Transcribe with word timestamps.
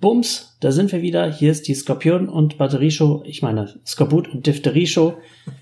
Bums, 0.00 0.56
da 0.60 0.70
sind 0.70 0.92
wir 0.92 1.02
wieder. 1.02 1.30
Hier 1.30 1.50
ist 1.50 1.66
die 1.66 1.74
Skorpion 1.74 2.28
und 2.28 2.56
Batterieshow. 2.56 3.22
Ich 3.26 3.42
meine, 3.42 3.74
Skorbut 3.84 4.28
und 4.28 4.46
Diphtherieshow. 4.46 5.14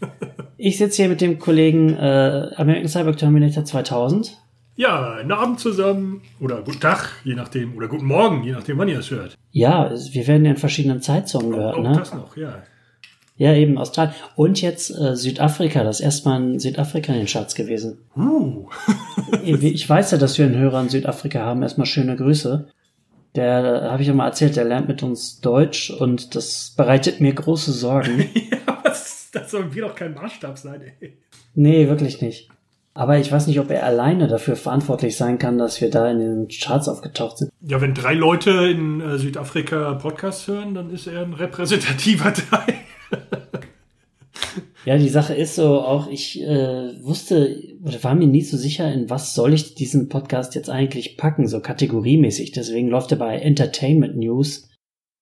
ich 0.58 0.76
sitze 0.76 1.02
hier 1.02 1.08
mit 1.08 1.20
dem 1.20 1.38
Kollegen 1.38 1.94
äh, 1.96 2.50
American 2.56 2.88
Cyber 2.88 3.16
Terminator 3.16 3.64
2000. 3.64 4.36
Ja, 4.76 5.14
einen 5.14 5.32
Abend 5.32 5.58
zusammen 5.58 6.20
oder 6.38 6.60
guten 6.60 6.80
Tag, 6.80 7.08
je 7.24 7.34
nachdem, 7.34 7.74
oder 7.78 7.88
guten 7.88 8.04
Morgen, 8.04 8.44
je 8.44 8.52
nachdem, 8.52 8.76
wann 8.76 8.88
ihr 8.88 8.98
es 8.98 9.10
hört. 9.10 9.34
Ja, 9.50 9.90
wir 9.90 10.26
werden 10.26 10.44
ja 10.44 10.50
in 10.50 10.58
verschiedenen 10.58 11.00
Zeitzonen 11.00 11.52
gehört, 11.52 11.78
oh, 11.78 11.80
ne? 11.80 11.92
das 11.96 12.12
noch, 12.12 12.36
ja. 12.36 12.62
Ja, 13.38 13.54
eben 13.54 13.78
Australien. 13.78 14.14
Und 14.34 14.60
jetzt 14.60 14.90
äh, 14.90 15.14
Südafrika, 15.16 15.82
das 15.82 16.00
ist 16.00 16.04
erstmal 16.04 16.42
in 16.42 16.58
Südafrika 16.58 17.12
in 17.12 17.20
den 17.20 17.26
Charts 17.26 17.54
gewesen. 17.54 17.98
Uh. 18.16 18.68
ich 19.44 19.88
weiß 19.88 20.10
ja, 20.10 20.18
dass 20.18 20.38
wir 20.38 20.46
einen 20.46 20.56
Hörer 20.56 20.80
in 20.80 20.88
Südafrika 20.88 21.40
haben. 21.40 21.62
Erstmal 21.62 21.86
schöne 21.86 22.16
Grüße. 22.16 22.68
Der, 23.36 23.90
habe 23.90 24.00
ich 24.00 24.08
ja 24.08 24.14
mal 24.14 24.26
erzählt, 24.26 24.56
der 24.56 24.64
lernt 24.64 24.88
mit 24.88 25.02
uns 25.02 25.40
Deutsch 25.40 25.90
und 25.90 26.34
das 26.34 26.72
bereitet 26.76 27.20
mir 27.20 27.34
große 27.34 27.70
Sorgen. 27.70 28.28
ja, 28.34 28.78
was, 28.82 29.30
das 29.30 29.50
soll 29.50 29.66
mir 29.66 29.82
doch 29.82 29.94
kein 29.94 30.14
Maßstab 30.14 30.56
sein, 30.56 30.80
ey. 31.00 31.18
Nee, 31.54 31.88
wirklich 31.88 32.22
nicht. 32.22 32.48
Aber 32.94 33.18
ich 33.18 33.30
weiß 33.30 33.46
nicht, 33.46 33.60
ob 33.60 33.70
er 33.70 33.84
alleine 33.84 34.26
dafür 34.26 34.56
verantwortlich 34.56 35.18
sein 35.18 35.38
kann, 35.38 35.58
dass 35.58 35.82
wir 35.82 35.90
da 35.90 36.10
in 36.10 36.18
den 36.18 36.48
Charts 36.48 36.88
aufgetaucht 36.88 37.36
sind. 37.36 37.52
Ja, 37.60 37.78
wenn 37.82 37.92
drei 37.92 38.14
Leute 38.14 38.50
in 38.68 39.02
äh, 39.02 39.18
Südafrika 39.18 39.94
Podcasts 39.94 40.48
hören, 40.48 40.74
dann 40.74 40.90
ist 40.90 41.06
er 41.06 41.20
ein 41.20 41.34
repräsentativer 41.34 42.32
Teil. 42.50 42.74
Ja, 44.86 44.96
die 44.98 45.08
Sache 45.08 45.34
ist 45.34 45.56
so, 45.56 45.80
auch 45.80 46.06
ich 46.06 46.40
äh, 46.40 47.04
wusste 47.04 47.60
oder 47.82 48.04
war 48.04 48.14
mir 48.14 48.28
nie 48.28 48.42
so 48.42 48.56
sicher, 48.56 48.90
in 48.92 49.10
was 49.10 49.34
soll 49.34 49.52
ich 49.52 49.74
diesen 49.74 50.08
Podcast 50.08 50.54
jetzt 50.54 50.70
eigentlich 50.70 51.16
packen, 51.16 51.48
so 51.48 51.60
kategoriemäßig. 51.60 52.52
Deswegen 52.52 52.86
läuft 52.88 53.10
er 53.10 53.18
bei 53.18 53.36
Entertainment 53.36 54.16
News. 54.16 54.70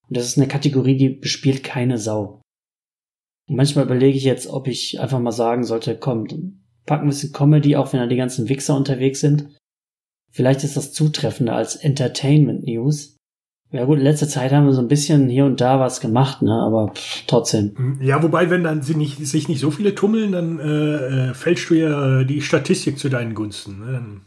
Und 0.07 0.19
das 0.19 0.27
ist 0.27 0.37
eine 0.37 0.49
Kategorie, 0.49 0.99
die 0.99 1.09
bespielt 1.09 1.65
keine 1.65 1.97
Sau. 1.97 2.43
Und 3.49 3.57
manchmal 3.57 3.87
überlege 3.87 4.19
ich 4.19 4.25
jetzt, 4.25 4.49
ob 4.49 4.69
ich 4.69 5.01
einfach 5.01 5.19
mal 5.19 5.33
sagen 5.33 5.65
sollte, 5.65 5.97
komm, 5.97 6.27
packen 6.85 7.07
ein 7.07 7.09
bisschen 7.09 7.33
Comedy, 7.33 7.77
auch 7.77 7.91
wenn 7.95 8.01
da 8.01 8.07
die 8.07 8.17
ganzen 8.17 8.51
Wichser 8.51 8.77
unterwegs 8.77 9.21
sind. 9.21 9.49
Vielleicht 10.31 10.63
ist 10.63 10.77
das 10.77 10.93
zutreffender 10.93 11.57
als 11.57 11.77
Entertainment 11.77 12.67
News. 12.67 13.14
Ja 13.75 13.87
gut, 13.87 13.99
in 13.99 14.05
letzter 14.05 14.29
Zeit 14.29 14.53
haben 14.53 14.67
wir 14.67 14.73
so 14.73 14.81
ein 14.81 14.87
bisschen 14.87 15.29
hier 15.29 15.45
und 15.45 15.61
da 15.61 15.81
was 15.81 16.01
gemacht, 16.01 16.43
ne? 16.43 16.63
aber 16.63 16.93
pff, 16.95 17.25
trotzdem. 17.27 17.73
Hm, 17.77 17.99
ja, 18.01 18.23
wobei, 18.23 18.49
wenn 18.49 18.63
dann 18.63 18.83
sie 18.83 18.95
nicht, 18.95 19.27
sich 19.27 19.49
nicht 19.49 19.59
so 19.59 19.73
viele 19.73 19.97
tummeln, 19.97 20.31
dann 20.31 20.61
äh, 20.61 21.31
äh 21.31 21.35
fälschst 21.35 21.71
du 21.71 21.75
ja 21.75 22.23
die 22.23 22.41
Statistik 22.41 23.01
zu 23.01 23.09
deinen 23.09 23.35
Gunsten. 23.35 23.81
Ne? 23.81 23.93
Dann 23.93 24.21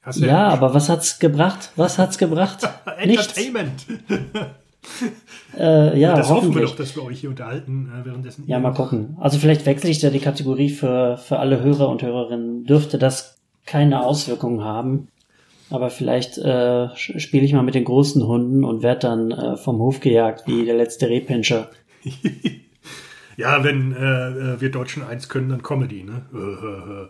hast 0.00 0.20
du 0.20 0.24
ja, 0.24 0.28
ja 0.28 0.48
aber 0.48 0.72
was 0.72 0.88
hat's 0.88 1.18
gebracht? 1.18 1.70
Was 1.76 1.98
hat's 1.98 2.16
gebracht? 2.16 2.66
Entertainment. 2.96 3.84
äh, 5.58 6.00
ja, 6.00 6.16
das 6.16 6.30
hoffen 6.30 6.54
wir 6.54 6.62
doch, 6.62 6.74
dass 6.74 6.96
wir 6.96 7.04
euch 7.04 7.20
hier 7.20 7.28
unterhalten 7.28 7.92
äh, 7.94 8.06
währenddessen. 8.06 8.44
Ja, 8.46 8.58
mal 8.58 8.72
gucken. 8.72 9.18
Also 9.20 9.36
vielleicht 9.36 9.66
wechsle 9.66 9.90
ich 9.90 9.98
da 9.98 10.08
die 10.08 10.18
Kategorie 10.18 10.70
für, 10.70 11.18
für 11.18 11.38
alle 11.40 11.62
Hörer 11.62 11.90
und 11.90 12.00
Hörerinnen. 12.00 12.64
Dürfte 12.64 12.96
das 12.96 13.36
keine 13.66 14.02
Auswirkungen 14.02 14.64
haben. 14.64 15.08
Aber 15.72 15.88
vielleicht 15.88 16.36
äh, 16.36 16.94
spiele 16.94 17.44
ich 17.44 17.54
mal 17.54 17.62
mit 17.62 17.74
den 17.74 17.84
großen 17.84 18.26
Hunden 18.26 18.62
und 18.62 18.82
werde 18.82 19.00
dann 19.00 19.30
äh, 19.30 19.56
vom 19.56 19.78
Hof 19.78 20.00
gejagt 20.00 20.46
wie 20.46 20.66
der 20.66 20.76
letzte 20.76 21.08
Rehpinscher. 21.08 21.70
ja, 23.38 23.64
wenn 23.64 23.92
äh, 23.92 24.28
äh, 24.28 24.60
wir 24.60 24.70
Deutschen 24.70 25.02
eins 25.02 25.30
können, 25.30 25.48
dann 25.48 25.62
Comedy, 25.62 26.04
ne? 26.04 27.08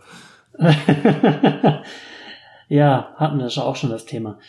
ja, 2.69 3.13
hatten 3.17 3.39
wir 3.39 3.47
auch 3.65 3.75
schon 3.75 3.89
das 3.89 4.05
Thema. 4.05 4.39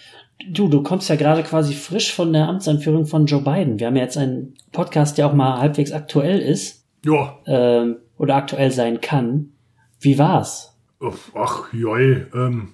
Du, 0.48 0.68
du 0.68 0.82
kommst 0.84 1.08
ja 1.08 1.16
gerade 1.16 1.42
quasi 1.42 1.74
frisch 1.74 2.14
von 2.14 2.32
der 2.32 2.48
Amtsanführung 2.48 3.06
von 3.06 3.26
Joe 3.26 3.40
Biden. 3.42 3.80
Wir 3.80 3.88
haben 3.88 3.96
ja 3.96 4.02
jetzt 4.02 4.18
einen 4.18 4.54
Podcast, 4.70 5.18
der 5.18 5.26
auch 5.26 5.32
mal 5.32 5.58
halbwegs 5.58 5.90
aktuell 5.90 6.38
ist. 6.38 6.86
Ja. 7.04 7.36
Ähm, 7.46 7.96
oder 8.16 8.36
aktuell 8.36 8.70
sein 8.70 9.00
kann. 9.00 9.54
Wie 9.98 10.18
war's? 10.18 10.78
Ach, 11.34 11.72
joi, 11.72 12.26
ähm, 12.32 12.73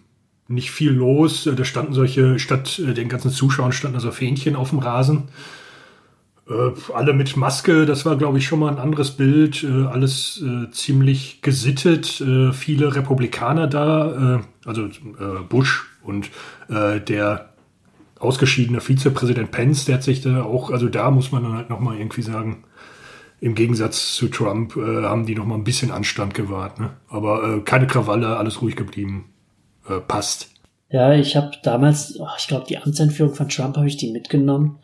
nicht 0.50 0.70
viel 0.70 0.92
los. 0.92 1.48
Da 1.56 1.64
standen 1.64 1.92
solche, 1.92 2.38
statt 2.38 2.78
äh, 2.78 2.92
den 2.92 3.08
ganzen 3.08 3.30
Zuschauern 3.30 3.72
standen 3.72 3.96
also 3.96 4.10
Fähnchen 4.10 4.56
auf 4.56 4.70
dem 4.70 4.80
Rasen. 4.80 5.28
Äh, 6.48 6.72
alle 6.92 7.14
mit 7.14 7.36
Maske, 7.36 7.86
das 7.86 8.04
war, 8.04 8.16
glaube 8.16 8.38
ich, 8.38 8.46
schon 8.46 8.58
mal 8.58 8.70
ein 8.70 8.78
anderes 8.78 9.12
Bild. 9.12 9.62
Äh, 9.62 9.86
alles 9.86 10.42
äh, 10.42 10.70
ziemlich 10.72 11.42
gesittet. 11.42 12.20
Äh, 12.20 12.52
viele 12.52 12.94
Republikaner 12.94 13.68
da, 13.68 14.38
äh, 14.38 14.68
also 14.68 14.88
Bush 15.48 15.86
und 16.02 16.30
der 16.68 17.52
ausgeschiedene 18.18 18.80
Vizepräsident 18.80 19.50
Pence, 19.50 19.86
der 19.86 19.96
hat 19.96 20.02
sich 20.02 20.20
da 20.20 20.42
auch, 20.42 20.70
also 20.70 20.88
da 20.88 21.10
muss 21.10 21.32
man 21.32 21.42
dann 21.42 21.54
halt 21.54 21.70
nochmal 21.70 21.98
irgendwie 21.98 22.22
sagen, 22.22 22.64
im 23.40 23.54
Gegensatz 23.54 24.14
zu 24.14 24.28
Trump 24.28 24.76
haben 24.76 25.26
die 25.26 25.34
nochmal 25.34 25.58
ein 25.58 25.64
bisschen 25.64 25.90
Anstand 25.90 26.34
gewahrt. 26.34 26.78
Ne? 26.78 26.90
Aber 27.08 27.64
keine 27.64 27.86
Krawalle, 27.86 28.36
alles 28.36 28.62
ruhig 28.62 28.76
geblieben 28.76 29.24
äh, 29.88 30.00
passt. 30.00 30.50
Ja, 30.90 31.14
ich 31.14 31.36
habe 31.36 31.52
damals, 31.62 32.18
oh, 32.18 32.26
ich 32.36 32.48
glaube, 32.48 32.66
die 32.68 32.78
Amtseinführung 32.78 33.34
von 33.34 33.48
Trump 33.48 33.76
habe 33.76 33.86
ich 33.86 33.96
die 33.96 34.10
mitgenommen. 34.10 34.78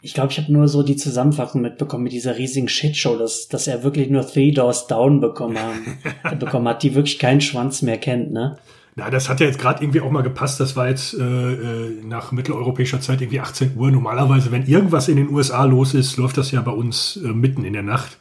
Ich 0.00 0.14
glaube, 0.14 0.32
ich 0.32 0.38
habe 0.38 0.52
nur 0.52 0.68
so 0.68 0.82
die 0.82 0.96
Zusammenfassung 0.96 1.60
mitbekommen 1.60 2.04
mit 2.04 2.12
dieser 2.12 2.38
riesigen 2.38 2.68
Shitshow, 2.68 3.16
dass, 3.16 3.48
dass 3.48 3.66
er 3.66 3.82
wirklich 3.82 4.10
nur 4.10 4.26
Three 4.26 4.52
Doors 4.52 4.86
Down 4.86 5.20
bekommen, 5.20 5.58
haben, 5.58 5.98
bekommen 6.38 6.68
hat, 6.68 6.82
die 6.82 6.94
wirklich 6.94 7.18
keinen 7.18 7.40
Schwanz 7.40 7.82
mehr 7.82 7.98
kennt, 7.98 8.32
ne? 8.32 8.58
Na, 8.94 9.10
das 9.10 9.28
hat 9.28 9.38
ja 9.38 9.46
jetzt 9.46 9.60
gerade 9.60 9.82
irgendwie 9.82 10.00
auch 10.00 10.10
mal 10.10 10.22
gepasst. 10.22 10.58
Das 10.58 10.74
war 10.74 10.88
jetzt 10.88 11.14
äh, 11.14 11.22
äh 11.22 12.02
nach 12.04 12.32
mitteleuropäischer 12.32 13.00
Zeit 13.00 13.20
irgendwie 13.20 13.38
18 13.38 13.76
Uhr. 13.76 13.92
Normalerweise, 13.92 14.50
wenn 14.50 14.66
irgendwas 14.66 15.06
in 15.06 15.16
den 15.16 15.30
USA 15.30 15.64
los 15.64 15.94
ist, 15.94 16.16
läuft 16.16 16.36
das 16.36 16.50
ja 16.50 16.60
bei 16.62 16.72
uns 16.72 17.16
äh, 17.16 17.28
mitten 17.28 17.62
in 17.62 17.74
der 17.74 17.84
Nacht. 17.84 18.18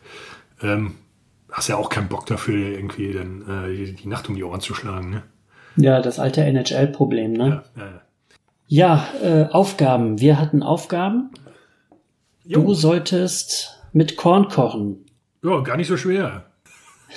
Ähm, 0.61 0.93
hast 1.51 1.67
ja 1.67 1.77
auch 1.77 1.89
keinen 1.89 2.09
Bock 2.09 2.27
dafür, 2.27 2.77
irgendwie 2.77 3.11
dann 3.11 3.41
äh, 3.41 3.75
die, 3.75 3.93
die 3.95 4.07
Nacht 4.07 4.29
um 4.29 4.35
die 4.35 4.43
Ohren 4.43 4.61
zu 4.61 4.75
schlagen, 4.75 5.09
ne? 5.09 5.23
Ja, 5.77 6.01
das 6.01 6.19
alte 6.19 6.41
NHL-Problem, 6.43 7.33
ne? 7.33 7.63
Ja, 7.75 7.83
ja, 8.67 9.09
ja. 9.23 9.41
äh, 9.43 9.49
Aufgaben. 9.51 10.19
Wir 10.19 10.39
hatten 10.39 10.63
Aufgaben. 10.63 11.29
Jo. 12.43 12.61
Du 12.61 12.73
solltest 12.73 13.83
mit 13.93 14.17
Korn 14.17 14.47
kochen. 14.47 15.05
Ja, 15.43 15.59
gar 15.61 15.77
nicht 15.77 15.87
so 15.87 15.97
schwer. 15.97 16.45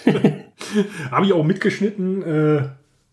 Habe 1.10 1.26
ich 1.26 1.32
auch 1.32 1.44
mitgeschnitten. 1.44 2.22
Äh, 2.22 2.68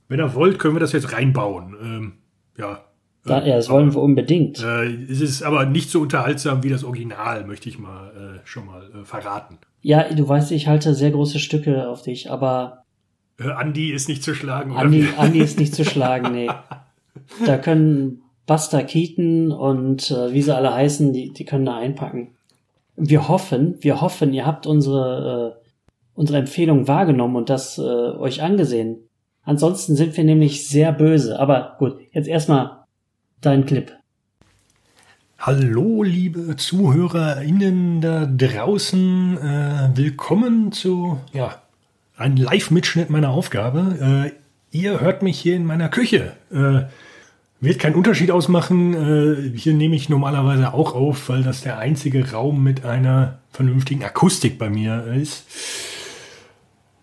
wenn 0.10 0.20
ihr 0.20 0.36
wollt, 0.36 0.60
können 0.60 0.76
wir 0.76 0.80
das 0.80 0.94
jetzt 0.94 1.14
reinbauen. 1.14 1.76
Ähm, 1.82 2.14
ja. 2.58 2.84
Da, 3.26 3.46
ja, 3.46 3.56
das 3.56 3.70
wollen 3.70 3.94
wir 3.94 4.02
unbedingt. 4.02 4.64
Äh, 4.64 4.86
es 5.12 5.22
ist 5.22 5.44
aber 5.44 5.66
nicht 5.66 5.90
so 5.90 6.02
unterhaltsam 6.02 6.64
wie 6.64 6.70
das 6.70 6.84
Original, 6.84 7.46
möchte 7.46 7.68
ich 7.68 7.78
mal 7.78 8.10
äh, 8.10 8.48
schon 8.48 8.66
mal 8.66 8.90
äh, 8.94 9.04
verraten. 9.04 9.58
Ja, 9.82 10.04
du 10.14 10.28
weißt, 10.28 10.52
ich 10.52 10.68
halte 10.68 10.94
sehr 10.94 11.12
große 11.12 11.40
Stücke 11.40 11.88
auf 11.90 12.02
dich, 12.02 12.32
aber 12.32 12.86
Andi 13.40 13.92
ist 13.92 14.10
nicht 14.10 14.24
zu 14.24 14.34
schlagen. 14.34 14.76
Andi, 14.76 15.08
Andi 15.16 15.40
ist 15.40 15.60
nicht 15.60 15.76
zu 15.76 15.86
schlagen, 15.86 16.32
nee. 16.32 16.50
Da 17.46 17.58
können 17.58 18.24
Buster 18.46 18.84
Keaton 18.84 19.52
und 19.52 20.10
äh, 20.10 20.34
wie 20.34 20.42
sie 20.42 20.56
alle 20.56 20.74
heißen, 20.74 21.14
die, 21.14 21.34
die 21.34 21.46
können 21.46 21.66
da 21.66 21.78
einpacken. 21.78 22.30
Wir 22.96 23.28
hoffen, 23.28 23.76
wir 23.82 24.02
hoffen, 24.02 24.34
ihr 24.34 24.46
habt 24.46 24.66
unsere, 24.66 25.56
äh, 25.62 25.70
unsere 26.16 26.40
Empfehlung 26.40 26.88
wahrgenommen 26.88 27.36
und 27.36 27.50
das 27.50 27.78
äh, 27.78 27.82
euch 27.82 28.42
angesehen. 28.42 28.98
Ansonsten 29.44 29.96
sind 29.96 30.18
wir 30.18 30.24
nämlich 30.24 30.68
sehr 30.68 30.92
böse. 30.92 31.40
Aber 31.40 31.76
gut, 31.78 32.00
jetzt 32.12 32.28
erstmal 32.28 32.86
dein 33.42 33.66
Clip. 33.66 33.94
Hallo, 35.40 36.02
liebe 36.02 36.56
ZuhörerInnen 36.56 38.02
da 38.02 38.26
draußen. 38.26 39.38
Äh, 39.38 39.90
willkommen 39.96 40.72
zu 40.72 41.20
ja, 41.32 41.62
ein 42.18 42.36
Live-Mitschnitt 42.36 43.10
meiner 43.10 43.30
Aufgabe. 43.30 44.32
Äh, 44.74 44.78
ihr 44.78 45.00
hört 45.00 45.22
mich 45.22 45.40
hier 45.40 45.56
in 45.56 45.66
meiner 45.66 45.90
Küche. 45.90 46.34
Äh, 46.52 46.86
wird 47.60 47.80
keinen 47.80 47.96
Unterschied 47.96 48.32
ausmachen. 48.32 48.94
Äh, 48.94 49.58
hier 49.58 49.74
nehme 49.74 49.96
ich 49.96 50.10
normalerweise 50.10 50.74
auch 50.74 50.94
auf, 50.94 51.30
weil 51.30 51.44
das 51.44 51.62
der 51.62 51.78
einzige 51.78 52.32
Raum 52.32 52.64
mit 52.64 52.86
einer 52.86 53.40
vernünftigen 53.52 54.04
Akustik 54.04 54.58
bei 54.60 54.70
mir 54.70 55.06
ist. 55.06 55.46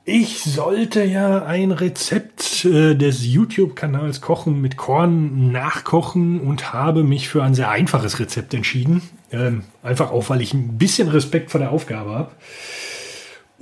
Ich 0.06 0.43
sollte 0.43 1.03
ja 1.03 1.47
ein 1.47 1.73
Rezept 1.73 2.67
äh, 2.67 2.94
des 2.94 3.25
YouTube-Kanals 3.25 4.21
Kochen 4.21 4.61
mit 4.61 4.77
Korn 4.77 5.50
nachkochen 5.50 6.41
und 6.41 6.75
habe 6.75 7.05
mich 7.05 7.29
für 7.29 7.43
ein 7.43 7.55
sehr 7.55 7.71
einfaches 7.71 8.19
Rezept 8.19 8.53
entschieden. 8.53 9.00
Ähm, 9.33 9.62
einfach 9.83 10.11
auch, 10.11 10.29
weil 10.29 10.43
ich 10.43 10.53
ein 10.53 10.77
bisschen 10.77 11.09
Respekt 11.09 11.50
vor 11.50 11.59
der 11.59 11.73
Aufgabe 11.73 12.11
habe. 12.11 12.33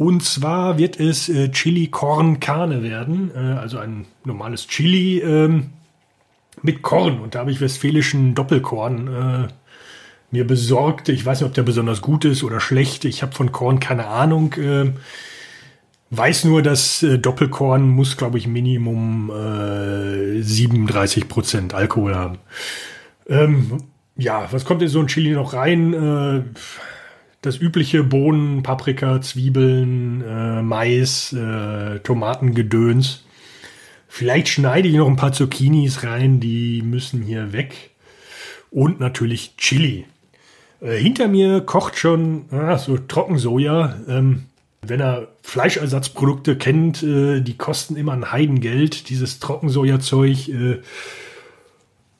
Und 0.02 0.24
zwar 0.24 0.78
wird 0.78 0.98
es 0.98 1.28
äh, 1.28 1.52
Chili 1.52 1.86
Korn 1.86 2.40
Carne 2.40 2.82
werden, 2.82 3.30
äh, 3.36 3.38
also 3.38 3.78
ein 3.78 4.06
normales 4.24 4.66
Chili 4.66 5.20
ähm, 5.20 5.70
mit 6.60 6.82
Korn. 6.82 7.20
Und 7.20 7.36
da 7.36 7.40
habe 7.40 7.52
ich 7.52 7.60
westfälischen 7.60 8.34
Doppelkorn 8.34 9.06
äh, 9.06 9.48
mir 10.32 10.44
besorgt. 10.44 11.08
Ich 11.08 11.24
weiß 11.24 11.40
nicht, 11.40 11.48
ob 11.48 11.54
der 11.54 11.62
besonders 11.62 12.02
gut 12.02 12.24
ist 12.24 12.42
oder 12.42 12.58
schlecht. 12.58 13.04
Ich 13.04 13.22
habe 13.22 13.32
von 13.32 13.52
Korn 13.52 13.78
keine 13.78 14.08
Ahnung. 14.08 14.54
Äh, 14.54 14.92
weiß 16.10 16.46
nur, 16.46 16.62
dass 16.62 17.04
äh, 17.04 17.20
Doppelkorn 17.20 17.88
muss, 17.88 18.16
glaube 18.16 18.38
ich, 18.38 18.48
Minimum 18.48 19.30
äh, 19.30 20.42
37 20.42 21.28
Prozent 21.28 21.74
Alkohol 21.74 22.16
haben. 22.16 22.38
Ähm, 23.28 23.78
ja, 24.16 24.48
was 24.50 24.64
kommt 24.64 24.82
in 24.82 24.88
so 24.88 24.98
ein 24.98 25.06
Chili 25.06 25.30
noch 25.30 25.54
rein? 25.54 25.94
Äh, 25.94 26.42
das 27.42 27.58
übliche 27.58 28.04
Bohnen, 28.04 28.62
Paprika, 28.62 29.20
Zwiebeln, 29.20 30.22
äh, 30.22 30.62
Mais, 30.62 31.32
äh, 31.32 31.98
Tomatengedöns. 31.98 33.24
Vielleicht 34.08 34.48
schneide 34.48 34.88
ich 34.88 34.94
noch 34.94 35.08
ein 35.08 35.16
paar 35.16 35.32
Zucchinis 35.32 36.04
rein, 36.04 36.38
die 36.38 36.82
müssen 36.82 37.22
hier 37.22 37.52
weg. 37.52 37.90
Und 38.70 39.00
natürlich 39.00 39.56
Chili. 39.56 40.06
Äh, 40.80 40.96
hinter 40.96 41.28
mir 41.28 41.60
kocht 41.62 41.98
schon 41.98 42.44
ah, 42.52 42.78
so 42.78 42.96
Trockensoja. 42.96 44.00
Ähm, 44.08 44.44
wenn 44.82 45.00
er 45.00 45.28
Fleischersatzprodukte 45.42 46.56
kennt, 46.56 47.02
äh, 47.02 47.40
die 47.40 47.56
kosten 47.56 47.96
immer 47.96 48.12
ein 48.12 48.30
Heidengeld. 48.30 49.08
Dieses 49.08 49.40
Trockensojazeug 49.40 50.48
äh, 50.48 50.80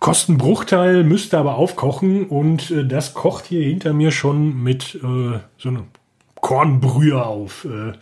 Kostenbruchteil, 0.02 1.04
müsste 1.04 1.38
aber 1.38 1.54
aufkochen 1.54 2.26
und 2.26 2.72
äh, 2.72 2.84
das 2.84 3.14
kocht 3.14 3.46
hier 3.46 3.62
hinter 3.62 3.92
mir 3.92 4.10
schon 4.10 4.60
mit 4.60 4.96
äh, 4.96 5.38
so 5.58 5.68
einem 5.68 5.84
Kornbrühe 6.34 7.24
auf. 7.24 7.64
Äh, 7.64 7.92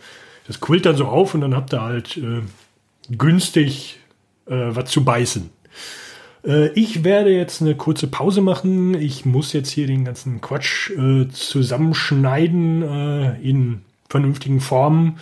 das 0.47 0.59
quillt 0.59 0.87
dann 0.87 0.95
so 0.95 1.05
auf 1.05 1.35
und 1.35 1.41
dann 1.41 1.55
habt 1.55 1.73
ihr 1.73 1.81
halt 1.83 2.17
äh, 2.17 2.41
günstig 3.15 3.99
äh, 4.47 4.69
was 4.69 4.89
zu 4.89 5.05
beißen. 5.05 5.51
Äh, 6.43 6.69
ich 6.69 7.03
werde 7.03 7.29
jetzt 7.29 7.61
eine 7.61 7.75
kurze 7.75 8.07
Pause 8.07 8.41
machen. 8.41 8.95
Ich 8.95 9.23
muss 9.23 9.53
jetzt 9.53 9.69
hier 9.69 9.85
den 9.85 10.03
ganzen 10.03 10.41
Quatsch 10.41 10.91
zusammenschneiden 11.31 13.37
in 13.43 13.81
vernünftigen 14.09 14.59
Formen 14.59 15.19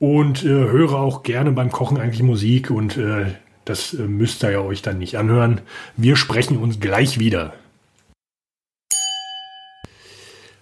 und 0.00 0.42
höre 0.42 0.94
auch 0.94 1.22
gerne 1.22 1.52
beim 1.52 1.70
Kochen 1.70 1.96
eigentlich 1.96 2.24
Musik 2.24 2.72
und 2.72 2.98
das 3.64 3.94
äh, 3.94 4.02
müsst 4.02 4.42
ihr 4.42 4.50
ja 4.50 4.60
euch 4.60 4.82
dann 4.82 4.98
nicht 4.98 5.16
anhören. 5.16 5.60
Wir 5.96 6.16
sprechen 6.16 6.56
uns 6.56 6.80
gleich 6.80 7.18
wieder. 7.18 7.54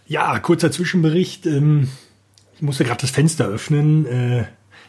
Ja, 0.07 0.39
kurzer 0.41 0.73
Zwischenbericht. 0.73 1.47
Ähm, 1.47 1.89
ich 2.57 2.63
musste 2.63 2.85
gerade 2.85 3.01
das 3.01 3.11
Fenster 3.11 3.47
öffnen. 3.47 4.07
Äh, 4.07 4.45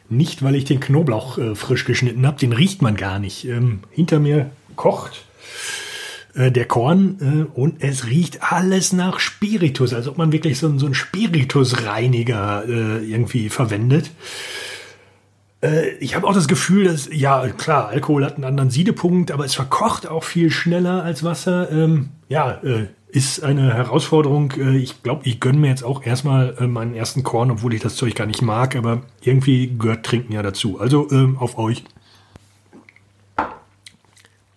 nicht, 0.10 0.44
weil 0.44 0.56
ich 0.56 0.66
den 0.66 0.80
Knoblauch 0.80 1.38
äh, 1.38 1.56
frisch 1.56 1.86
geschnitten 1.86 2.26
habe, 2.26 2.40
den 2.40 2.54
riecht 2.54 2.82
man 2.82 2.98
gar 2.98 3.20
nicht. 3.20 3.46
Ähm, 3.46 3.82
hinter 3.92 4.20
mir 4.20 4.52
kocht 4.76 5.26
der 6.34 6.64
Korn 6.64 7.50
und 7.56 7.84
es 7.84 8.06
riecht 8.06 8.54
alles 8.54 8.94
nach 8.94 9.20
Spiritus, 9.20 9.94
als 9.94 10.08
ob 10.08 10.18
man 10.18 10.32
wirklich 10.32 10.60
so, 10.60 10.68
einen 10.68 10.94
Spiritusreiniger 10.94 12.64
irgendwie 12.66 13.50
verwendet. 13.50 14.12
Äh, 15.62 15.92
ich 16.00 16.16
habe 16.16 16.28
auch 16.28 16.34
das 16.34 16.48
Gefühl, 16.48 16.86
dass, 16.86 17.10
ja, 17.12 17.48
klar, 17.50 17.90
Alkohol 17.90 18.26
hat 18.26 18.36
einen 18.36 18.46
anderen 18.46 18.70
Siedepunkt, 18.70 19.32
aber 19.32 19.46
es 19.46 19.54
verkocht 19.54 20.08
auch 20.08 20.24
viel 20.24 20.50
schneller 20.50 21.04
als 21.04 21.24
Wasser. 21.24 21.72
Ähm, 21.72 22.10
ja, 22.30 22.60
äh, 22.64 22.88
ist 23.10 23.44
eine 23.44 23.74
Herausforderung. 23.74 24.52
Äh, 24.58 24.78
ich 24.78 25.04
glaube, 25.04 25.22
ich 25.26 25.40
gönne 25.40 25.60
mir 25.60 25.68
jetzt 25.68 25.84
auch 25.84 26.04
erstmal 26.04 26.56
äh, 26.60 26.68
meinen 26.68 26.96
ersten 26.96 27.24
Korn, 27.24 27.52
obwohl 27.52 27.74
ich 27.74 27.82
das 27.82 27.96
Zeug 27.96 28.16
gar 28.16 28.26
nicht 28.26 28.42
mag, 28.42 28.76
aber 28.76 29.02
irgendwie 29.22 29.76
gehört 29.78 30.06
Trinken 30.06 30.34
ja 30.34 30.42
dazu. 30.42 30.80
Also 30.80 31.10
ähm, 31.12 31.38
auf 31.38 31.58
euch. 31.58 31.84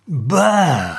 Bah! 0.06 0.98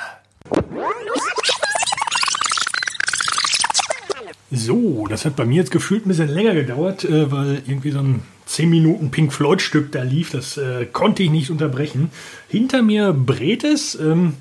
So, 4.52 5.06
das 5.08 5.26
hat 5.26 5.36
bei 5.36 5.46
mir 5.46 5.58
jetzt 5.58 5.72
gefühlt 5.72 6.06
ein 6.06 6.10
bisschen 6.10 6.30
länger 6.30 6.54
gedauert, 6.54 7.04
äh, 7.04 7.32
weil 7.32 7.62
irgendwie 7.66 7.92
so 7.92 8.00
ein 8.00 8.22
10 8.56 8.70
Minuten 8.70 9.12
Pink 9.12 9.34
Floyd 9.34 9.62
Stück 9.62 9.92
da 9.92 10.04
lief. 10.04 10.32
Das 10.32 10.58
äh, 10.58 10.86
konnte 10.86 11.24
ich 11.24 11.30
nicht 11.30 11.52
unterbrechen. 11.52 12.10
Hinter 12.48 12.82
mir 12.82 13.14
brät 13.14 13.64
es. 13.64 13.96
Ähm, 13.96 14.34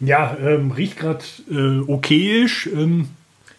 ja, 0.00 0.36
ähm, 0.42 0.70
riecht 0.70 0.98
gerade 0.98 1.24
äh, 1.50 1.80
okayisch. 1.80 2.66
Ähm, 2.66 3.08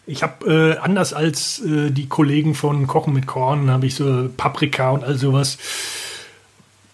ich 0.06 0.22
habe 0.22 0.76
äh, 0.76 0.78
anders 0.78 1.12
als 1.12 1.60
äh, 1.60 1.90
die 1.90 2.08
Kollegen 2.08 2.54
von 2.54 2.86
Kochen 2.88 3.14
mit 3.14 3.26
Korn, 3.26 3.70
habe 3.70 3.86
ich 3.86 3.94
so 3.94 4.28
Paprika 4.36 4.90
und 4.90 5.04
all 5.04 5.16
sowas 5.16 5.58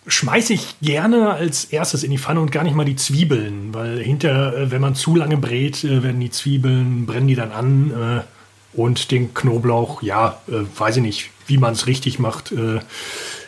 schmeiße 0.09 0.55
ich 0.55 0.81
gerne 0.81 1.31
als 1.31 1.67
erstes 1.67 2.03
in 2.03 2.11
die 2.11 2.19
Pfanne 2.19 2.41
und 2.41 2.51
gar 2.51 2.65
nicht 2.65 2.75
mal 2.75 2.85
die 2.85 2.97
Zwiebeln, 2.97 3.73
weil 3.73 3.99
hinter, 3.99 4.57
äh, 4.57 4.71
wenn 4.71 4.81
man 4.81 4.95
zu 4.95 5.15
lange 5.15 5.37
brät, 5.37 5.85
äh, 5.85 6.03
werden 6.03 6.21
die 6.21 6.31
Zwiebeln, 6.31 7.07
brennen 7.07 7.29
die 7.29 7.35
dann 7.35 7.53
an 7.53 7.91
äh, 7.91 8.77
und 8.79 9.11
den 9.11 9.35
Knoblauch, 9.35 10.03
ja, 10.03 10.41
weiß 10.47 10.97
ich 10.99 11.03
nicht, 11.03 11.31
wie 11.49 11.59
man 11.59 11.73
es 11.73 11.87
richtig 11.87 12.19
macht. 12.19 12.53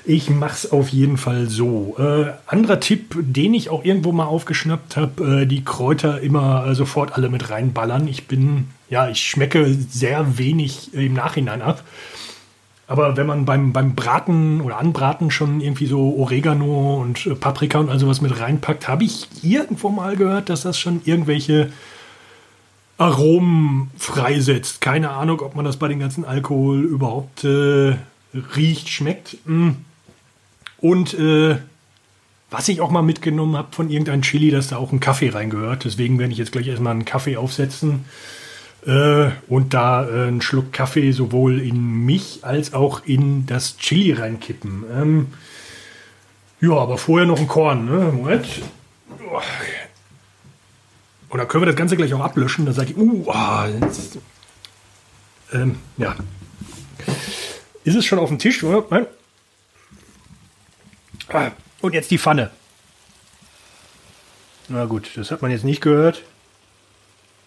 Ich 0.04 0.30
mache 0.30 0.54
es 0.54 0.72
auf 0.72 0.88
jeden 0.88 1.18
Fall 1.18 1.48
so. 1.48 1.96
Äh, 1.98 2.32
anderer 2.46 2.80
Tipp, 2.80 3.14
den 3.18 3.52
ich 3.52 3.68
auch 3.68 3.84
irgendwo 3.84 4.12
mal 4.12 4.24
aufgeschnappt 4.24 4.96
habe, 4.96 5.42
äh, 5.42 5.46
die 5.46 5.62
Kräuter 5.62 6.20
immer 6.20 6.66
äh, 6.66 6.74
sofort 6.74 7.12
alle 7.12 7.28
mit 7.28 7.50
reinballern. 7.50 8.08
Ich 8.08 8.26
bin, 8.26 8.68
ja, 8.88 9.08
ich 9.08 9.20
schmecke 9.20 9.72
sehr 9.72 10.38
wenig 10.38 10.94
im 10.94 11.12
Nachhinein 11.12 11.60
ab. 11.60 11.84
Aber 12.86 13.16
wenn 13.16 13.26
man 13.26 13.44
beim, 13.44 13.72
beim 13.72 13.94
Braten 13.94 14.62
oder 14.62 14.78
Anbraten 14.78 15.30
schon 15.30 15.60
irgendwie 15.60 15.86
so 15.86 16.16
Oregano 16.16 17.00
und 17.00 17.26
äh, 17.26 17.34
Paprika 17.34 17.78
und 17.78 17.90
all 17.90 17.98
sowas 17.98 18.20
mit 18.20 18.40
reinpackt, 18.40 18.88
habe 18.88 19.04
ich 19.04 19.28
irgendwo 19.42 19.90
mal 19.90 20.16
gehört, 20.16 20.48
dass 20.48 20.62
das 20.62 20.78
schon 20.78 21.02
irgendwelche 21.04 21.70
Aromen 23.00 23.90
freisetzt. 23.96 24.82
Keine 24.82 25.08
Ahnung, 25.08 25.40
ob 25.40 25.56
man 25.56 25.64
das 25.64 25.78
bei 25.78 25.88
den 25.88 26.00
ganzen 26.00 26.26
Alkohol 26.26 26.82
überhaupt 26.82 27.44
äh, 27.44 27.96
riecht, 28.54 28.90
schmeckt. 28.90 29.38
Mm. 29.46 29.70
Und 30.76 31.14
äh, 31.14 31.56
was 32.50 32.68
ich 32.68 32.82
auch 32.82 32.90
mal 32.90 33.00
mitgenommen 33.00 33.56
habe 33.56 33.68
von 33.72 33.88
irgendeinem 33.88 34.20
Chili, 34.20 34.50
dass 34.50 34.68
da 34.68 34.76
auch 34.76 34.92
ein 34.92 35.00
Kaffee 35.00 35.30
reingehört. 35.30 35.86
Deswegen 35.86 36.18
werde 36.18 36.32
ich 36.32 36.38
jetzt 36.38 36.52
gleich 36.52 36.66
erstmal 36.66 36.92
einen 36.92 37.06
Kaffee 37.06 37.38
aufsetzen 37.38 38.04
äh, 38.86 39.30
und 39.48 39.72
da 39.72 40.06
äh, 40.06 40.28
einen 40.28 40.42
Schluck 40.42 40.70
Kaffee 40.74 41.12
sowohl 41.12 41.58
in 41.58 42.04
mich 42.04 42.40
als 42.42 42.74
auch 42.74 43.06
in 43.06 43.46
das 43.46 43.78
Chili 43.78 44.12
reinkippen. 44.12 44.84
Ähm, 44.94 45.26
ja, 46.60 46.72
aber 46.72 46.98
vorher 46.98 47.26
noch 47.26 47.40
ein 47.40 47.48
Korn. 47.48 47.86
Ne? 47.86 48.12
Moment. 48.12 48.46
Dann 51.30 51.48
können 51.48 51.62
wir 51.62 51.66
das 51.66 51.76
Ganze 51.76 51.96
gleich 51.96 52.12
auch 52.14 52.20
ablöschen. 52.20 52.66
Da 52.66 52.72
sage 52.72 52.90
ich, 52.90 52.96
uh, 52.96 53.30
ah, 53.30 53.68
ähm, 55.52 55.76
ja. 55.96 56.16
Ist 57.84 57.96
es 57.96 58.04
schon 58.04 58.18
auf 58.18 58.28
dem 58.28 58.38
Tisch? 58.38 58.62
Oder? 58.62 58.84
Nein. 58.90 59.06
Ah, 61.28 61.50
und 61.80 61.94
jetzt 61.94 62.10
die 62.10 62.18
Pfanne. 62.18 62.50
Na 64.68 64.84
gut, 64.84 65.10
das 65.16 65.30
hat 65.30 65.42
man 65.42 65.50
jetzt 65.50 65.64
nicht 65.64 65.80
gehört. 65.80 66.22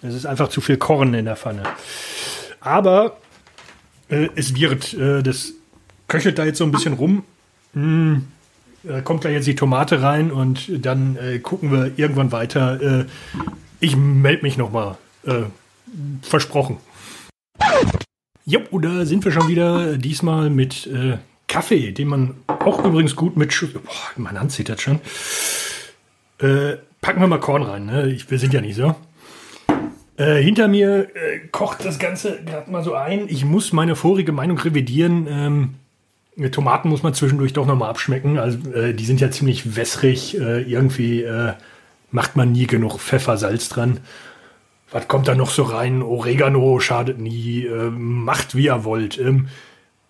Es 0.01 0.13
ist 0.13 0.25
einfach 0.25 0.49
zu 0.49 0.59
viel 0.59 0.77
Korn 0.77 1.13
in 1.13 1.25
der 1.25 1.35
Pfanne. 1.35 1.63
Aber 2.59 3.17
äh, 4.09 4.29
es 4.35 4.55
wird, 4.55 4.93
äh, 4.93 5.23
das 5.23 5.53
köchelt 6.07 6.37
da 6.37 6.45
jetzt 6.45 6.57
so 6.57 6.65
ein 6.65 6.71
bisschen 6.71 6.93
rum. 6.93 7.23
Mm, 7.73 8.17
da 8.83 9.01
kommt 9.01 9.23
da 9.23 9.29
jetzt 9.29 9.47
die 9.47 9.55
Tomate 9.55 10.01
rein 10.01 10.31
und 10.31 10.85
dann 10.85 11.15
äh, 11.15 11.39
gucken 11.39 11.71
wir 11.71 11.93
irgendwann 11.97 12.31
weiter. 12.33 13.05
Äh, 13.83 13.85
ich 13.85 13.95
melde 13.95 14.43
mich 14.43 14.57
nochmal. 14.57 14.97
Äh, 15.25 15.43
versprochen. 16.21 16.77
Jo, 18.45 18.61
da 18.79 19.05
sind 19.05 19.23
wir 19.25 19.31
schon 19.31 19.47
wieder. 19.47 19.97
Diesmal 19.97 20.49
mit 20.49 20.87
äh, 20.87 21.17
Kaffee, 21.47 21.91
den 21.91 22.07
man 22.07 22.35
auch 22.47 22.83
übrigens 22.83 23.15
gut 23.15 23.37
mit. 23.37 23.53
Boah, 23.73 23.91
meine 24.17 24.39
Hand 24.39 24.51
zittert 24.51 24.81
schon. 24.81 24.99
packen 26.39 27.21
wir 27.21 27.27
mal 27.27 27.39
Korn 27.39 27.63
rein. 27.63 27.85
Ne? 27.85 28.09
Ich, 28.09 28.29
wir 28.31 28.39
sind 28.39 28.53
ja 28.53 28.61
nicht 28.61 28.75
so. 28.75 28.95
Äh, 30.17 30.41
hinter 30.41 30.67
mir 30.67 31.09
äh, 31.15 31.39
kocht 31.51 31.85
das 31.85 31.99
Ganze 31.99 32.43
gerade 32.43 32.69
mal 32.69 32.83
so 32.83 32.93
ein. 32.93 33.27
Ich 33.29 33.45
muss 33.45 33.73
meine 33.73 33.95
vorige 33.95 34.31
Meinung 34.31 34.57
revidieren. 34.57 35.27
Ähm, 35.29 36.51
Tomaten 36.51 36.89
muss 36.89 37.03
man 37.03 37.13
zwischendurch 37.13 37.53
doch 37.53 37.65
nochmal 37.65 37.89
abschmecken. 37.89 38.39
Also 38.39 38.57
äh, 38.71 38.93
die 38.93 39.05
sind 39.05 39.21
ja 39.21 39.31
ziemlich 39.31 39.75
wässrig. 39.75 40.39
Äh, 40.39 40.61
irgendwie 40.63 41.23
äh, 41.23 41.53
macht 42.13 42.35
man 42.35 42.51
nie 42.53 42.67
genug 42.67 42.99
Pfeffer, 42.99 43.37
Salz 43.37 43.67
dran. 43.67 43.99
Was 44.91 45.07
kommt 45.07 45.27
da 45.27 45.35
noch 45.35 45.49
so 45.49 45.63
rein? 45.63 46.01
Oregano 46.01 46.79
schadet 46.79 47.19
nie. 47.19 47.65
Ähm, 47.65 48.23
macht 48.23 48.55
wie 48.55 48.65
ihr 48.65 48.85
wollt. 48.85 49.19
Ähm, 49.19 49.49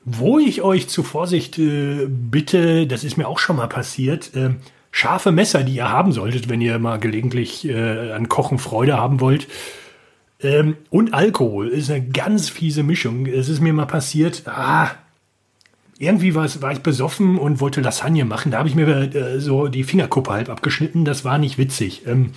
wo 0.05 0.37
ich 0.37 0.61
euch 0.61 0.89
zu 0.89 1.01
Vorsicht 1.01 1.57
äh, 1.57 2.05
bitte, 2.07 2.85
das 2.85 3.03
ist 3.03 3.17
mir 3.17 3.27
auch 3.27 3.39
schon 3.39 3.55
mal 3.55 3.67
passiert, 3.67 4.31
ähm, 4.35 4.57
scharfe 4.91 5.31
Messer, 5.31 5.63
die 5.63 5.75
ihr 5.75 5.89
haben 5.89 6.11
solltet, 6.11 6.49
wenn 6.49 6.61
ihr 6.61 6.77
mal 6.77 6.99
gelegentlich 6.99 7.67
an 7.73 8.29
Kochen 8.29 8.59
Freude 8.59 8.95
haben 8.95 9.21
wollt 9.21 9.47
ähm, 10.43 10.77
und 10.89 11.13
Alkohol 11.13 11.69
ist 11.69 11.89
eine 11.89 12.05
ganz 12.05 12.49
fiese 12.49 12.83
Mischung. 12.83 13.25
Es 13.25 13.49
ist 13.49 13.61
mir 13.61 13.73
mal 13.73 13.85
passiert, 13.85 14.43
ah, 14.45 14.91
irgendwie 15.97 16.35
war, 16.35 16.47
war 16.61 16.71
ich 16.71 16.79
besoffen 16.79 17.37
und 17.37 17.59
wollte 17.59 17.81
Lasagne 17.81 18.25
machen. 18.25 18.51
Da 18.51 18.59
habe 18.59 18.69
ich 18.69 18.75
mir 18.75 18.87
äh, 18.87 19.39
so 19.39 19.67
die 19.67 19.83
Fingerkuppe 19.83 20.31
halb 20.31 20.49
abgeschnitten. 20.49 21.05
Das 21.05 21.23
war 21.23 21.37
nicht 21.37 21.57
witzig. 21.57 22.03
Ähm, 22.07 22.31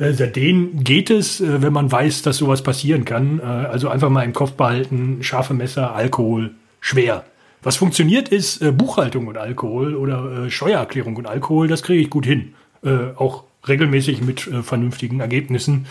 äh, 0.00 0.12
seitdem 0.12 0.82
geht 0.82 1.10
es, 1.10 1.40
äh, 1.40 1.62
wenn 1.62 1.72
man 1.72 1.92
weiß, 1.92 2.22
dass 2.22 2.38
sowas 2.38 2.62
passieren 2.62 3.04
kann. 3.04 3.38
Äh, 3.38 3.42
also 3.42 3.88
einfach 3.88 4.08
mal 4.08 4.22
im 4.22 4.32
Kopf 4.32 4.52
behalten, 4.52 5.18
scharfe 5.22 5.54
Messer, 5.54 5.94
Alkohol, 5.94 6.52
schwer. 6.80 7.24
Was 7.62 7.76
funktioniert 7.76 8.30
ist 8.30 8.62
äh, 8.62 8.72
Buchhaltung 8.72 9.26
und 9.26 9.36
Alkohol 9.36 9.94
oder 9.94 10.46
äh, 10.46 10.50
Steuererklärung 10.50 11.16
und 11.16 11.26
Alkohol. 11.26 11.68
Das 11.68 11.82
kriege 11.82 12.00
ich 12.02 12.10
gut 12.10 12.26
hin. 12.26 12.54
auch 12.82 13.44
regelmäßig 13.68 14.22
mit 14.22 14.40
vernünftigen 14.40 15.20
Ergebnissen. 15.20 15.84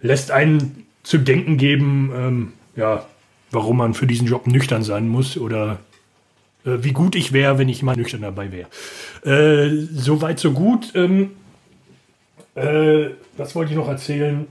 lässt 0.00 0.32
einen 0.32 0.84
zu 1.04 1.18
denken 1.18 1.58
geben, 1.58 2.10
ähm, 2.12 2.52
ja, 2.74 3.06
warum 3.50 3.78
man 3.78 3.94
für 3.94 4.06
diesen 4.06 4.26
Job 4.26 4.46
nüchtern 4.46 4.82
sein 4.82 5.08
muss 5.08 5.36
oder 5.36 5.78
äh, 6.64 6.78
wie 6.82 6.92
gut 6.92 7.14
ich 7.14 7.32
wäre, 7.32 7.58
wenn 7.58 7.68
ich 7.68 7.82
mal 7.82 7.96
nüchtern 7.96 8.22
dabei 8.22 8.50
wäre. 8.52 8.68
Äh, 9.24 9.86
Soweit, 9.92 10.38
so 10.38 10.52
gut. 10.52 10.92
Ähm, 10.94 11.30
äh, 12.54 13.10
was 13.36 13.54
wollte 13.54 13.72
ich 13.72 13.76
noch 13.76 13.88
erzählen? 13.88 14.46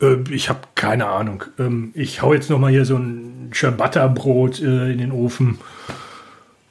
Äh, 0.00 0.16
ich 0.30 0.48
habe 0.48 0.60
keine 0.74 1.06
Ahnung. 1.06 1.44
Ähm, 1.58 1.92
ich 1.94 2.22
hau 2.22 2.34
jetzt 2.34 2.50
noch 2.50 2.58
mal 2.58 2.70
hier 2.70 2.84
so 2.84 2.96
ein 2.96 3.50
Ciabatta-Brot 3.52 4.60
äh, 4.60 4.92
in 4.92 4.98
den 4.98 5.12
Ofen. 5.12 5.58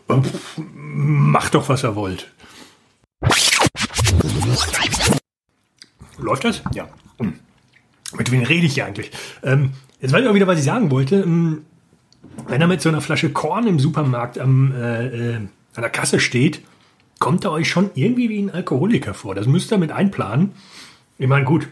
Äh, 0.08 0.22
pff, 0.22 0.62
macht 0.76 1.56
doch, 1.56 1.70
was 1.70 1.84
ihr 1.84 1.96
wollt. 1.96 2.32
Läuft 6.18 6.44
das? 6.46 6.62
Ja. 6.74 6.90
Hm. 7.20 7.34
Mit 8.18 8.32
wem 8.32 8.44
rede 8.44 8.66
ich 8.66 8.74
hier 8.74 8.86
eigentlich? 8.86 9.12
Ähm, 9.44 9.74
jetzt 10.00 10.12
weiß 10.12 10.22
ich 10.22 10.28
auch 10.28 10.34
wieder, 10.34 10.48
was 10.48 10.60
ich 10.60 10.66
sagen 10.66 10.92
wollte. 10.92 11.18
Ähm, 11.18 11.66
wenn 12.48 12.62
er 12.62 12.68
mit 12.68 12.82
so 12.82 12.90
einer 12.90 13.02
Flasche 13.02 13.32
Korn 13.32 13.68
im 13.68 13.80
Supermarkt 13.80 14.40
am, 14.40 14.74
äh, 14.74 15.08
äh, 15.08 15.36
an 15.36 15.50
der 15.82 15.90
Kasse 15.90 16.20
steht, 16.20 16.62
kommt 17.20 17.44
er 17.44 17.52
euch 17.52 17.70
schon 17.70 17.92
irgendwie 17.96 18.30
wie 18.30 18.42
ein 18.42 18.50
Alkoholiker 18.50 19.14
vor. 19.14 19.36
Das 19.36 19.48
müsst 19.48 19.72
ihr 19.72 19.78
mit 19.78 19.92
einplanen. 19.92 20.52
Ich 21.18 21.28
meine, 21.28 21.46
gut, 21.46 21.68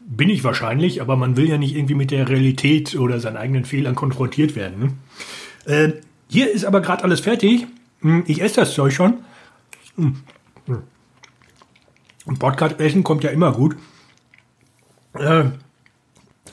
bin 0.00 0.30
ich 0.30 0.44
wahrscheinlich, 0.44 1.02
aber 1.02 1.16
man 1.16 1.36
will 1.36 1.48
ja 1.48 1.58
nicht 1.58 1.76
irgendwie 1.76 1.94
mit 1.94 2.10
der 2.10 2.28
Realität 2.28 2.94
oder 2.96 3.20
seinen 3.20 3.36
eigenen 3.36 3.64
Fehlern 3.64 3.94
konfrontiert 3.94 4.56
werden. 4.56 4.96
Ne? 5.66 5.72
Äh, 5.72 5.92
hier 6.28 6.50
ist 6.50 6.64
aber 6.64 6.80
gerade 6.80 7.04
alles 7.04 7.20
fertig. 7.20 7.66
Hm, 8.00 8.24
ich 8.26 8.40
esse 8.40 8.56
das 8.56 8.74
Zeug 8.74 8.92
schon. 8.92 9.18
Hm. 9.96 10.16
Und 12.24 12.38
Podcast 12.38 12.78
essen 12.78 13.04
kommt 13.04 13.24
ja 13.24 13.30
immer 13.30 13.52
gut. 13.52 13.76
Äh, 15.14 15.44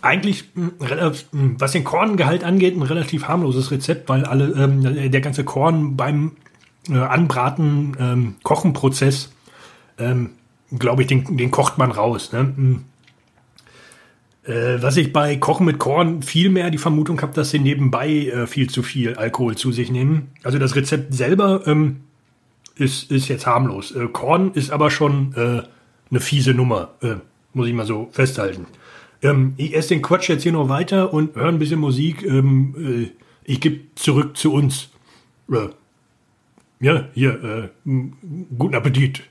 eigentlich, 0.06 0.46
hm, 0.54 0.74
hm, 1.32 1.56
was 1.60 1.72
den 1.72 1.84
Korngehalt 1.84 2.44
angeht, 2.44 2.76
ein 2.76 2.82
relativ 2.82 3.28
harmloses 3.28 3.72
Rezept, 3.72 4.08
weil 4.10 4.26
alle, 4.26 4.52
ähm, 4.52 5.12
der 5.12 5.22
ganze 5.22 5.44
Korn 5.44 5.98
beim 5.98 6.34
äh, 6.90 6.98
Anbraten, 6.98 7.96
ähm, 8.00 8.36
Kochenprozess, 8.44 9.34
ähm, 9.98 10.32
glaube 10.78 11.02
ich, 11.02 11.08
den, 11.08 11.38
den 11.38 11.52
kocht 11.52 11.78
man 11.78 11.92
raus. 11.92 12.32
Ne? 12.32 12.40
Hm. 12.40 12.84
Äh, 14.46 14.82
was 14.82 14.98
ich 14.98 15.12
bei 15.12 15.36
Kochen 15.38 15.66
mit 15.66 15.80
Korn 15.80 16.22
viel 16.22 16.50
mehr 16.50 16.70
die 16.70 16.78
Vermutung 16.78 17.22
habe, 17.22 17.34
dass 17.34 17.50
sie 17.50 17.60
nebenbei 17.60 18.10
äh, 18.10 18.48
viel 18.48 18.70
zu 18.70 18.84
viel 18.84 19.16
Alkohol 19.16 19.56
zu 19.56 19.72
sich 19.72 19.92
nehmen. 19.92 20.32
Also 20.44 20.60
das 20.60 20.76
Rezept 20.76 21.14
selber 21.14 21.66
ähm, 21.66 22.02
ist, 22.76 23.12
ist 23.12 23.28
jetzt 23.28 23.48
harmlos. 23.48 23.92
Äh, 23.92 24.08
Korn 24.08 24.52
ist 24.54 24.72
aber 24.72 24.92
schon 24.92 25.34
äh, 25.36 25.64
eine 26.12 26.20
fiese 26.20 26.54
Nummer, 26.54 26.90
äh, 27.02 27.16
muss 27.54 27.68
ich 27.68 27.74
mal 27.74 27.88
so 27.88 28.10
festhalten. 28.12 28.68
Ähm, 29.26 29.54
ich 29.58 29.76
esse 29.76 29.90
den 29.90 30.02
Quatsch 30.02 30.30
jetzt 30.30 30.44
hier 30.44 30.52
noch 30.52 30.70
weiter 30.70 31.14
und 31.14 31.36
höre 31.36 31.48
ein 31.48 31.60
bisschen 31.60 31.80
Musik. 31.80 32.24
Ähm, 32.24 33.12
äh, 33.14 33.24
ich 33.44 33.62
gebe 33.62 33.82
zurück 33.96 34.38
zu 34.38 34.54
uns. 34.54 34.90
Äh, 35.52 35.70
ja, 36.80 37.08
hier, 37.14 37.72
äh, 37.86 37.90
guten 38.58 38.76
Appetit. 38.76 39.24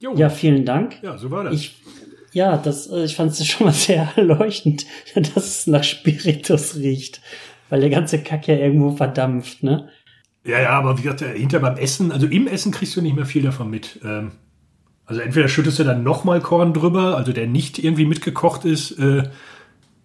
Jo. 0.00 0.14
Ja, 0.14 0.30
vielen 0.30 0.64
Dank. 0.64 1.02
Ja, 1.02 1.18
so 1.18 1.30
war 1.30 1.44
das. 1.44 1.54
Ich, 1.54 1.82
ja, 2.32 2.56
das, 2.56 2.88
äh, 2.88 3.04
ich 3.04 3.16
fand 3.16 3.32
es 3.32 3.46
schon 3.46 3.66
mal 3.66 3.72
sehr 3.72 4.12
erleuchtend, 4.16 4.86
dass 5.14 5.36
es 5.36 5.66
nach 5.66 5.84
Spiritus 5.84 6.76
riecht, 6.76 7.20
weil 7.68 7.80
der 7.80 7.90
ganze 7.90 8.22
Kack 8.22 8.48
ja 8.48 8.56
irgendwo 8.56 8.92
verdampft, 8.92 9.62
ne? 9.62 9.88
Ja, 10.44 10.60
ja, 10.60 10.70
aber 10.70 10.96
wie 10.96 11.02
gesagt, 11.02 11.20
hinter 11.20 11.60
beim 11.60 11.76
Essen, 11.76 12.10
also 12.10 12.26
im 12.26 12.46
Essen 12.46 12.72
kriegst 12.72 12.96
du 12.96 13.02
nicht 13.02 13.16
mehr 13.16 13.26
viel 13.26 13.42
davon 13.42 13.68
mit. 13.68 14.00
Ähm, 14.02 14.32
also 15.08 15.22
entweder 15.22 15.48
schüttest 15.48 15.78
du 15.78 15.84
dann 15.84 16.02
nochmal 16.02 16.40
Korn 16.40 16.74
drüber, 16.74 17.16
also 17.16 17.32
der 17.32 17.46
nicht 17.46 17.82
irgendwie 17.82 18.04
mitgekocht 18.04 18.66
ist, 18.66 18.92
äh, 18.98 19.24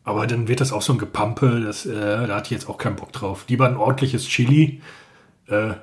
aber 0.06 0.28
dann 0.28 0.48
wird 0.48 0.62
das 0.62 0.72
auch 0.72 0.82
so 0.82 0.94
ein 0.94 0.98
Gepampe, 0.98 1.62
das, 1.62 1.86
äh, 1.86 1.94
da 1.94 2.36
hatte 2.36 2.46
ich 2.46 2.52
jetzt 2.52 2.70
auch 2.70 2.78
keinen 2.78 2.96
Bock 2.96 3.12
drauf. 3.12 3.46
Lieber 3.50 3.68
ein 3.68 3.76
ordentliches 3.76 4.26
Chili, 4.26 4.82
äh, 5.48 5.74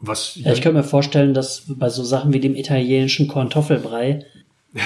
was... 0.00 0.34
Ja, 0.34 0.52
ich 0.52 0.62
könnte 0.62 0.78
mir 0.78 0.84
vorstellen, 0.84 1.32
dass 1.32 1.62
bei 1.68 1.88
so 1.88 2.02
Sachen 2.02 2.32
wie 2.32 2.40
dem 2.40 2.56
italienischen 2.56 3.28
Korntoffelbrei, 3.28 4.24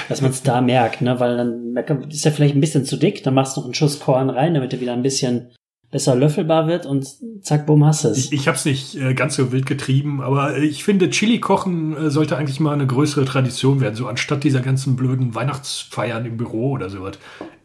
dass 0.09 0.21
man 0.21 0.29
es 0.29 0.43
da 0.43 0.61
merkt, 0.61 1.01
ne, 1.01 1.19
weil 1.19 1.37
dann 1.37 1.75
ist 2.07 2.25
er 2.25 2.31
vielleicht 2.31 2.55
ein 2.55 2.61
bisschen 2.61 2.85
zu 2.85 2.97
dick, 2.97 3.23
dann 3.23 3.33
machst 3.33 3.57
du 3.57 3.61
noch 3.61 3.65
einen 3.65 3.73
Schuss 3.73 3.99
Korn 3.99 4.29
rein, 4.29 4.53
damit 4.53 4.73
er 4.73 4.79
wieder 4.79 4.93
ein 4.93 5.03
bisschen 5.03 5.49
besser 5.91 6.15
löffelbar 6.15 6.67
wird 6.67 6.85
und 6.85 7.05
zack, 7.41 7.65
bumm, 7.65 7.85
hast 7.85 8.05
es. 8.05 8.17
Ich, 8.17 8.31
ich 8.31 8.47
habe 8.47 8.57
es 8.57 8.63
nicht 8.63 8.95
äh, 8.95 9.13
ganz 9.13 9.35
so 9.35 9.51
wild 9.51 9.65
getrieben, 9.65 10.21
aber 10.21 10.57
ich 10.57 10.85
finde, 10.85 11.09
Chili 11.09 11.39
kochen 11.39 11.95
äh, 11.97 12.09
sollte 12.09 12.37
eigentlich 12.37 12.61
mal 12.61 12.73
eine 12.73 12.87
größere 12.87 13.25
Tradition 13.25 13.81
werden, 13.81 13.95
so 13.95 14.07
anstatt 14.07 14.45
dieser 14.45 14.61
ganzen 14.61 14.95
blöden 14.95 15.35
Weihnachtsfeiern 15.35 16.25
im 16.25 16.37
Büro 16.37 16.71
oder 16.71 16.89
sowas. 16.89 17.19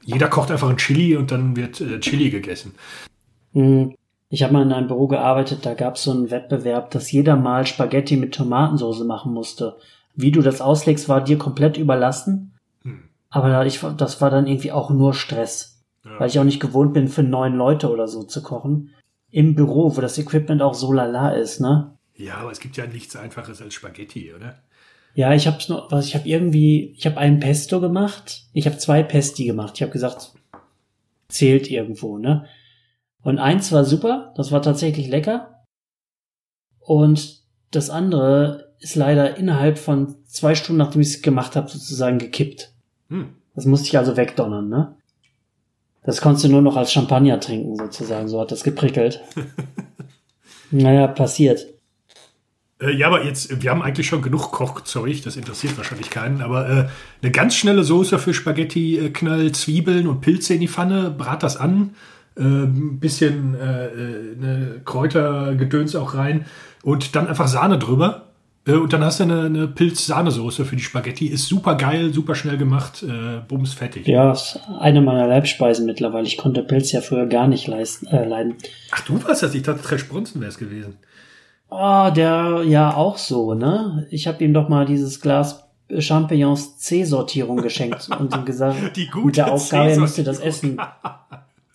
Jeder 0.04 0.28
kocht 0.28 0.50
einfach 0.50 0.68
ein 0.68 0.76
Chili 0.76 1.16
und 1.16 1.30
dann 1.30 1.56
wird 1.56 1.80
äh, 1.80 2.00
Chili 2.00 2.30
gegessen. 2.30 2.74
Hm. 3.52 3.94
Ich 4.28 4.42
habe 4.42 4.52
mal 4.52 4.62
in 4.62 4.72
einem 4.72 4.88
Büro 4.88 5.06
gearbeitet, 5.06 5.64
da 5.64 5.74
gab 5.74 5.94
es 5.94 6.02
so 6.02 6.10
einen 6.10 6.32
Wettbewerb, 6.32 6.90
dass 6.90 7.12
jeder 7.12 7.36
mal 7.36 7.64
Spaghetti 7.64 8.16
mit 8.16 8.34
Tomatensauce 8.34 9.04
machen 9.04 9.32
musste. 9.32 9.76
Wie 10.16 10.32
du 10.32 10.42
das 10.42 10.60
auslegst, 10.60 11.08
war 11.08 11.22
dir 11.22 11.38
komplett 11.38 11.76
überlassen. 11.76 12.54
Hm. 12.82 13.04
Aber 13.30 13.64
ich, 13.64 13.80
das 13.96 14.20
war 14.20 14.30
dann 14.30 14.48
irgendwie 14.48 14.72
auch 14.72 14.90
nur 14.90 15.14
Stress. 15.14 15.75
Ja. 16.16 16.20
Weil 16.20 16.28
ich 16.28 16.38
auch 16.38 16.44
nicht 16.44 16.60
gewohnt 16.60 16.94
bin, 16.94 17.08
für 17.08 17.22
neun 17.22 17.54
Leute 17.54 17.90
oder 17.90 18.08
so 18.08 18.22
zu 18.22 18.42
kochen. 18.42 18.90
Im 19.30 19.54
Büro, 19.54 19.96
wo 19.96 20.00
das 20.00 20.18
Equipment 20.18 20.62
auch 20.62 20.74
so 20.74 20.92
lala 20.92 21.30
ist, 21.30 21.60
ne? 21.60 21.96
Ja, 22.14 22.36
aber 22.36 22.50
es 22.50 22.60
gibt 22.60 22.76
ja 22.76 22.86
nichts 22.86 23.14
Einfaches 23.16 23.60
als 23.60 23.74
Spaghetti, 23.74 24.32
oder? 24.34 24.62
Ja, 25.14 25.34
ich 25.34 25.46
hab's 25.46 25.68
noch, 25.68 25.90
was 25.90 26.06
ich 26.06 26.14
habe 26.14 26.28
irgendwie, 26.28 26.94
ich 26.96 27.06
habe 27.06 27.18
einen 27.18 27.40
Pesto 27.40 27.80
gemacht. 27.80 28.44
Ich 28.52 28.66
habe 28.66 28.78
zwei 28.78 29.02
Pesti 29.02 29.44
gemacht. 29.44 29.74
Ich 29.76 29.82
habe 29.82 29.92
gesagt, 29.92 30.32
zählt 31.28 31.70
irgendwo, 31.70 32.18
ne? 32.18 32.46
Und 33.22 33.38
eins 33.38 33.72
war 33.72 33.84
super, 33.84 34.32
das 34.36 34.52
war 34.52 34.62
tatsächlich 34.62 35.08
lecker. 35.08 35.64
Und 36.78 37.42
das 37.72 37.90
andere 37.90 38.74
ist 38.78 38.94
leider 38.94 39.36
innerhalb 39.36 39.78
von 39.78 40.16
zwei 40.26 40.54
Stunden, 40.54 40.78
nachdem 40.78 41.00
ich 41.00 41.08
es 41.08 41.22
gemacht 41.22 41.56
habe, 41.56 41.68
sozusagen 41.68 42.18
gekippt. 42.18 42.72
Hm. 43.08 43.34
Das 43.54 43.64
musste 43.64 43.88
ich 43.88 43.98
also 43.98 44.16
wegdonnern, 44.16 44.68
ne? 44.68 44.95
Das 46.06 46.20
konntest 46.20 46.44
du 46.44 46.48
nur 46.48 46.62
noch 46.62 46.76
als 46.76 46.92
Champagner 46.92 47.40
trinken, 47.40 47.76
sozusagen. 47.76 48.28
So 48.28 48.40
hat 48.40 48.52
das 48.52 48.62
geprickelt. 48.62 49.20
naja, 50.70 51.08
passiert. 51.08 51.66
Äh, 52.80 52.92
ja, 52.92 53.08
aber 53.08 53.24
jetzt, 53.24 53.62
wir 53.62 53.70
haben 53.70 53.82
eigentlich 53.82 54.06
schon 54.06 54.22
genug 54.22 54.52
Kochzeug, 54.52 55.22
das 55.24 55.36
interessiert 55.36 55.76
wahrscheinlich 55.76 56.10
keinen, 56.10 56.42
aber 56.42 56.68
äh, 56.68 56.88
eine 57.22 57.32
ganz 57.32 57.56
schnelle 57.56 57.82
Soße 57.82 58.18
für 58.18 58.34
Spaghetti, 58.34 58.98
äh, 58.98 59.10
Knall 59.10 59.52
Zwiebeln 59.52 60.06
und 60.06 60.20
Pilze 60.20 60.54
in 60.54 60.60
die 60.60 60.68
Pfanne, 60.68 61.10
brat 61.10 61.42
das 61.42 61.56
an, 61.56 61.94
äh, 62.36 62.42
ein 62.42 63.00
bisschen 63.00 63.54
äh, 63.54 63.86
äh, 63.86 64.80
Kräutergedöns 64.84 65.96
auch 65.96 66.14
rein 66.14 66.44
und 66.82 67.16
dann 67.16 67.26
einfach 67.26 67.48
Sahne 67.48 67.78
drüber 67.78 68.25
und 68.72 68.92
dann 68.92 69.04
hast 69.04 69.20
du 69.20 69.24
eine, 69.24 69.42
eine 69.42 69.68
Pilz-Sahnesoße 69.68 70.64
für 70.64 70.74
die 70.74 70.82
Spaghetti. 70.82 71.26
Ist 71.26 71.46
super 71.46 71.76
geil, 71.76 72.12
super 72.12 72.34
schnell 72.34 72.56
gemacht, 72.56 73.02
äh, 73.02 73.40
bums 73.46 73.74
fertig. 73.74 74.06
Ja, 74.08 74.32
ist 74.32 74.58
eine 74.80 75.00
meiner 75.00 75.28
Leibspeisen 75.28 75.86
mittlerweile. 75.86 76.26
Ich 76.26 76.36
konnte 76.36 76.62
Pilz 76.62 76.90
ja 76.90 77.00
früher 77.00 77.26
gar 77.26 77.46
nicht 77.46 77.68
leisten, 77.68 78.06
äh, 78.08 78.26
leiden. 78.26 78.56
Ach, 78.90 79.02
du 79.02 79.22
warst 79.22 79.42
das? 79.42 79.54
Ich 79.54 79.62
dachte, 79.62 79.82
Trash 79.82 80.08
Bronson 80.08 80.40
wäre 80.40 80.50
es 80.50 80.58
gewesen. 80.58 80.96
Ah, 81.68 82.08
oh, 82.08 82.14
der 82.14 82.62
ja 82.66 82.94
auch 82.94 83.18
so, 83.18 83.54
ne? 83.54 84.06
Ich 84.10 84.26
habe 84.26 84.42
ihm 84.44 84.52
doch 84.52 84.68
mal 84.68 84.84
dieses 84.84 85.20
Glas 85.20 85.64
Champignons 85.98 86.78
C-Sortierung 86.78 87.58
geschenkt 87.58 88.08
und 88.18 88.34
ihm 88.34 88.44
gesagt, 88.44 88.96
die 88.96 89.06
gute 89.06 89.26
mit 89.26 89.36
der 89.36 89.52
Aufgabe, 89.52 89.90
er 89.90 89.98
müsste 90.00 90.24
das 90.24 90.40
essen. 90.40 90.80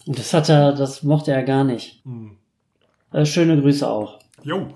Und 0.06 0.20
das 0.20 0.34
hat 0.34 0.50
er, 0.50 0.74
das 0.74 1.04
mochte 1.04 1.32
er 1.32 1.44
gar 1.44 1.64
nicht. 1.64 2.02
Hm. 2.04 2.38
Äh, 3.14 3.26
schöne 3.26 3.60
Grüße 3.60 3.88
auch. 3.88 4.20
Jo. 4.44 4.68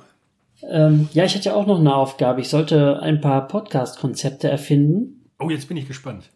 Ähm, 0.63 1.09
ja, 1.13 1.25
ich 1.25 1.35
hatte 1.35 1.49
ja 1.49 1.55
auch 1.55 1.67
noch 1.67 1.79
eine 1.79 1.95
Aufgabe. 1.95 2.41
Ich 2.41 2.49
sollte 2.49 2.99
ein 3.01 3.21
paar 3.21 3.47
Podcast-Konzepte 3.47 4.49
erfinden. 4.49 5.25
Oh, 5.39 5.49
jetzt 5.49 5.67
bin 5.67 5.77
ich 5.77 5.87
gespannt. 5.87 6.29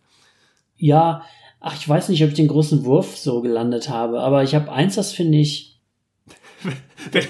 Ja, 0.75 1.23
ach, 1.59 1.75
ich 1.75 1.87
weiß 1.87 2.09
nicht, 2.09 2.23
ob 2.23 2.29
ich 2.29 2.35
den 2.35 2.47
großen 2.47 2.85
Wurf 2.85 3.17
so 3.17 3.41
gelandet 3.41 3.89
habe, 3.89 4.19
aber 4.21 4.43
ich 4.43 4.55
habe 4.55 4.71
eins, 4.71 4.95
das 4.95 5.13
finde 5.13 5.37
ich. 5.37 5.79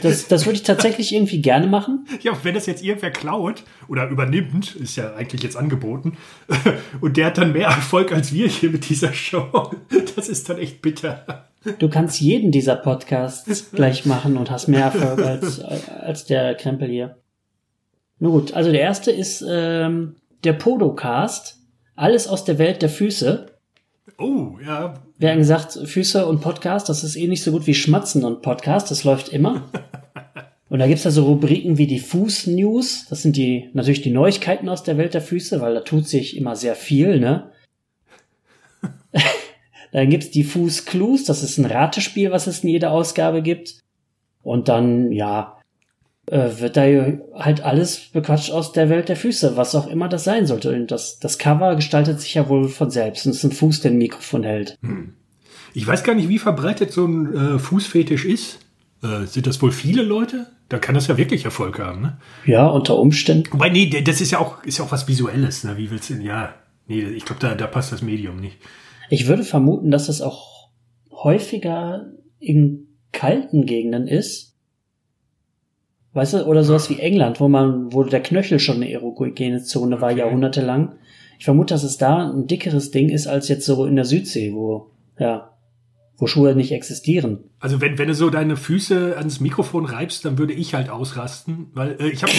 Das, 0.01 0.27
das 0.27 0.47
würde 0.47 0.55
ich 0.55 0.63
tatsächlich 0.63 1.13
irgendwie 1.13 1.43
gerne 1.43 1.67
machen. 1.67 2.07
Ja, 2.23 2.35
wenn 2.41 2.55
das 2.55 2.65
jetzt 2.65 2.83
irgendwer 2.83 3.11
klaut 3.11 3.63
oder 3.87 4.09
übernimmt, 4.09 4.75
ist 4.75 4.95
ja 4.95 5.13
eigentlich 5.13 5.43
jetzt 5.43 5.55
angeboten, 5.55 6.17
und 7.01 7.17
der 7.17 7.27
hat 7.27 7.37
dann 7.37 7.53
mehr 7.53 7.67
Erfolg 7.67 8.11
als 8.11 8.33
wir 8.33 8.47
hier 8.47 8.71
mit 8.71 8.89
dieser 8.89 9.13
Show, 9.13 9.69
das 10.15 10.27
ist 10.27 10.49
dann 10.49 10.57
echt 10.57 10.81
bitter. 10.81 11.48
Du 11.77 11.89
kannst 11.89 12.19
jeden 12.19 12.51
dieser 12.51 12.75
Podcasts 12.75 13.71
gleich 13.71 14.05
machen 14.05 14.37
und 14.37 14.49
hast 14.49 14.67
mehr 14.67 14.85
Erfolg 14.85 15.19
als, 15.19 15.61
als 15.61 16.25
der 16.25 16.55
Krempel 16.55 16.89
hier. 16.89 17.17
Nun 18.19 18.31
gut, 18.31 18.53
also 18.53 18.71
der 18.71 18.81
erste 18.81 19.11
ist 19.11 19.43
ähm, 19.47 20.15
der 20.43 20.53
Podocast. 20.53 21.57
Alles 21.95 22.27
aus 22.27 22.45
der 22.45 22.57
Welt 22.57 22.81
der 22.81 22.89
Füße. 22.89 23.47
Oh, 24.17 24.57
ja. 24.65 24.95
Wir 25.17 25.29
haben 25.29 25.39
gesagt, 25.39 25.79
Füße 25.83 26.25
und 26.25 26.41
Podcast, 26.41 26.89
das 26.89 27.03
ist 27.03 27.15
eh 27.15 27.27
nicht 27.27 27.43
so 27.43 27.51
gut 27.51 27.67
wie 27.67 27.73
Schmatzen 27.73 28.23
und 28.23 28.41
Podcast, 28.41 28.89
das 28.89 29.03
läuft 29.03 29.29
immer. 29.29 29.69
Und 30.69 30.77
da 30.77 30.87
gibt's 30.87 31.01
da 31.01 31.09
so 31.09 31.25
Rubriken 31.25 31.79
wie 31.79 31.87
die 31.87 31.97
Fuß-News. 31.97 33.07
Das 33.09 33.23
sind 33.23 33.35
die 33.35 33.71
natürlich 33.73 34.03
die 34.03 34.11
Neuigkeiten 34.11 34.69
aus 34.69 34.83
der 34.83 34.99
Welt 34.99 35.15
der 35.15 35.21
Füße, 35.21 35.61
weil 35.61 35.73
da 35.73 35.79
tut 35.79 36.07
sich 36.07 36.37
immer 36.37 36.55
sehr 36.55 36.75
viel, 36.75 37.19
ne? 37.19 37.49
Dann 39.91 40.09
gibt's 40.09 40.31
Diffus 40.31 40.85
Clues, 40.85 41.25
das 41.25 41.43
ist 41.43 41.57
ein 41.57 41.65
Ratespiel, 41.65 42.31
was 42.31 42.47
es 42.47 42.63
in 42.63 42.69
jeder 42.69 42.91
Ausgabe 42.91 43.41
gibt. 43.41 43.79
Und 44.41 44.69
dann, 44.69 45.11
ja, 45.11 45.59
äh, 46.27 46.59
wird 46.59 46.77
da 46.77 46.83
halt 47.33 47.61
alles 47.61 48.09
bequatscht 48.13 48.51
aus 48.51 48.71
der 48.71 48.89
Welt 48.89 49.09
der 49.09 49.15
Füße, 49.15 49.57
was 49.57 49.75
auch 49.75 49.87
immer 49.87 50.07
das 50.07 50.23
sein 50.23 50.45
sollte. 50.45 50.71
Und 50.71 50.91
das, 50.91 51.19
das 51.19 51.37
Cover 51.37 51.75
gestaltet 51.75 52.21
sich 52.21 52.35
ja 52.35 52.47
wohl 52.47 52.69
von 52.69 52.91
selbst. 52.91 53.25
Und 53.25 53.31
es 53.31 53.39
ist 53.39 53.45
ein 53.45 53.51
Fuß, 53.51 53.81
der 53.81 53.91
ein 53.91 53.97
Mikrofon 53.97 54.43
hält. 54.43 54.77
Hm. 54.81 55.13
Ich 55.73 55.85
weiß 55.85 56.03
gar 56.03 56.15
nicht, 56.15 56.29
wie 56.29 56.39
verbreitet 56.39 56.91
so 56.91 57.05
ein 57.05 57.33
äh, 57.35 57.59
Fußfetisch 57.59 58.25
ist. 58.25 58.59
Äh, 59.03 59.25
sind 59.25 59.47
das 59.47 59.61
wohl 59.61 59.71
viele 59.71 60.03
Leute? 60.03 60.47
Da 60.67 60.77
kann 60.77 60.95
das 60.95 61.07
ja 61.07 61.17
wirklich 61.17 61.45
Erfolg 61.45 61.79
haben, 61.79 62.01
ne? 62.01 62.17
Ja, 62.45 62.67
unter 62.67 62.97
Umständen. 62.99 63.51
Wobei, 63.53 63.69
nee, 63.69 63.89
das 63.89 64.21
ist 64.21 64.31
ja 64.31 64.39
auch, 64.39 64.63
ist 64.63 64.77
ja 64.77 64.85
auch 64.85 64.91
was 64.91 65.07
Visuelles, 65.07 65.63
ne? 65.63 65.77
Wie 65.77 65.89
willst 65.89 66.11
du, 66.11 66.15
ja, 66.15 66.53
nee, 66.87 67.01
ich 67.01 67.25
glaube, 67.25 67.41
da, 67.41 67.55
da 67.55 67.65
passt 67.65 67.91
das 67.91 68.03
Medium 68.03 68.39
nicht. 68.39 68.57
Ich 69.09 69.27
würde 69.27 69.43
vermuten, 69.43 69.91
dass 69.91 70.09
es 70.09 70.21
auch 70.21 70.69
häufiger 71.11 72.11
in 72.39 72.87
kalten 73.11 73.65
Gegenden 73.65 74.07
ist. 74.07 74.55
Weißt 76.13 76.33
du, 76.33 76.45
oder 76.45 76.63
sowas 76.63 76.89
wie 76.89 76.99
England, 76.99 77.39
wo 77.39 77.47
man, 77.47 77.93
wo 77.93 78.03
der 78.03 78.21
Knöchel 78.21 78.59
schon 78.59 78.77
eine 78.77 78.91
erogene 78.91 79.61
Zone 79.61 79.95
okay. 79.95 80.01
war, 80.01 80.11
jahrhundertelang. 80.11 80.93
Ich 81.37 81.45
vermute, 81.45 81.73
dass 81.73 81.83
es 81.83 81.97
da 81.97 82.29
ein 82.31 82.47
dickeres 82.47 82.91
Ding 82.91 83.09
ist 83.09 83.27
als 83.27 83.47
jetzt 83.47 83.65
so 83.65 83.85
in 83.85 83.95
der 83.95 84.05
Südsee, 84.05 84.53
wo, 84.53 84.91
ja, 85.17 85.55
wo 86.17 86.27
Schuhe 86.27 86.55
nicht 86.55 86.71
existieren. 86.71 87.39
Also 87.59 87.79
wenn, 87.81 87.97
wenn 87.97 88.07
du 88.07 88.15
so 88.15 88.29
deine 88.29 88.57
Füße 88.57 89.15
ans 89.17 89.39
Mikrofon 89.39 89.85
reibst, 89.85 90.25
dann 90.25 90.37
würde 90.37 90.53
ich 90.53 90.73
halt 90.73 90.89
ausrasten, 90.89 91.67
weil 91.73 91.95
äh, 91.99 92.09
ich 92.09 92.23
habe 92.23 92.33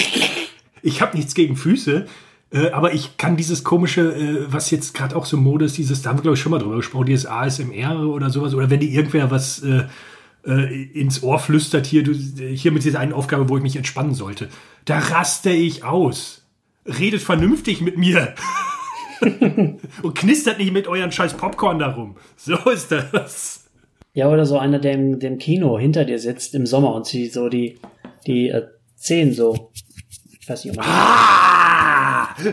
ich 0.82 1.00
hab 1.00 1.14
nichts 1.14 1.34
gegen 1.34 1.56
Füße, 1.56 2.06
äh, 2.52 2.70
aber 2.70 2.92
ich 2.92 3.16
kann 3.16 3.36
dieses 3.36 3.62
komische, 3.62 4.12
äh, 4.12 4.52
was 4.52 4.70
jetzt 4.70 4.94
gerade 4.94 5.14
auch 5.14 5.24
so 5.24 5.36
Mode 5.36 5.66
ist, 5.66 5.78
dieses, 5.78 6.02
da 6.02 6.10
haben 6.10 6.18
wir 6.18 6.22
glaube 6.22 6.36
ich 6.36 6.40
schon 6.40 6.50
mal 6.50 6.58
drüber 6.58 6.76
gesprochen, 6.76 7.06
dieses 7.06 7.26
ASMR 7.26 8.00
oder 8.00 8.30
sowas, 8.30 8.54
oder 8.54 8.70
wenn 8.70 8.80
die 8.80 8.94
irgendwer 8.94 9.30
was 9.30 9.62
äh, 9.62 9.84
äh, 10.46 10.84
ins 10.92 11.22
Ohr 11.22 11.38
flüstert, 11.38 11.86
hier, 11.86 12.02
du, 12.02 12.12
hier 12.12 12.72
mit 12.72 12.84
dieser 12.84 12.98
einen 12.98 13.12
Aufgabe, 13.12 13.48
wo 13.48 13.56
ich 13.56 13.62
mich 13.62 13.76
entspannen 13.76 14.14
sollte, 14.14 14.48
da 14.84 14.98
raste 14.98 15.50
ich 15.50 15.84
aus. 15.84 16.42
Redet 16.86 17.20
vernünftig 17.20 17.82
mit 17.82 17.98
mir. 17.98 18.34
und 20.02 20.14
knistert 20.14 20.58
nicht 20.58 20.72
mit 20.72 20.88
euren 20.88 21.12
scheiß 21.12 21.34
Popcorn 21.34 21.78
darum. 21.78 22.16
So 22.36 22.56
ist 22.70 22.90
das. 22.90 23.66
Ja, 24.14 24.28
oder 24.28 24.46
so 24.46 24.58
einer, 24.58 24.78
der 24.78 24.94
im, 24.94 25.20
dem 25.20 25.38
Kino 25.38 25.78
hinter 25.78 26.04
dir 26.04 26.18
sitzt 26.18 26.54
im 26.54 26.66
Sommer 26.66 26.94
und 26.94 27.06
sie 27.06 27.28
so 27.28 27.48
die, 27.48 27.78
die 28.26 28.48
äh, 28.48 28.66
Zehen 28.96 29.32
so. 29.32 29.70
Ich 30.40 30.48
weiß 30.48 30.64
nicht, 30.64 30.72
ob 30.72 30.84
man 30.84 30.86
ah! 30.88 31.69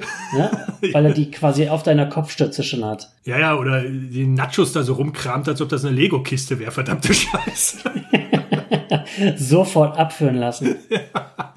ja? 0.37 0.51
Weil 0.91 1.05
er 1.05 1.13
die 1.13 1.31
quasi 1.31 1.69
auf 1.69 1.83
deiner 1.83 2.07
Kopfstütze 2.07 2.63
schon 2.63 2.85
hat. 2.85 3.09
Ja, 3.23 3.39
ja, 3.39 3.55
oder 3.55 3.81
die 3.83 4.27
Nachos 4.27 4.73
da 4.73 4.83
so 4.83 4.93
rumkramt, 4.93 5.47
als 5.47 5.61
ob 5.61 5.69
das 5.69 5.85
eine 5.85 5.95
Lego-Kiste 5.95 6.59
wäre, 6.59 6.71
verdammte 6.71 7.13
Scheiße. 7.13 7.79
Sofort 9.37 9.97
abführen 9.97 10.35
lassen. 10.35 10.75
Ja. 10.89 10.99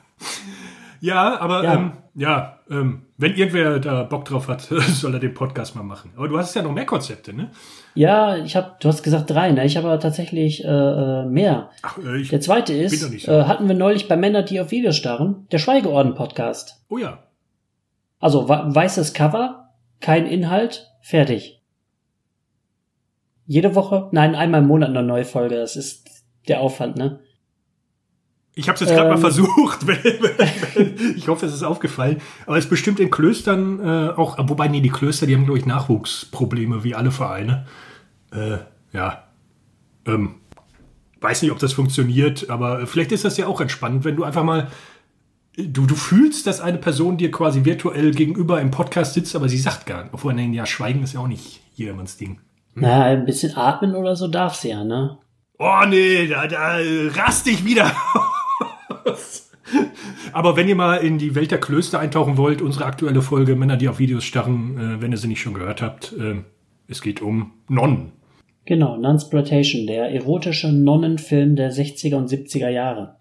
Ja, 1.01 1.41
aber 1.41 1.65
ja, 1.65 1.75
ähm, 1.75 1.93
ja 2.15 2.59
ähm, 2.71 3.03
wenn 3.17 3.35
irgendwer 3.35 3.79
da 3.79 4.03
Bock 4.03 4.27
drauf 4.27 4.49
hat, 4.49 4.61
soll 4.61 5.15
er 5.15 5.21
den 5.21 5.35
Podcast 5.35 5.75
mal 5.75 5.83
machen. 5.83 6.13
Aber 6.17 6.29
du 6.29 6.39
hast 6.39 6.55
ja 6.55 6.63
noch 6.63 6.73
mehr 6.73 6.87
Konzepte, 6.87 7.33
ne? 7.33 7.51
Ja, 7.95 8.37
ich 8.37 8.55
habe, 8.55 8.73
du 8.81 8.89
hast 8.89 9.03
gesagt 9.03 9.31
drei, 9.31 9.51
ne? 9.51 9.65
Ich 9.65 9.77
habe 9.77 9.89
aber 9.89 9.99
tatsächlich 9.99 10.65
äh, 10.65 10.69
äh 10.69 11.25
mehr. 11.25 11.71
Ach, 11.83 11.99
äh, 11.99 12.21
ich 12.21 12.29
der 12.29 12.41
zweite 12.41 12.75
ist, 12.75 13.01
so. 13.01 13.33
äh, 13.33 13.45
hatten 13.45 13.67
wir 13.67 13.75
neulich 13.75 14.09
bei 14.09 14.17
Männer, 14.17 14.43
die 14.43 14.61
auf 14.61 14.71
Videos 14.71 14.97
starren, 14.97 15.47
der 15.51 15.59
Schweigeorden-Podcast. 15.59 16.83
Oh 16.89 16.99
ja. 16.99 17.19
Also 18.21 18.49
weißes 18.49 19.15
Cover, 19.15 19.71
kein 20.01 20.27
Inhalt, 20.27 20.93
fertig. 21.01 21.63
Jede 23.47 23.75
Woche, 23.75 24.09
nein, 24.13 24.37
einmal 24.37 24.61
im 24.61 24.69
Monat 24.69 24.91
eine 24.91 25.03
neue 25.03 25.25
Folge. 25.25 25.57
Das 25.57 25.75
ist 25.75 26.09
der 26.47 26.61
Aufwand, 26.61 26.97
ne? 26.97 27.21
Ich 28.55 28.69
habe 28.69 28.75
es 28.75 28.81
jetzt 28.81 28.91
gerade 28.91 29.09
ähm, 29.09 29.15
mal 29.15 29.19
versucht. 29.21 29.87
ich 31.17 31.29
hoffe, 31.29 31.47
es 31.47 31.55
ist 31.55 31.63
aufgefallen. 31.63 32.21
Aber 32.47 32.59
es 32.59 32.65
ist 32.65 32.71
bestimmt 32.71 33.01
in 33.01 33.11
Klöstern 33.11 33.81
äh, 33.81 34.11
auch, 34.11 34.37
wobei, 34.39 34.69
nee, 34.69 34.81
die 34.81 34.91
Klöster, 34.91 35.27
die 35.27 35.35
haben, 35.35 35.45
glaube 35.45 35.59
ich, 35.59 35.67
Nachwuchsprobleme, 35.67 36.85
wie 36.85 36.95
alle 36.95 37.11
Vereine. 37.11 37.67
Äh, 38.33 38.59
ja. 38.93 39.25
Ähm, 40.05 40.37
weiß 41.21 41.43
nicht, 41.43 41.53
ob 41.53 41.59
das 41.59 41.73
funktioniert, 41.73 42.51
aber 42.51 42.87
vielleicht 42.87 43.13
ist 43.13 43.25
das 43.25 43.37
ja 43.37 43.47
auch 43.47 43.61
entspannend, 43.61 44.05
wenn 44.05 44.17
du 44.17 44.25
einfach 44.25 44.45
mal. 44.45 44.69
Du, 45.57 45.87
du 45.87 45.95
fühlst, 45.95 46.47
dass 46.47 46.61
eine 46.61 46.79
Person 46.79 47.17
dir 47.17 47.31
quasi 47.31 47.65
virtuell 47.65 48.13
gegenüber 48.13 48.61
im 48.61 48.71
Podcast 48.71 49.15
sitzt, 49.15 49.35
aber 49.35 49.49
sie 49.49 49.59
sagt 49.59 49.87
gar 49.87 50.05
nicht. 50.05 50.15
Obwohl, 50.15 50.39
ja, 50.39 50.65
Schweigen 50.65 51.03
ist 51.03 51.15
ja 51.15 51.21
auch 51.21 51.29
nicht 51.29 51.61
jedermanns 51.75 52.17
Ding. 52.17 52.41
Naja, 52.75 53.05
ein 53.19 53.27
bisschen 53.27 53.57
atmen 53.57 53.95
oder 53.95 54.15
so 54.15 54.29
darf 54.29 54.55
sie 54.55 54.71
ja, 54.71 54.85
ne? 54.85 55.19
Oh 55.59 55.83
nee, 55.89 56.27
da, 56.29 56.47
da 56.47 56.79
rast 57.15 57.47
ich 57.49 57.65
wieder. 57.65 57.93
Aber 60.33 60.57
wenn 60.57 60.69
ihr 60.69 60.77
mal 60.77 60.97
in 60.97 61.19
die 61.19 61.35
Welt 61.35 61.51
der 61.51 61.61
Klöster 61.61 61.99
eintauchen 61.99 62.37
wollt, 62.37 62.63
unsere 62.63 62.85
aktuelle 62.85 63.23
Folge 63.23 63.57
Männer, 63.57 63.77
die 63.77 63.89
auf 63.89 63.99
Videos 63.99 64.25
starren, 64.25 64.79
äh, 64.79 65.03
wenn 65.03 65.11
ihr 65.13 65.19
sie 65.19 65.29
nicht 65.29 65.41
schon 65.41 65.55
gehört 65.55 65.83
habt, 65.83 66.13
äh, 66.13 66.37
es 66.89 67.03
geht 67.03 67.21
um 67.21 67.53
Nonnen. 67.69 68.13
Genau, 68.65 68.97
Nunsploitation, 68.97 69.87
der 69.87 70.13
erotische 70.13 70.73
Nonnenfilm 70.73 71.57
der 71.57 71.73
60er 71.73 72.17
und 72.17 72.31
70er 72.31 72.69
Jahre. 72.69 73.17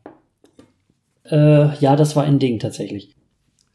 Äh, 1.30 1.78
ja, 1.80 1.96
das 1.96 2.15
war 2.15 2.24
ein 2.24 2.39
Ding 2.39 2.60
tatsächlich. 2.60 3.15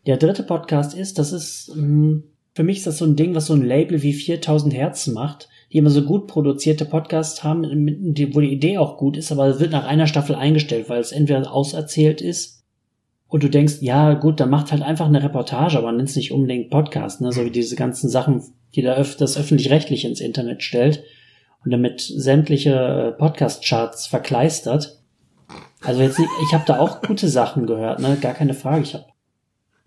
Der 0.06 0.16
dritte 0.16 0.42
Podcast 0.42 0.94
ist, 0.94 1.18
das 1.18 1.32
ist, 1.32 1.72
mh, 1.74 1.82
hm, 1.82 2.24
für 2.54 2.62
mich 2.62 2.78
ist 2.78 2.86
das 2.86 2.98
so 2.98 3.04
ein 3.04 3.16
Ding, 3.16 3.34
was 3.34 3.46
so 3.46 3.54
ein 3.54 3.64
Label 3.64 4.02
wie 4.02 4.12
4000 4.12 4.74
Herzen 4.74 5.14
macht 5.14 5.48
die 5.74 5.78
immer 5.78 5.90
so 5.90 6.02
gut 6.02 6.28
produzierte 6.28 6.84
Podcasts 6.84 7.42
haben, 7.42 7.64
wo 7.64 8.40
die 8.40 8.52
Idee 8.52 8.78
auch 8.78 8.96
gut 8.96 9.16
ist, 9.16 9.32
aber 9.32 9.48
es 9.48 9.58
wird 9.58 9.72
nach 9.72 9.84
einer 9.84 10.06
Staffel 10.06 10.36
eingestellt, 10.36 10.88
weil 10.88 11.00
es 11.00 11.10
entweder 11.10 11.52
auserzählt 11.52 12.20
ist 12.20 12.62
und 13.26 13.42
du 13.42 13.50
denkst, 13.50 13.78
ja 13.80 14.14
gut, 14.14 14.38
dann 14.38 14.50
macht 14.50 14.70
halt 14.70 14.82
einfach 14.82 15.06
eine 15.06 15.20
Reportage, 15.20 15.76
aber 15.76 15.90
nennt 15.90 16.08
es 16.08 16.14
nicht 16.14 16.30
unbedingt 16.30 16.70
Podcast, 16.70 17.20
ne? 17.20 17.32
so 17.32 17.44
wie 17.44 17.50
diese 17.50 17.74
ganzen 17.74 18.08
Sachen, 18.08 18.40
die 18.76 18.82
da 18.82 18.96
öf 18.96 19.16
das 19.16 19.36
öffentlich-rechtlich 19.36 20.04
ins 20.04 20.20
Internet 20.20 20.62
stellt 20.62 21.02
und 21.64 21.72
damit 21.72 22.00
sämtliche 22.00 22.72
äh, 22.72 23.18
Podcast-Charts 23.18 24.06
verkleistert. 24.06 25.02
Also 25.84 26.02
jetzt, 26.02 26.18
nicht, 26.18 26.30
ich 26.46 26.54
habe 26.54 26.64
da 26.66 26.78
auch 26.78 27.02
gute 27.02 27.28
Sachen 27.28 27.66
gehört, 27.66 28.00
ne? 28.00 28.16
gar 28.20 28.34
keine 28.34 28.54
Frage. 28.54 28.82
Ich 28.82 28.94
habe 28.94 29.04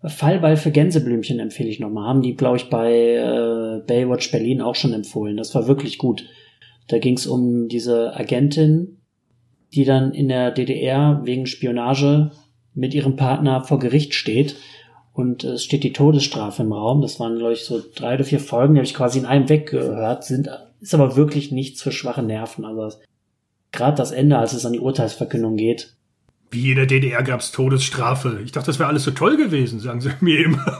Fallball 0.05 0.57
für 0.57 0.71
Gänseblümchen 0.71 1.39
empfehle 1.39 1.69
ich 1.69 1.79
nochmal. 1.79 2.07
Haben 2.07 2.21
die, 2.21 2.35
glaube 2.35 2.57
ich, 2.57 2.69
bei 2.69 2.91
äh, 2.91 3.81
Baywatch 3.85 4.31
Berlin 4.31 4.61
auch 4.61 4.75
schon 4.75 4.93
empfohlen. 4.93 5.37
Das 5.37 5.55
war 5.55 5.67
wirklich 5.67 5.97
gut. 5.97 6.25
Da 6.87 6.99
ging 6.99 7.15
es 7.17 7.25
um 7.25 7.67
diese 7.67 8.15
Agentin, 8.15 8.99
die 9.73 9.85
dann 9.85 10.13
in 10.13 10.27
der 10.29 10.51
DDR 10.51 11.21
wegen 11.23 11.47
Spionage 11.47 12.31
mit 12.73 12.93
ihrem 12.93 13.15
Partner 13.15 13.61
vor 13.61 13.79
Gericht 13.79 14.13
steht. 14.13 14.55
Und 15.13 15.43
es 15.43 15.63
steht 15.63 15.83
die 15.83 15.93
Todesstrafe 15.93 16.61
im 16.61 16.71
Raum. 16.71 17.01
Das 17.01 17.19
waren, 17.19 17.37
glaube 17.39 17.53
ich, 17.53 17.65
so 17.65 17.81
drei 17.95 18.15
oder 18.15 18.23
vier 18.23 18.39
Folgen, 18.39 18.75
die 18.75 18.79
habe 18.79 18.85
ich 18.85 18.93
quasi 18.93 19.17
in 19.17 19.25
einem 19.25 19.49
weggehört. 19.49 20.23
Sind, 20.23 20.47
ist 20.79 20.93
aber 20.93 21.15
wirklich 21.15 21.51
nichts 21.51 21.81
für 21.81 21.91
schwache 21.91 22.21
Nerven. 22.21 22.65
Also 22.65 22.95
gerade 23.71 23.97
das 23.97 24.11
Ende, 24.11 24.37
als 24.37 24.53
es 24.53 24.65
an 24.65 24.73
die 24.73 24.79
Urteilsverkündung 24.79 25.57
geht, 25.57 25.93
wie 26.49 26.71
in 26.71 26.77
der 26.77 26.85
DDR 26.85 27.23
gab 27.23 27.41
es 27.41 27.51
Todesstrafe. 27.51 28.39
Ich 28.43 28.53
dachte, 28.53 28.67
das 28.67 28.79
wäre 28.79 28.89
alles 28.89 29.03
so 29.03 29.11
toll 29.11 29.35
gewesen, 29.35 29.79
sagen 29.79 29.99
sie 29.99 30.11
mir 30.21 30.45
immer. 30.45 30.79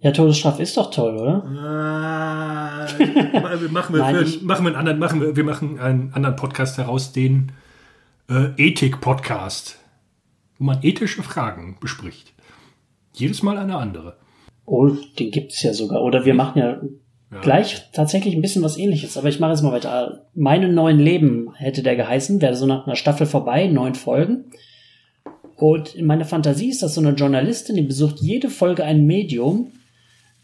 Ja, 0.00 0.12
Todesstrafe 0.12 0.62
ist 0.62 0.76
doch 0.76 0.90
toll, 0.90 1.16
oder? 1.16 1.44
Ah, 1.44 2.86
machen 3.70 3.94
wir, 3.94 4.00
Nein, 4.00 4.26
für, 4.26 4.44
machen 4.44 4.64
wir 4.64 4.68
einen 4.68 4.76
anderen, 4.76 4.98
machen 4.98 5.20
wir, 5.20 5.34
wir 5.34 5.44
machen 5.44 5.80
einen 5.80 6.12
anderen 6.12 6.36
Podcast 6.36 6.78
heraus, 6.78 7.12
den 7.12 7.52
äh, 8.28 8.50
Ethik-Podcast, 8.56 9.78
wo 10.58 10.64
man 10.64 10.78
ethische 10.82 11.22
Fragen 11.22 11.78
bespricht. 11.80 12.34
Jedes 13.14 13.42
Mal 13.42 13.58
eine 13.58 13.78
andere. 13.78 14.16
Oh, 14.64 14.88
den 15.18 15.30
gibt's 15.30 15.62
ja 15.62 15.72
sogar. 15.72 16.02
Oder 16.02 16.24
wir 16.24 16.34
machen 16.34 16.58
ja 16.60 16.80
ja. 17.36 17.42
Gleich 17.42 17.90
tatsächlich 17.92 18.34
ein 18.34 18.42
bisschen 18.42 18.62
was 18.62 18.78
ähnliches, 18.78 19.16
aber 19.16 19.28
ich 19.28 19.40
mache 19.40 19.52
jetzt 19.52 19.62
mal 19.62 19.72
weiter. 19.72 20.26
Meine 20.34 20.68
neuen 20.68 20.98
Leben 20.98 21.54
hätte 21.54 21.82
der 21.82 21.96
geheißen, 21.96 22.40
wäre 22.40 22.56
so 22.56 22.66
nach 22.66 22.86
einer 22.86 22.96
Staffel 22.96 23.26
vorbei, 23.26 23.66
neun 23.68 23.94
Folgen. 23.94 24.46
Und 25.56 25.94
in 25.94 26.06
meiner 26.06 26.24
Fantasie 26.24 26.68
ist 26.70 26.82
das 26.82 26.94
so 26.94 27.00
eine 27.00 27.12
Journalistin, 27.12 27.76
die 27.76 27.82
besucht 27.82 28.20
jede 28.20 28.50
Folge 28.50 28.84
ein 28.84 29.06
Medium, 29.06 29.72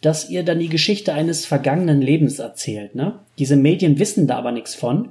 das 0.00 0.30
ihr 0.30 0.42
dann 0.42 0.58
die 0.58 0.68
Geschichte 0.68 1.12
eines 1.12 1.46
vergangenen 1.46 2.00
Lebens 2.00 2.38
erzählt. 2.38 2.94
Ne? 2.94 3.20
Diese 3.38 3.56
Medien 3.56 3.98
wissen 3.98 4.26
da 4.26 4.36
aber 4.38 4.52
nichts 4.52 4.74
von. 4.74 5.10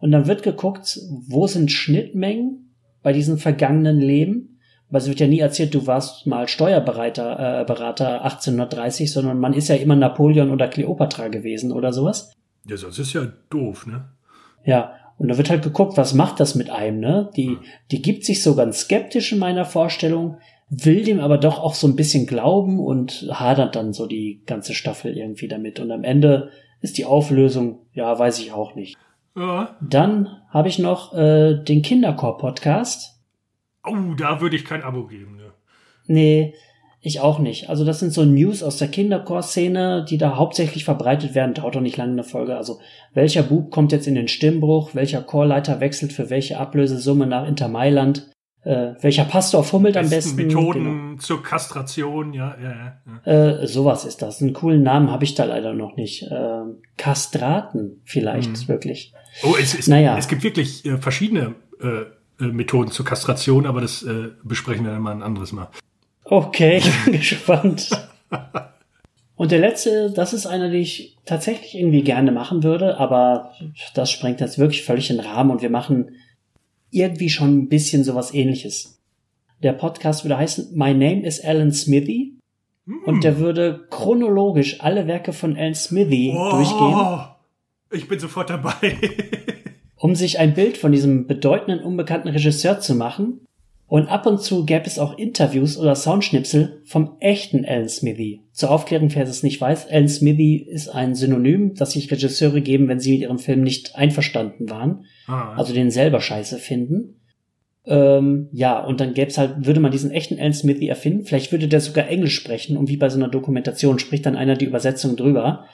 Und 0.00 0.12
dann 0.12 0.26
wird 0.26 0.42
geguckt, 0.42 1.00
wo 1.26 1.46
sind 1.46 1.72
Schnittmengen 1.72 2.74
bei 3.02 3.12
diesem 3.12 3.38
vergangenen 3.38 4.00
Leben 4.00 4.55
weil 4.90 5.00
es 5.00 5.08
wird 5.08 5.20
ja 5.20 5.26
nie 5.26 5.40
erzählt, 5.40 5.74
du 5.74 5.86
warst 5.86 6.26
mal 6.26 6.48
Steuerberater 6.48 7.60
äh, 7.60 7.64
Berater 7.64 8.22
1830, 8.24 9.12
sondern 9.12 9.38
man 9.38 9.52
ist 9.52 9.68
ja 9.68 9.74
immer 9.76 9.96
Napoleon 9.96 10.50
oder 10.50 10.68
Kleopatra 10.68 11.28
gewesen 11.28 11.72
oder 11.72 11.92
sowas. 11.92 12.32
Ja, 12.66 12.76
sonst 12.76 12.98
ist 12.98 13.12
ja 13.12 13.26
doof, 13.50 13.86
ne? 13.86 14.04
Ja, 14.64 14.94
und 15.18 15.28
da 15.28 15.38
wird 15.38 15.50
halt 15.50 15.62
geguckt, 15.62 15.96
was 15.96 16.14
macht 16.14 16.40
das 16.40 16.54
mit 16.54 16.70
einem, 16.70 17.00
ne? 17.00 17.30
Die, 17.36 17.56
die 17.90 18.02
gibt 18.02 18.24
sich 18.24 18.42
so 18.42 18.54
ganz 18.54 18.80
skeptisch 18.80 19.32
in 19.32 19.38
meiner 19.38 19.64
Vorstellung, 19.64 20.38
will 20.68 21.04
dem 21.04 21.20
aber 21.20 21.38
doch 21.38 21.58
auch 21.58 21.74
so 21.74 21.86
ein 21.86 21.96
bisschen 21.96 22.26
glauben 22.26 22.80
und 22.80 23.28
hadert 23.30 23.76
dann 23.76 23.92
so 23.92 24.06
die 24.06 24.42
ganze 24.46 24.74
Staffel 24.74 25.16
irgendwie 25.16 25.48
damit. 25.48 25.80
Und 25.80 25.90
am 25.90 26.04
Ende 26.04 26.50
ist 26.80 26.98
die 26.98 27.04
Auflösung, 27.04 27.78
ja, 27.92 28.18
weiß 28.18 28.40
ich 28.40 28.52
auch 28.52 28.74
nicht. 28.74 28.96
Ja. 29.36 29.76
Dann 29.80 30.28
habe 30.50 30.68
ich 30.68 30.78
noch 30.78 31.14
äh, 31.14 31.54
den 31.54 31.82
Kinderchor-Podcast. 31.82 33.15
Oh, 33.86 34.14
da 34.16 34.40
würde 34.40 34.56
ich 34.56 34.64
kein 34.64 34.82
Abo 34.82 35.06
geben. 35.06 35.36
Ne? 35.36 35.52
Nee, 36.06 36.54
ich 37.00 37.20
auch 37.20 37.38
nicht. 37.38 37.68
Also 37.68 37.84
das 37.84 38.00
sind 38.00 38.12
so 38.12 38.24
News 38.24 38.62
aus 38.62 38.78
der 38.78 38.88
Kinderchor-Szene, 38.88 40.04
die 40.08 40.18
da 40.18 40.36
hauptsächlich 40.36 40.84
verbreitet 40.84 41.34
werden. 41.34 41.54
Dauert 41.54 41.76
doch 41.76 41.80
nicht 41.80 41.96
lange 41.96 42.12
eine 42.12 42.24
Folge. 42.24 42.56
Also 42.56 42.80
welcher 43.14 43.44
Bub 43.44 43.70
kommt 43.70 43.92
jetzt 43.92 44.08
in 44.08 44.16
den 44.16 44.28
Stimmbruch? 44.28 44.94
Welcher 44.94 45.22
Chorleiter 45.22 45.80
wechselt 45.80 46.12
für 46.12 46.30
welche 46.30 46.58
Ablösesumme 46.58 47.26
nach 47.26 47.46
Inter 47.46 47.68
Mailand? 47.68 48.28
Äh, 48.64 48.94
welcher 49.00 49.24
Pastor 49.24 49.62
fummelt 49.62 49.96
am 49.96 50.10
besten? 50.10 50.34
Methoden 50.34 50.84
genau. 50.84 51.18
zur 51.18 51.44
Kastration, 51.44 52.32
ja, 52.32 52.56
ja, 52.60 53.00
ja. 53.24 53.60
Äh, 53.60 53.66
sowas 53.68 54.04
ist 54.04 54.22
das. 54.22 54.42
Einen 54.42 54.54
coolen 54.54 54.82
Namen 54.82 55.12
habe 55.12 55.22
ich 55.22 55.36
da 55.36 55.44
leider 55.44 55.72
noch 55.72 55.94
nicht. 55.94 56.24
Äh, 56.24 56.62
Kastraten 56.96 58.02
vielleicht, 58.04 58.50
mhm. 58.50 58.68
wirklich. 58.68 59.12
Oh, 59.44 59.54
es, 59.60 59.78
es, 59.78 59.86
naja. 59.86 60.18
es 60.18 60.26
gibt 60.26 60.42
wirklich 60.42 60.84
äh, 60.84 60.96
verschiedene 60.96 61.54
äh, 61.80 61.86
äh, 61.86 62.06
Methoden 62.38 62.90
zur 62.90 63.04
Kastration, 63.04 63.66
aber 63.66 63.80
das 63.80 64.02
äh, 64.02 64.28
besprechen 64.42 64.84
wir 64.84 64.92
dann 64.92 65.02
mal 65.02 65.12
ein 65.12 65.22
anderes 65.22 65.52
Mal. 65.52 65.68
Okay, 66.24 66.76
ich 66.84 67.04
bin 67.04 67.14
gespannt. 67.14 67.90
Und 69.36 69.52
der 69.52 69.58
letzte, 69.58 70.10
das 70.10 70.32
ist 70.32 70.46
einer, 70.46 70.70
den 70.70 70.80
ich 70.80 71.16
tatsächlich 71.24 71.74
irgendwie 71.74 72.02
gerne 72.02 72.32
machen 72.32 72.62
würde, 72.62 72.98
aber 72.98 73.52
das 73.94 74.10
sprengt 74.10 74.40
jetzt 74.40 74.58
wirklich 74.58 74.82
völlig 74.82 75.08
den 75.08 75.20
Rahmen 75.20 75.50
und 75.50 75.62
wir 75.62 75.70
machen 75.70 76.16
irgendwie 76.90 77.28
schon 77.28 77.56
ein 77.56 77.68
bisschen 77.68 78.02
sowas 78.02 78.32
ähnliches. 78.32 78.98
Der 79.62 79.72
Podcast 79.72 80.24
würde 80.24 80.38
heißen 80.38 80.74
My 80.74 80.92
Name 80.92 81.22
is 81.24 81.42
Alan 81.42 81.72
Smithy 81.72 82.38
mm. 82.86 83.04
und 83.04 83.24
der 83.24 83.38
würde 83.38 83.86
chronologisch 83.90 84.80
alle 84.80 85.06
Werke 85.06 85.32
von 85.32 85.56
Alan 85.56 85.74
Smithy 85.74 86.34
oh, 86.36 86.50
durchgehen. 86.50 87.36
Ich 87.90 88.08
bin 88.08 88.18
sofort 88.18 88.50
dabei. 88.50 88.74
um 89.96 90.14
sich 90.14 90.38
ein 90.38 90.54
Bild 90.54 90.76
von 90.76 90.92
diesem 90.92 91.26
bedeutenden 91.26 91.82
unbekannten 91.82 92.28
Regisseur 92.28 92.80
zu 92.80 92.94
machen. 92.94 93.40
Und 93.88 94.08
ab 94.08 94.26
und 94.26 94.40
zu 94.40 94.66
gäbe 94.66 94.86
es 94.86 94.98
auch 94.98 95.16
Interviews 95.16 95.78
oder 95.78 95.94
Soundschnipsel 95.94 96.82
vom 96.84 97.16
echten 97.20 97.64
Alan 97.64 97.88
Smithy. 97.88 98.40
Zur 98.52 98.72
Aufklärung, 98.72 99.14
wer 99.14 99.22
es 99.22 99.44
nicht 99.44 99.60
weiß, 99.60 99.88
Alan 99.88 100.08
Smithy 100.08 100.56
ist 100.56 100.88
ein 100.88 101.14
Synonym, 101.14 101.74
das 101.74 101.92
sich 101.92 102.10
Regisseure 102.10 102.60
geben, 102.62 102.88
wenn 102.88 102.98
sie 102.98 103.12
mit 103.12 103.22
ihrem 103.22 103.38
Film 103.38 103.62
nicht 103.62 103.94
einverstanden 103.94 104.68
waren. 104.68 105.04
Ah, 105.28 105.54
also 105.54 105.72
den 105.72 105.92
selber 105.92 106.20
scheiße 106.20 106.58
finden. 106.58 107.20
Ähm, 107.84 108.48
ja, 108.50 108.84
und 108.84 109.00
dann 109.00 109.14
gäbe 109.14 109.30
es 109.30 109.38
halt, 109.38 109.66
würde 109.66 109.78
man 109.78 109.92
diesen 109.92 110.10
echten 110.10 110.40
Alan 110.40 110.52
Smithy 110.52 110.88
erfinden. 110.88 111.24
Vielleicht 111.24 111.52
würde 111.52 111.68
der 111.68 111.80
sogar 111.80 112.08
Englisch 112.08 112.34
sprechen 112.34 112.76
und 112.76 112.88
wie 112.88 112.96
bei 112.96 113.08
so 113.08 113.16
einer 113.16 113.28
Dokumentation 113.28 114.00
spricht 114.00 114.26
dann 114.26 114.34
einer 114.34 114.56
die 114.56 114.64
Übersetzung 114.64 115.14
drüber 115.14 115.64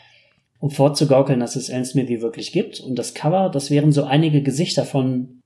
um 0.62 0.70
vorzugaukeln, 0.70 1.40
dass 1.40 1.56
es 1.56 1.70
Alan 1.70 1.84
Smithy 1.84 2.22
wirklich 2.22 2.52
gibt. 2.52 2.78
Und 2.78 2.96
das 2.96 3.14
Cover, 3.14 3.50
das 3.52 3.68
wären 3.72 3.90
so 3.90 4.04
einige 4.04 4.42
Gesichter 4.42 4.84
von 4.84 5.40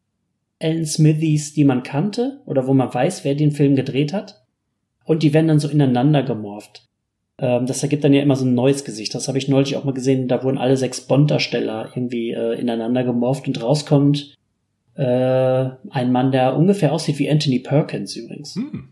Alan 0.61 0.85
Smithys, 0.85 1.55
die 1.55 1.65
man 1.65 1.83
kannte 1.83 2.43
oder 2.45 2.67
wo 2.67 2.75
man 2.75 2.93
weiß, 2.93 3.25
wer 3.25 3.35
den 3.35 3.51
Film 3.51 3.77
gedreht 3.77 4.13
hat. 4.13 4.45
Und 5.07 5.23
die 5.23 5.33
werden 5.33 5.49
dann 5.49 5.59
so 5.59 5.69
ineinander 5.69 6.23
gemorpht. 6.23 6.83
Ähm, 7.39 7.65
das 7.65 7.83
ergibt 7.83 8.05
dann 8.05 8.13
ja 8.13 8.21
immer 8.21 8.37
so 8.37 8.45
ein 8.45 8.55
neues 8.55 8.85
Gesicht. 8.85 9.15
Das 9.15 9.27
habe 9.27 9.39
ich 9.39 9.49
neulich 9.49 9.77
auch 9.77 9.85
mal 9.85 9.95
gesehen. 9.95 10.29
Da 10.29 10.45
wurden 10.45 10.59
alle 10.59 10.77
sechs 10.77 11.01
Bond-Darsteller 11.01 11.93
irgendwie 11.95 12.33
äh, 12.33 12.61
ineinander 12.61 13.03
gemorpht 13.03 13.49
und 13.49 13.63
rauskommt 13.63 14.37
äh, 14.97 15.03
ein 15.03 16.13
Mann, 16.13 16.31
der 16.31 16.59
ungefähr 16.59 16.93
aussieht 16.93 17.19
wie 17.19 17.31
Anthony 17.31 17.61
Perkins 17.61 18.15
übrigens. 18.17 18.55
Hm. 18.55 18.91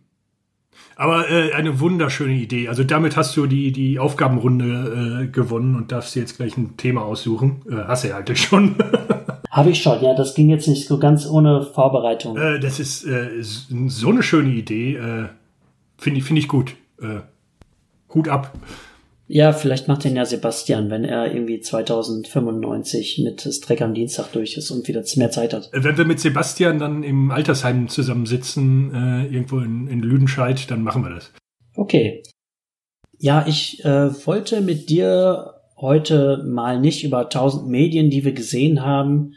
Aber 0.96 1.30
äh, 1.30 1.52
eine 1.52 1.80
wunderschöne 1.80 2.34
Idee. 2.34 2.68
Also 2.68 2.84
damit 2.84 3.16
hast 3.16 3.36
du 3.36 3.46
die, 3.46 3.72
die 3.72 3.98
Aufgabenrunde 3.98 5.24
äh, 5.24 5.26
gewonnen 5.26 5.74
und 5.76 5.92
darfst 5.92 6.14
jetzt 6.14 6.36
gleich 6.36 6.56
ein 6.56 6.76
Thema 6.76 7.02
aussuchen. 7.02 7.62
Äh, 7.68 7.84
hast 7.86 8.04
du 8.04 8.08
ja 8.08 8.18
eigentlich 8.18 8.40
schon. 8.40 8.76
Habe 9.50 9.70
ich 9.70 9.82
schon, 9.82 10.02
ja. 10.02 10.14
Das 10.14 10.34
ging 10.34 10.48
jetzt 10.48 10.66
nicht 10.66 10.86
so 10.86 10.98
ganz 10.98 11.26
ohne 11.26 11.62
Vorbereitung. 11.62 12.36
Äh, 12.36 12.58
das 12.58 12.80
ist 12.80 13.04
äh, 13.04 13.30
so 13.40 14.08
eine 14.10 14.22
schöne 14.22 14.50
Idee. 14.50 14.96
Äh, 14.96 15.28
Finde 15.96 16.18
ich, 16.18 16.24
find 16.24 16.38
ich 16.38 16.48
gut. 16.48 16.74
Hut 18.12 18.28
ab. 18.28 18.52
Ja, 19.26 19.52
vielleicht 19.52 19.88
macht 19.88 20.04
den 20.04 20.16
ja 20.16 20.26
Sebastian, 20.26 20.90
wenn 20.90 21.04
er 21.04 21.34
irgendwie 21.34 21.60
2095 21.60 23.22
mit 23.24 23.40
Streck 23.40 23.80
am 23.80 23.94
Dienstag 23.94 24.32
durch 24.32 24.56
ist 24.56 24.70
und 24.70 24.86
wieder 24.86 25.02
mehr 25.16 25.30
Zeit 25.30 25.54
hat. 25.54 25.70
Wenn 25.72 25.96
wir 25.96 26.04
mit 26.04 26.20
Sebastian 26.20 26.78
dann 26.78 27.02
im 27.02 27.30
Altersheim 27.30 27.88
zusammensitzen, 27.88 28.92
äh, 28.94 29.34
irgendwo 29.34 29.60
in, 29.60 29.88
in 29.88 30.00
Lüdenscheid, 30.00 30.70
dann 30.70 30.82
machen 30.82 31.04
wir 31.04 31.10
das. 31.10 31.32
Okay. 31.74 32.22
Ja, 33.18 33.46
ich 33.48 33.82
äh, 33.84 34.26
wollte 34.26 34.60
mit 34.60 34.90
dir 34.90 35.54
heute 35.78 36.44
mal 36.46 36.78
nicht 36.78 37.02
über 37.02 37.28
tausend 37.30 37.68
Medien, 37.68 38.10
die 38.10 38.24
wir 38.24 38.32
gesehen 38.32 38.82
haben, 38.82 39.34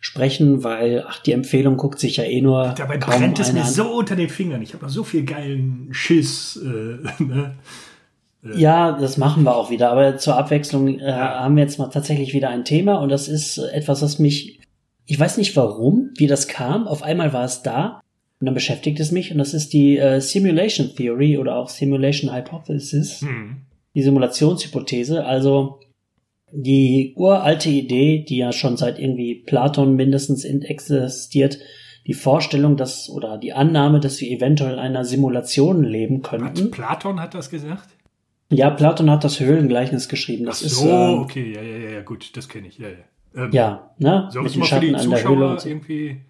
sprechen, 0.00 0.64
weil, 0.64 1.04
ach, 1.06 1.20
die 1.22 1.32
Empfehlung 1.32 1.76
guckt 1.76 1.98
sich 1.98 2.18
ja 2.18 2.24
eh 2.24 2.42
nur. 2.42 2.74
Dabei 2.76 2.98
brennt 2.98 3.38
es 3.38 3.52
mir 3.52 3.64
so 3.64 3.98
unter 3.98 4.16
den 4.16 4.28
Fingern. 4.28 4.60
Ich 4.60 4.74
habe 4.74 4.84
noch 4.84 4.92
so 4.92 5.04
viel 5.04 5.24
geilen 5.24 5.88
Schiss. 5.92 6.60
Äh, 6.62 7.22
ne? 7.22 7.56
Ja, 8.42 8.92
das 8.92 9.16
machen 9.16 9.44
wir 9.44 9.54
auch 9.54 9.70
wieder. 9.70 9.90
Aber 9.90 10.16
zur 10.16 10.36
Abwechslung 10.36 10.98
äh, 10.98 11.12
haben 11.12 11.56
wir 11.56 11.62
jetzt 11.62 11.78
mal 11.78 11.88
tatsächlich 11.88 12.32
wieder 12.32 12.48
ein 12.48 12.64
Thema 12.64 12.96
und 12.96 13.10
das 13.10 13.28
ist 13.28 13.58
etwas, 13.58 14.02
was 14.02 14.18
mich, 14.18 14.60
ich 15.04 15.18
weiß 15.18 15.36
nicht 15.36 15.56
warum, 15.56 16.10
wie 16.16 16.26
das 16.26 16.48
kam. 16.48 16.88
Auf 16.88 17.02
einmal 17.02 17.32
war 17.32 17.44
es 17.44 17.62
da 17.62 18.00
und 18.40 18.46
dann 18.46 18.54
beschäftigt 18.54 18.98
es 19.00 19.12
mich 19.12 19.30
und 19.30 19.38
das 19.38 19.52
ist 19.52 19.72
die 19.72 19.98
äh, 19.98 20.20
Simulation 20.20 20.94
Theory 20.96 21.36
oder 21.36 21.56
auch 21.56 21.68
Simulation 21.68 22.34
Hypothesis, 22.34 23.20
hm. 23.20 23.58
die 23.94 24.02
Simulationshypothese. 24.02 25.24
Also 25.24 25.80
die 26.52 27.12
uralte 27.16 27.68
Idee, 27.68 28.24
die 28.26 28.38
ja 28.38 28.52
schon 28.52 28.76
seit 28.76 28.98
irgendwie 28.98 29.34
Platon 29.34 29.94
mindestens 29.96 30.44
existiert, 30.44 31.58
die 32.06 32.14
Vorstellung, 32.14 32.76
dass 32.76 33.10
oder 33.10 33.36
die 33.36 33.52
Annahme, 33.52 34.00
dass 34.00 34.20
wir 34.20 34.30
eventuell 34.30 34.72
in 34.72 34.78
einer 34.78 35.04
Simulation 35.04 35.84
leben 35.84 36.22
könnten. 36.22 36.64
Hat 36.64 36.70
Platon 36.70 37.20
hat 37.20 37.34
das 37.34 37.50
gesagt? 37.50 37.88
Ja, 38.50 38.70
Platon 38.70 39.10
hat 39.10 39.22
das 39.22 39.38
Höhlengleichnis 39.38 40.08
geschrieben. 40.08 40.44
Das 40.44 40.60
so, 40.60 40.66
ist, 40.66 40.82
ähm, 40.82 41.20
okay, 41.20 41.54
ja, 41.54 41.62
ja, 41.62 41.90
ja, 41.90 42.02
gut, 42.02 42.36
das 42.36 42.48
kenne 42.48 42.66
ich. 42.66 42.78
Ja, 42.78 42.88
ja. 42.88 43.44
Ähm, 43.44 43.50
ja 43.52 43.90
ne? 43.98 44.28
Soll 44.30 44.42
mit 44.42 44.54
den 44.54 44.64
Schatten 44.64 44.94
an 44.96 45.08
der 45.08 45.28
Höhle. 45.28 45.58
So. 45.58 45.68
irgendwie? 45.68 46.20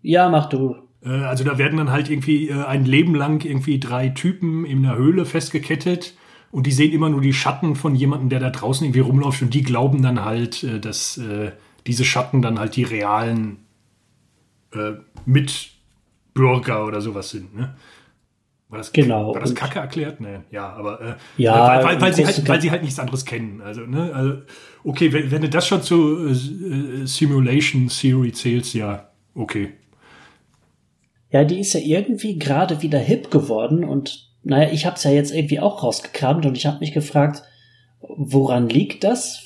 Ja, 0.00 0.28
mach 0.28 0.48
du. 0.48 0.76
Äh, 1.04 1.08
also 1.08 1.42
da 1.42 1.58
werden 1.58 1.78
dann 1.78 1.90
halt 1.90 2.08
irgendwie 2.10 2.48
äh, 2.48 2.64
ein 2.64 2.84
Leben 2.84 3.14
lang 3.14 3.44
irgendwie 3.44 3.80
drei 3.80 4.08
Typen 4.10 4.64
in 4.64 4.86
einer 4.86 4.96
Höhle 4.96 5.24
festgekettet 5.24 6.14
und 6.52 6.66
die 6.66 6.72
sehen 6.72 6.92
immer 6.92 7.10
nur 7.10 7.20
die 7.20 7.32
Schatten 7.32 7.74
von 7.74 7.96
jemandem, 7.96 8.28
der 8.28 8.38
da 8.38 8.50
draußen 8.50 8.84
irgendwie 8.84 9.00
rumläuft 9.00 9.42
und 9.42 9.52
die 9.52 9.62
glauben 9.62 10.02
dann 10.02 10.24
halt, 10.24 10.62
äh, 10.62 10.78
dass 10.78 11.20
diese 11.86 12.04
Schatten 12.04 12.40
dann 12.40 12.58
halt 12.58 12.76
die 12.76 12.84
realen 12.84 13.58
Mitbürger 15.26 16.86
oder 16.86 17.02
sowas 17.02 17.30
sind. 17.30 17.54
Ne? 17.54 17.74
War 18.74 18.78
das, 18.78 18.92
genau. 18.92 19.32
War 19.32 19.40
das 19.40 19.54
Kacke 19.54 19.78
erklärt? 19.78 20.20
Nee, 20.20 20.40
ja, 20.50 20.72
aber 20.72 21.00
äh, 21.00 21.14
ja, 21.36 21.68
weil, 21.68 21.84
weil, 21.84 22.00
weil 22.00 22.12
sie 22.12 22.26
halt, 22.26 22.48
weil 22.48 22.60
sie 22.60 22.72
halt 22.72 22.82
nichts 22.82 22.98
anderes 22.98 23.24
kennen. 23.24 23.60
Also, 23.60 23.82
ne, 23.82 24.10
also 24.12 24.38
okay, 24.82 25.12
wenn, 25.12 25.30
wenn 25.30 25.42
du 25.42 25.48
das 25.48 25.68
schon 25.68 25.80
zu 25.80 26.26
äh, 26.26 27.06
Simulation 27.06 27.86
Theory 27.86 28.32
zählst, 28.32 28.74
ja, 28.74 29.10
okay. 29.36 29.74
Ja, 31.30 31.44
die 31.44 31.60
ist 31.60 31.72
ja 31.74 31.78
irgendwie 31.78 32.36
gerade 32.36 32.82
wieder 32.82 32.98
hip 32.98 33.30
geworden 33.30 33.84
und 33.84 34.28
naja, 34.42 34.72
ich 34.72 34.86
hab's 34.86 35.04
ja 35.04 35.12
jetzt 35.12 35.32
irgendwie 35.32 35.60
auch 35.60 35.84
rausgekramt 35.84 36.44
und 36.44 36.56
ich 36.56 36.66
habe 36.66 36.80
mich 36.80 36.92
gefragt, 36.92 37.44
woran 38.00 38.68
liegt 38.68 39.04
das? 39.04 39.43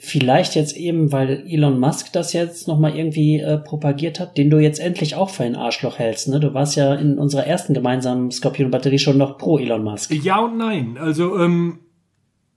Vielleicht 0.00 0.54
jetzt 0.54 0.76
eben, 0.76 1.10
weil 1.10 1.44
Elon 1.48 1.80
Musk 1.80 2.12
das 2.12 2.32
jetzt 2.32 2.68
nochmal 2.68 2.96
irgendwie 2.96 3.40
äh, 3.40 3.58
propagiert 3.58 4.20
hat, 4.20 4.38
den 4.38 4.48
du 4.48 4.58
jetzt 4.58 4.78
endlich 4.78 5.16
auch 5.16 5.30
für 5.30 5.42
ein 5.42 5.56
Arschloch 5.56 5.98
hältst. 5.98 6.28
Ne? 6.28 6.38
Du 6.38 6.54
warst 6.54 6.76
ja 6.76 6.94
in 6.94 7.18
unserer 7.18 7.46
ersten 7.46 7.74
gemeinsamen 7.74 8.30
Scorpion-Batterie 8.30 9.00
schon 9.00 9.18
noch 9.18 9.38
pro 9.38 9.58
Elon 9.58 9.82
Musk. 9.82 10.12
Ja 10.12 10.38
und 10.38 10.56
nein. 10.56 10.98
Also 11.00 11.38
ähm, 11.38 11.80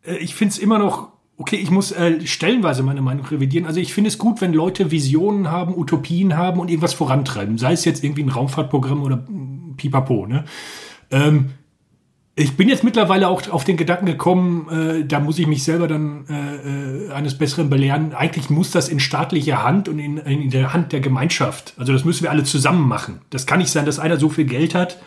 äh, 0.05 0.17
ich 0.17 0.35
find's 0.35 0.59
immer 0.59 0.77
noch, 0.77 1.09
okay, 1.37 1.55
ich 1.55 1.71
muss 1.71 1.91
äh, 1.91 2.25
stellenweise 2.25 2.83
meine 2.83 3.01
Meinung 3.01 3.25
revidieren. 3.25 3.65
Also 3.65 3.79
ich 3.79 3.93
finde 3.93 4.09
es 4.09 4.19
gut, 4.19 4.39
wenn 4.41 4.53
Leute 4.53 4.91
Visionen 4.91 5.49
haben, 5.49 5.75
Utopien 5.75 6.37
haben 6.37 6.59
und 6.59 6.69
irgendwas 6.69 6.93
vorantreiben. 6.93 7.57
Sei 7.57 7.73
es 7.73 7.85
jetzt 7.85 8.03
irgendwie 8.03 8.23
ein 8.23 8.29
Raumfahrtprogramm 8.29 9.01
oder 9.01 9.25
pipapo. 9.77 10.27
Ne? 10.27 10.45
Ähm, 11.09 11.51
ich 12.41 12.57
bin 12.57 12.69
jetzt 12.69 12.83
mittlerweile 12.83 13.27
auch 13.27 13.49
auf 13.49 13.63
den 13.63 13.77
Gedanken 13.77 14.05
gekommen, 14.05 14.67
äh, 14.69 15.05
da 15.05 15.19
muss 15.19 15.37
ich 15.39 15.47
mich 15.47 15.63
selber 15.63 15.87
dann 15.87 16.25
äh, 16.29 17.07
äh, 17.07 17.11
eines 17.11 17.37
Besseren 17.37 17.69
belehren. 17.69 18.13
Eigentlich 18.13 18.49
muss 18.49 18.71
das 18.71 18.89
in 18.89 18.99
staatlicher 18.99 19.63
Hand 19.63 19.89
und 19.89 19.99
in, 19.99 20.17
in 20.17 20.49
der 20.49 20.73
Hand 20.73 20.91
der 20.91 21.01
Gemeinschaft. 21.01 21.73
Also 21.77 21.93
das 21.93 22.05
müssen 22.05 22.23
wir 22.23 22.31
alle 22.31 22.43
zusammen 22.43 22.87
machen. 22.87 23.21
Das 23.29 23.45
kann 23.45 23.59
nicht 23.59 23.71
sein, 23.71 23.85
dass 23.85 23.99
einer 23.99 24.17
so 24.17 24.29
viel 24.29 24.45
Geld 24.45 24.75
hat 24.75 24.97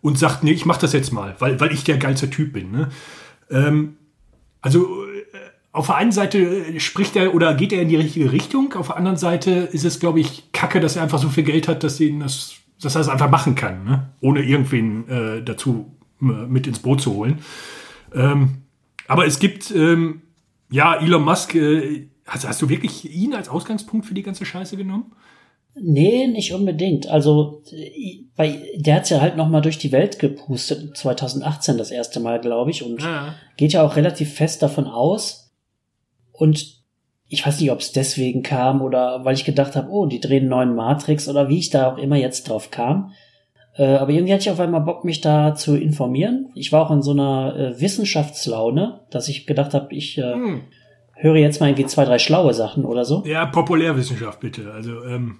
und 0.00 0.18
sagt, 0.18 0.44
nee, 0.44 0.52
ich 0.52 0.66
mach 0.66 0.76
das 0.76 0.92
jetzt 0.92 1.12
mal, 1.12 1.36
weil, 1.38 1.60
weil 1.60 1.72
ich 1.72 1.84
der 1.84 1.98
geilste 1.98 2.28
Typ 2.28 2.52
bin. 2.52 2.70
Ne? 2.72 2.88
Ähm, 3.50 3.96
also 4.60 5.04
äh, 5.04 5.22
auf 5.72 5.86
der 5.86 5.96
einen 5.96 6.12
Seite 6.12 6.78
spricht 6.80 7.16
er 7.16 7.34
oder 7.34 7.54
geht 7.54 7.72
er 7.72 7.80
in 7.80 7.88
die 7.88 7.96
richtige 7.96 8.32
Richtung, 8.32 8.74
auf 8.74 8.88
der 8.88 8.96
anderen 8.96 9.16
Seite 9.16 9.50
ist 9.50 9.84
es, 9.84 10.00
glaube 10.00 10.20
ich, 10.20 10.52
kacke, 10.52 10.80
dass 10.80 10.96
er 10.96 11.02
einfach 11.02 11.18
so 11.18 11.28
viel 11.28 11.44
Geld 11.44 11.68
hat, 11.68 11.82
dass, 11.84 11.98
ihn 12.00 12.20
das, 12.20 12.54
dass 12.80 12.94
er 12.94 13.00
es 13.00 13.08
einfach 13.08 13.30
machen 13.30 13.54
kann, 13.54 13.84
ne? 13.84 14.10
ohne 14.20 14.42
irgendwen 14.42 15.08
äh, 15.08 15.42
dazu 15.42 15.96
mit 16.22 16.66
ins 16.66 16.78
Boot 16.78 17.00
zu 17.00 17.14
holen. 17.14 17.40
Ähm, 18.14 18.62
aber 19.08 19.26
es 19.26 19.38
gibt 19.38 19.70
ähm, 19.70 20.22
Ja, 20.70 20.94
Elon 20.94 21.24
Musk, 21.24 21.54
äh, 21.54 22.08
hast, 22.26 22.46
hast 22.46 22.62
du 22.62 22.68
wirklich 22.68 23.14
ihn 23.14 23.34
als 23.34 23.48
Ausgangspunkt 23.48 24.06
für 24.06 24.14
die 24.14 24.22
ganze 24.22 24.44
Scheiße 24.44 24.76
genommen? 24.76 25.12
Nee, 25.74 26.26
nicht 26.26 26.52
unbedingt. 26.52 27.06
Also, 27.08 27.62
bei, 28.36 28.62
der 28.76 28.96
hat's 28.96 29.08
ja 29.08 29.20
halt 29.20 29.36
noch 29.36 29.48
mal 29.48 29.62
durch 29.62 29.78
die 29.78 29.92
Welt 29.92 30.18
gepustet, 30.18 30.96
2018 30.96 31.78
das 31.78 31.90
erste 31.90 32.20
Mal, 32.20 32.40
glaube 32.40 32.70
ich, 32.70 32.82
und 32.82 33.00
ja. 33.00 33.34
geht 33.56 33.72
ja 33.72 33.82
auch 33.82 33.96
relativ 33.96 34.34
fest 34.34 34.62
davon 34.62 34.86
aus. 34.86 35.54
Und 36.32 36.82
ich 37.28 37.46
weiß 37.46 37.60
nicht, 37.60 37.70
ob 37.70 37.80
es 37.80 37.92
deswegen 37.92 38.42
kam 38.42 38.82
oder 38.82 39.24
weil 39.24 39.34
ich 39.34 39.46
gedacht 39.46 39.74
habe, 39.74 39.90
oh, 39.90 40.04
die 40.04 40.20
drehen 40.20 40.42
einen 40.42 40.50
neuen 40.50 40.74
Matrix 40.74 41.28
oder 41.28 41.48
wie 41.48 41.58
ich 41.58 41.70
da 41.70 41.90
auch 41.90 41.96
immer 41.96 42.16
jetzt 42.16 42.48
drauf 42.48 42.70
kam. 42.70 43.12
Äh, 43.76 43.96
aber 43.96 44.10
irgendwie 44.10 44.32
hatte 44.32 44.42
ich 44.42 44.50
auf 44.50 44.60
einmal 44.60 44.82
Bock, 44.82 45.04
mich 45.04 45.20
da 45.20 45.54
zu 45.54 45.76
informieren. 45.76 46.50
Ich 46.54 46.72
war 46.72 46.86
auch 46.86 46.90
in 46.90 47.02
so 47.02 47.12
einer 47.12 47.56
äh, 47.56 47.80
Wissenschaftslaune, 47.80 49.00
dass 49.10 49.28
ich 49.28 49.46
gedacht 49.46 49.74
habe, 49.74 49.94
ich 49.94 50.18
äh, 50.18 50.34
hm. 50.34 50.60
höre 51.14 51.36
jetzt 51.36 51.60
mal 51.60 51.68
irgendwie 51.68 51.86
zwei, 51.86 52.04
drei 52.04 52.18
schlaue 52.18 52.54
Sachen 52.54 52.84
oder 52.84 53.04
so. 53.04 53.22
Ja, 53.26 53.46
Populärwissenschaft 53.46 54.40
bitte. 54.40 54.72
Also 54.72 55.02
ähm, 55.04 55.38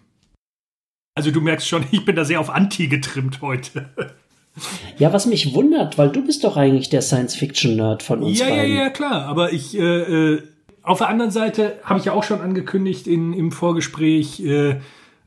also 1.14 1.30
du 1.30 1.40
merkst 1.40 1.68
schon, 1.68 1.84
ich 1.90 2.04
bin 2.04 2.16
da 2.16 2.24
sehr 2.24 2.40
auf 2.40 2.50
Anti 2.50 2.88
getrimmt 2.88 3.40
heute. 3.40 3.90
Ja, 4.98 5.14
was 5.14 5.24
mich 5.24 5.54
wundert, 5.54 5.96
weil 5.96 6.10
du 6.10 6.26
bist 6.26 6.44
doch 6.44 6.58
eigentlich 6.58 6.90
der 6.90 7.00
Science-Fiction-Nerd 7.00 8.02
von 8.02 8.22
uns 8.22 8.38
ja, 8.38 8.50
beiden. 8.50 8.70
Ja, 8.70 8.82
ja, 8.82 8.90
klar. 8.90 9.24
Aber 9.24 9.50
ich, 9.50 9.74
äh, 9.74 9.80
äh, 9.80 10.42
auf 10.82 10.98
der 10.98 11.08
anderen 11.08 11.30
Seite 11.30 11.78
habe 11.84 11.98
ich 11.98 12.04
ja 12.04 12.12
auch 12.12 12.22
schon 12.22 12.42
angekündigt 12.42 13.06
in, 13.06 13.32
im 13.32 13.50
Vorgespräch, 13.50 14.40
äh, 14.40 14.76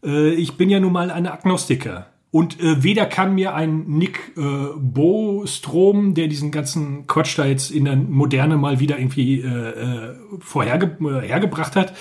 äh, 0.03 0.29
ich 0.29 0.57
bin 0.57 0.69
ja 0.69 0.79
nun 0.79 0.93
mal 0.93 1.09
ein 1.09 1.25
Agnostiker. 1.25 2.05
Und 2.35 2.59
äh, 2.59 2.83
weder 2.83 3.05
kann 3.05 3.33
mir 3.33 3.55
ein 3.55 3.85
Nick 3.87 4.33
äh, 4.35 4.41
Bostrom, 4.75 6.15
der 6.15 6.27
diesen 6.27 6.51
ganzen 6.51 7.07
Quatsch 7.07 7.39
da 7.39 7.45
jetzt 7.45 7.71
in 7.71 7.85
der 7.85 7.95
Moderne 7.95 8.57
mal 8.57 8.81
wieder 8.81 8.99
irgendwie 8.99 9.39
äh, 9.39 9.47
äh, 9.47 10.15
vorhergebracht 10.39 11.77
hat, 11.77 11.93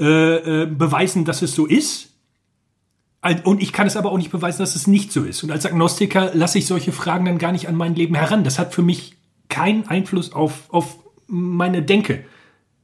äh, 0.00 0.62
äh, 0.62 0.66
beweisen, 0.66 1.24
dass 1.24 1.40
es 1.42 1.54
so 1.54 1.66
ist. 1.66 2.08
Und 3.44 3.62
ich 3.62 3.72
kann 3.72 3.86
es 3.86 3.96
aber 3.96 4.10
auch 4.10 4.18
nicht 4.18 4.32
beweisen, 4.32 4.58
dass 4.58 4.74
es 4.74 4.88
nicht 4.88 5.12
so 5.12 5.22
ist. 5.22 5.44
Und 5.44 5.52
als 5.52 5.64
Agnostiker 5.66 6.32
lasse 6.34 6.58
ich 6.58 6.66
solche 6.66 6.90
Fragen 6.90 7.26
dann 7.26 7.38
gar 7.38 7.52
nicht 7.52 7.68
an 7.68 7.76
mein 7.76 7.94
Leben 7.94 8.16
heran. 8.16 8.42
Das 8.42 8.58
hat 8.58 8.74
für 8.74 8.82
mich 8.82 9.18
keinen 9.48 9.86
Einfluss 9.86 10.32
auf, 10.32 10.64
auf 10.70 10.98
meine 11.28 11.82
Denke. 11.82 12.24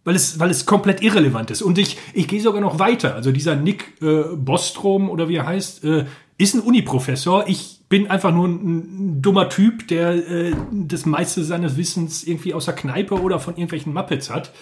Weil 0.04 0.14
es, 0.14 0.38
weil 0.38 0.50
es 0.50 0.66
komplett 0.66 1.02
irrelevant 1.02 1.50
ist. 1.50 1.62
Und 1.62 1.78
ich, 1.78 1.98
ich 2.12 2.28
gehe 2.28 2.40
sogar 2.40 2.60
noch 2.60 2.78
weiter. 2.78 3.16
Also 3.16 3.32
dieser 3.32 3.56
Nick 3.56 4.00
äh, 4.00 4.22
Bostrom 4.36 5.10
oder 5.10 5.28
wie 5.28 5.34
er 5.34 5.46
heißt, 5.46 5.82
äh, 5.82 6.04
ist 6.38 6.54
ein 6.54 6.60
Uniprofessor. 6.60 7.44
Ich 7.48 7.80
bin 7.88 8.08
einfach 8.08 8.32
nur 8.32 8.48
ein, 8.48 9.16
ein 9.18 9.22
dummer 9.22 9.48
Typ, 9.48 9.88
der 9.88 10.14
äh, 10.14 10.54
das 10.72 11.06
meiste 11.06 11.44
seines 11.44 11.76
Wissens 11.76 12.24
irgendwie 12.24 12.54
aus 12.54 12.66
der 12.66 12.74
Kneipe 12.74 13.20
oder 13.20 13.38
von 13.40 13.54
irgendwelchen 13.54 13.92
Muppets 13.92 14.30
hat. 14.30 14.52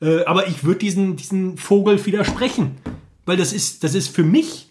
Äh, 0.00 0.24
aber 0.24 0.48
ich 0.48 0.64
würde 0.64 0.80
diesen, 0.80 1.16
diesen 1.16 1.56
Vogel 1.56 2.04
widersprechen. 2.04 2.72
Weil 3.24 3.36
das 3.36 3.52
ist, 3.52 3.84
das 3.84 3.94
ist 3.94 4.08
für 4.08 4.24
mich 4.24 4.68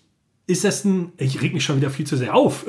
ist 0.47 0.63
das 0.63 0.83
ein, 0.83 1.13
ich 1.17 1.41
reg 1.41 1.53
mich 1.53 1.63
schon 1.63 1.77
wieder 1.77 1.89
viel 1.89 2.05
zu 2.05 2.17
sehr 2.17 2.35
auf. 2.35 2.65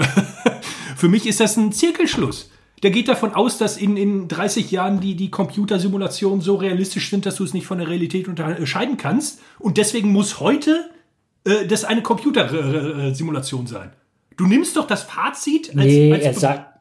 Für 0.97 1.09
mich 1.09 1.27
ist 1.27 1.41
das 1.41 1.57
ein 1.57 1.73
Zirkelschluss. 1.73 2.51
Der 2.83 2.91
geht 2.91 3.09
davon 3.09 3.35
aus, 3.35 3.59
dass 3.59 3.77
in, 3.77 3.97
in 3.97 4.29
30 4.29 4.71
Jahren 4.71 5.01
die, 5.01 5.17
die 5.17 5.31
Computersimulationen 5.31 6.41
so 6.41 6.57
realistisch 6.57 7.11
sind, 7.11 7.27
dass 7.27 7.37
du 7.37 7.45
es 7.45 7.55
nicht 7.55 7.67
von 7.67 7.79
der 7.79 7.89
Realität 7.89 8.29
unterscheiden 8.29 8.97
kannst. 8.97 9.41
Und 9.59 9.79
deswegen 9.79 10.13
muss 10.13 10.39
heute 10.39 10.91
äh, 11.45 11.67
das 11.67 11.85
eine 11.85 12.03
Computersimulation 12.03 13.67
sein. 13.67 13.91
Du 14.37 14.47
nimmst 14.47 14.77
doch 14.77 14.87
das 14.87 15.03
Fazit 15.03 15.71
als, 15.77 15.87
nee, 15.87 16.13
als 16.13 16.25
er 16.25 16.35
sagt, 16.35 16.81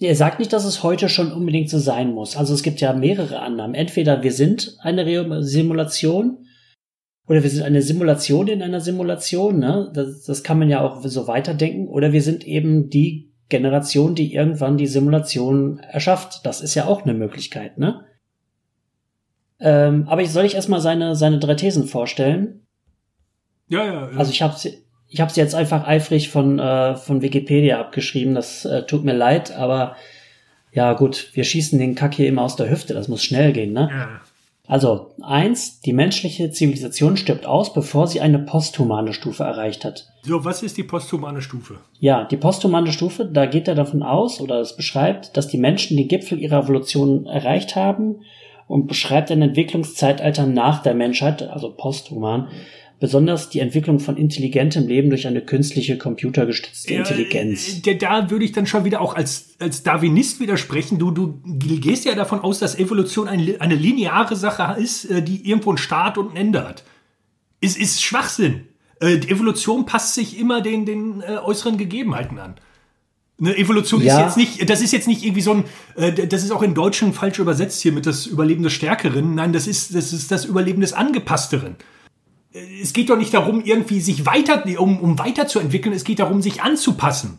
er 0.00 0.14
sagt 0.14 0.38
nicht, 0.38 0.52
dass 0.52 0.64
es 0.64 0.82
heute 0.82 1.08
schon 1.08 1.32
unbedingt 1.32 1.70
so 1.70 1.78
sein 1.78 2.12
muss. 2.12 2.36
Also 2.36 2.52
es 2.54 2.62
gibt 2.62 2.80
ja 2.80 2.92
mehrere 2.92 3.40
Annahmen. 3.40 3.74
Entweder 3.74 4.22
wir 4.22 4.32
sind 4.32 4.76
eine 4.80 5.42
Simulation 5.42 6.46
oder 7.26 7.42
wir 7.42 7.50
sind 7.50 7.62
eine 7.64 7.82
Simulation 7.82 8.48
in 8.48 8.62
einer 8.62 8.80
Simulation, 8.80 9.58
ne? 9.58 9.90
Das, 9.94 10.24
das 10.24 10.42
kann 10.42 10.58
man 10.58 10.68
ja 10.68 10.82
auch 10.82 11.02
so 11.04 11.26
weiterdenken. 11.26 11.88
Oder 11.88 12.12
wir 12.12 12.22
sind 12.22 12.46
eben 12.46 12.90
die 12.90 13.32
Generation, 13.48 14.14
die 14.14 14.34
irgendwann 14.34 14.76
die 14.76 14.86
Simulation 14.86 15.78
erschafft. 15.78 16.44
Das 16.44 16.60
ist 16.60 16.74
ja 16.74 16.86
auch 16.86 17.02
eine 17.02 17.14
Möglichkeit, 17.14 17.78
ne? 17.78 18.04
Ähm, 19.58 20.06
aber 20.08 20.20
ich 20.20 20.30
soll 20.30 20.44
ich 20.44 20.54
erstmal 20.54 20.82
seine, 20.82 21.16
seine 21.16 21.38
drei 21.38 21.54
Thesen 21.54 21.86
vorstellen? 21.86 22.65
Ja, 23.68 23.84
ja, 23.84 23.92
ja. 23.92 24.10
Also 24.16 24.30
ich 24.30 24.42
habe 24.42 24.56
sie, 24.56 24.78
ich 25.08 25.20
habe 25.20 25.32
sie 25.32 25.40
jetzt 25.40 25.54
einfach 25.54 25.86
eifrig 25.86 26.28
von, 26.28 26.58
äh, 26.58 26.96
von 26.96 27.22
Wikipedia 27.22 27.80
abgeschrieben. 27.80 28.34
Das 28.34 28.64
äh, 28.64 28.86
tut 28.86 29.04
mir 29.04 29.14
leid, 29.14 29.52
aber 29.52 29.96
ja 30.72 30.92
gut, 30.92 31.30
wir 31.32 31.44
schießen 31.44 31.78
den 31.78 31.94
Kack 31.94 32.14
hier 32.14 32.28
immer 32.28 32.42
aus 32.42 32.56
der 32.56 32.70
Hüfte. 32.70 32.94
Das 32.94 33.08
muss 33.08 33.24
schnell 33.24 33.52
gehen, 33.52 33.72
ne? 33.72 33.88
Ja. 33.90 34.20
Also 34.68 35.12
eins, 35.22 35.80
die 35.80 35.92
menschliche 35.92 36.50
Zivilisation 36.50 37.16
stirbt 37.16 37.46
aus, 37.46 37.72
bevor 37.72 38.08
sie 38.08 38.20
eine 38.20 38.40
posthumane 38.40 39.12
Stufe 39.12 39.44
erreicht 39.44 39.84
hat. 39.84 40.08
So, 40.22 40.44
was 40.44 40.64
ist 40.64 40.76
die 40.76 40.82
posthumane 40.82 41.40
Stufe? 41.40 41.76
Ja, 42.00 42.24
die 42.24 42.36
posthumane 42.36 42.90
Stufe, 42.90 43.24
da 43.26 43.46
geht 43.46 43.68
er 43.68 43.76
davon 43.76 44.02
aus 44.02 44.40
oder 44.40 44.60
es 44.60 44.74
beschreibt, 44.74 45.36
dass 45.36 45.46
die 45.46 45.58
Menschen 45.58 45.96
den 45.96 46.08
Gipfel 46.08 46.40
ihrer 46.40 46.64
Evolution 46.64 47.26
erreicht 47.26 47.76
haben 47.76 48.22
und 48.66 48.88
beschreibt 48.88 49.30
ein 49.30 49.42
Entwicklungszeitalter 49.42 50.46
nach 50.46 50.82
der 50.82 50.94
Menschheit, 50.94 51.42
also 51.42 51.70
posthuman, 51.70 52.48
besonders 52.98 53.50
die 53.50 53.60
Entwicklung 53.60 54.00
von 54.00 54.16
intelligentem 54.16 54.86
Leben 54.86 55.10
durch 55.10 55.26
eine 55.26 55.42
künstliche 55.42 55.98
computergestützte 55.98 56.94
Intelligenz. 56.94 57.82
Äh, 57.86 57.96
da 57.96 58.30
würde 58.30 58.44
ich 58.44 58.52
dann 58.52 58.66
schon 58.66 58.84
wieder 58.84 59.00
auch 59.00 59.14
als, 59.14 59.56
als 59.58 59.82
Darwinist 59.82 60.40
widersprechen. 60.40 60.98
Du, 60.98 61.10
du 61.10 61.40
gehst 61.44 62.04
ja 62.06 62.14
davon 62.14 62.40
aus, 62.40 62.58
dass 62.58 62.78
Evolution 62.78 63.28
ein, 63.28 63.60
eine 63.60 63.74
lineare 63.74 64.36
Sache 64.36 64.80
ist, 64.80 65.04
äh, 65.06 65.22
die 65.22 65.48
irgendwo 65.48 65.70
einen 65.70 65.78
Start 65.78 66.16
und 66.16 66.32
ein 66.32 66.36
Ende 66.36 66.66
hat. 66.66 66.84
Es 67.60 67.76
ist 67.76 68.02
Schwachsinn. 68.02 68.62
Äh, 69.00 69.18
die 69.18 69.28
Evolution 69.28 69.84
passt 69.84 70.14
sich 70.14 70.38
immer 70.38 70.62
den, 70.62 70.86
den 70.86 71.20
äh, 71.20 71.36
äußeren 71.36 71.76
Gegebenheiten 71.76 72.38
an. 72.38 72.54
Eine 73.38 73.58
Evolution 73.58 74.00
ja. 74.00 74.14
ist 74.14 74.24
jetzt 74.24 74.36
nicht, 74.38 74.70
das 74.70 74.80
ist 74.80 74.92
jetzt 74.92 75.06
nicht 75.06 75.22
irgendwie 75.22 75.42
so 75.42 75.52
ein, 75.52 75.64
äh, 75.96 76.26
das 76.26 76.42
ist 76.42 76.50
auch 76.50 76.62
in 76.62 76.72
Deutschen 76.72 77.12
falsch 77.12 77.38
übersetzt 77.38 77.82
hier 77.82 77.92
mit 77.92 78.06
das 78.06 78.24
Überleben 78.24 78.62
des 78.62 78.72
Stärkeren. 78.72 79.34
Nein, 79.34 79.52
das 79.52 79.66
ist, 79.66 79.94
das 79.94 80.14
ist 80.14 80.30
das 80.30 80.46
Überleben 80.46 80.80
des 80.80 80.94
Angepassteren 80.94 81.76
es 82.82 82.92
geht 82.92 83.10
doch 83.10 83.16
nicht 83.16 83.34
darum, 83.34 83.62
irgendwie 83.64 84.00
sich 84.00 84.26
weiter, 84.26 84.64
um, 84.78 85.00
um 85.00 85.18
weiterzuentwickeln, 85.18 85.94
es 85.94 86.04
geht 86.04 86.18
darum, 86.18 86.42
sich 86.42 86.62
anzupassen. 86.62 87.38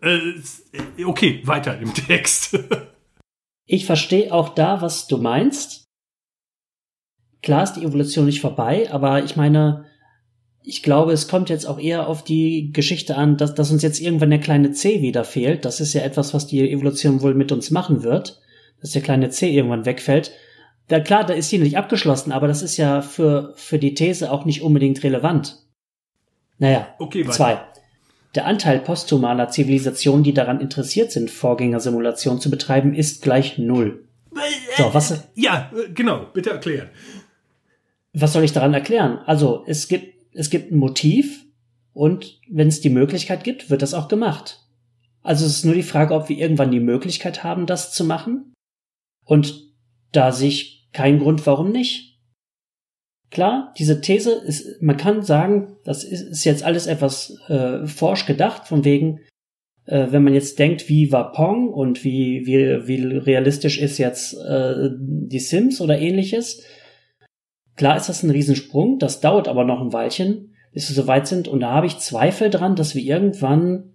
Äh, 0.00 1.04
okay, 1.04 1.40
weiter 1.44 1.78
im 1.78 1.92
Text. 1.94 2.58
ich 3.66 3.86
verstehe 3.86 4.32
auch 4.32 4.50
da, 4.50 4.82
was 4.82 5.06
du 5.06 5.18
meinst. 5.18 5.84
Klar 7.42 7.64
ist 7.64 7.74
die 7.74 7.84
Evolution 7.84 8.24
nicht 8.24 8.40
vorbei, 8.40 8.90
aber 8.90 9.24
ich 9.24 9.36
meine, 9.36 9.84
ich 10.62 10.82
glaube, 10.82 11.12
es 11.12 11.28
kommt 11.28 11.50
jetzt 11.50 11.66
auch 11.66 11.78
eher 11.78 12.08
auf 12.08 12.24
die 12.24 12.72
Geschichte 12.72 13.16
an, 13.16 13.36
dass, 13.36 13.54
dass 13.54 13.70
uns 13.70 13.82
jetzt 13.82 14.00
irgendwann 14.00 14.30
der 14.30 14.40
kleine 14.40 14.72
C 14.72 15.02
wieder 15.02 15.24
fehlt. 15.24 15.66
Das 15.66 15.80
ist 15.80 15.92
ja 15.92 16.00
etwas, 16.02 16.32
was 16.32 16.46
die 16.46 16.70
Evolution 16.70 17.20
wohl 17.20 17.34
mit 17.34 17.52
uns 17.52 17.70
machen 17.70 18.02
wird, 18.02 18.40
dass 18.80 18.92
der 18.92 19.02
kleine 19.02 19.28
C 19.28 19.50
irgendwann 19.50 19.84
wegfällt. 19.84 20.32
Ja 20.90 21.00
klar, 21.00 21.24
da 21.24 21.34
ist 21.34 21.48
sie 21.48 21.58
nicht 21.58 21.78
abgeschlossen, 21.78 22.32
aber 22.32 22.46
das 22.46 22.62
ist 22.62 22.76
ja 22.76 23.00
für, 23.00 23.54
für 23.56 23.78
die 23.78 23.94
These 23.94 24.30
auch 24.30 24.44
nicht 24.44 24.62
unbedingt 24.62 25.02
relevant. 25.02 25.62
Naja, 26.58 26.94
okay, 26.98 27.26
zwei. 27.28 27.60
Der 28.34 28.46
Anteil 28.46 28.80
posthumaner 28.80 29.48
Zivilisationen, 29.48 30.24
die 30.24 30.34
daran 30.34 30.60
interessiert 30.60 31.12
sind, 31.12 31.30
Vorgängersimulationen 31.30 32.40
zu 32.40 32.50
betreiben, 32.50 32.94
ist 32.94 33.22
gleich 33.22 33.58
null. 33.58 34.04
So, 34.76 34.92
was? 34.92 35.28
Ja, 35.34 35.70
genau, 35.94 36.26
bitte 36.32 36.50
erklären. 36.50 36.90
Was 38.12 38.32
soll 38.32 38.44
ich 38.44 38.52
daran 38.52 38.74
erklären? 38.74 39.18
Also, 39.26 39.64
es 39.66 39.88
gibt, 39.88 40.14
es 40.32 40.50
gibt 40.50 40.72
ein 40.72 40.78
Motiv 40.78 41.44
und 41.92 42.40
wenn 42.50 42.68
es 42.68 42.80
die 42.80 42.90
Möglichkeit 42.90 43.44
gibt, 43.44 43.70
wird 43.70 43.82
das 43.82 43.94
auch 43.94 44.08
gemacht. 44.08 44.60
Also 45.22 45.46
es 45.46 45.56
ist 45.56 45.64
nur 45.64 45.74
die 45.74 45.82
Frage, 45.82 46.14
ob 46.14 46.28
wir 46.28 46.36
irgendwann 46.36 46.70
die 46.70 46.80
Möglichkeit 46.80 47.42
haben, 47.44 47.66
das 47.66 47.92
zu 47.92 48.04
machen. 48.04 48.52
Und 49.24 49.63
da 50.16 50.32
sich 50.32 50.88
kein 50.92 51.18
Grund, 51.18 51.46
warum 51.46 51.72
nicht. 51.72 52.14
Klar, 53.30 53.74
diese 53.78 54.00
These 54.00 54.32
ist, 54.32 54.80
man 54.80 54.96
kann 54.96 55.22
sagen, 55.22 55.76
das 55.84 56.04
ist, 56.04 56.22
ist 56.22 56.44
jetzt 56.44 56.62
alles 56.62 56.86
etwas 56.86 57.36
äh, 57.48 57.84
forsch 57.86 58.26
gedacht, 58.26 58.68
von 58.68 58.84
wegen, 58.84 59.20
äh, 59.86 60.06
wenn 60.10 60.22
man 60.22 60.34
jetzt 60.34 60.58
denkt, 60.58 60.88
wie 60.88 61.10
war 61.10 61.32
Pong 61.32 61.68
und 61.68 62.04
wie, 62.04 62.46
wie, 62.46 62.86
wie 62.86 63.16
realistisch 63.16 63.78
ist 63.78 63.98
jetzt 63.98 64.34
äh, 64.34 64.90
die 65.00 65.40
Sims 65.40 65.80
oder 65.80 65.98
ähnliches. 65.98 66.62
Klar 67.76 67.96
ist 67.96 68.08
das 68.08 68.22
ein 68.22 68.30
Riesensprung, 68.30 69.00
das 69.00 69.20
dauert 69.20 69.48
aber 69.48 69.64
noch 69.64 69.80
ein 69.80 69.92
Weilchen, 69.92 70.54
bis 70.72 70.88
wir 70.88 70.94
so 70.94 71.08
weit 71.08 71.26
sind. 71.26 71.48
Und 71.48 71.60
da 71.60 71.72
habe 71.72 71.86
ich 71.86 71.98
Zweifel 71.98 72.50
dran, 72.50 72.76
dass 72.76 72.94
wir 72.94 73.02
irgendwann 73.02 73.94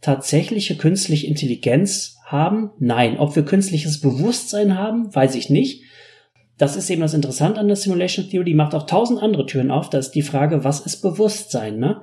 tatsächliche 0.00 0.76
künstliche 0.76 1.28
Intelligenz 1.28 2.16
haben? 2.30 2.70
Nein. 2.78 3.18
Ob 3.18 3.36
wir 3.36 3.44
künstliches 3.44 4.00
Bewusstsein 4.00 4.76
haben, 4.76 5.14
weiß 5.14 5.34
ich 5.34 5.50
nicht. 5.50 5.84
Das 6.58 6.76
ist 6.76 6.90
eben 6.90 7.00
das 7.00 7.14
Interessante 7.14 7.58
an 7.58 7.68
der 7.68 7.76
Simulation 7.76 8.28
Theory. 8.28 8.44
Die 8.44 8.54
macht 8.54 8.74
auch 8.74 8.86
tausend 8.86 9.22
andere 9.22 9.46
Türen 9.46 9.70
auf. 9.70 9.88
Da 9.88 9.98
ist 9.98 10.12
die 10.12 10.22
Frage, 10.22 10.62
was 10.62 10.80
ist 10.80 11.00
Bewusstsein? 11.00 11.78
Ne? 11.78 12.02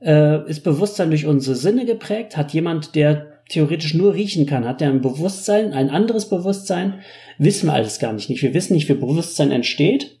Äh, 0.00 0.48
ist 0.48 0.64
Bewusstsein 0.64 1.10
durch 1.10 1.26
unsere 1.26 1.54
Sinne 1.54 1.86
geprägt? 1.86 2.36
Hat 2.36 2.52
jemand, 2.52 2.94
der 2.96 3.42
theoretisch 3.48 3.94
nur 3.94 4.14
riechen 4.14 4.46
kann. 4.46 4.64
Hat 4.64 4.82
er 4.82 4.90
ein 4.90 5.02
Bewusstsein, 5.02 5.72
ein 5.72 5.90
anderes 5.90 6.28
Bewusstsein? 6.28 7.00
Wissen 7.38 7.68
wir 7.68 7.74
alles 7.74 7.98
gar 7.98 8.12
nicht. 8.12 8.28
Wir 8.28 8.54
wissen 8.54 8.74
nicht, 8.74 8.88
wie 8.88 8.94
Bewusstsein 8.94 9.52
entsteht. 9.52 10.18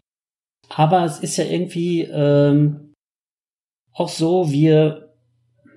Aber 0.68 1.04
es 1.04 1.18
ist 1.18 1.36
ja 1.36 1.44
irgendwie 1.44 2.02
ähm, 2.02 2.94
auch 3.92 4.08
so, 4.08 4.52
wir, 4.52 5.12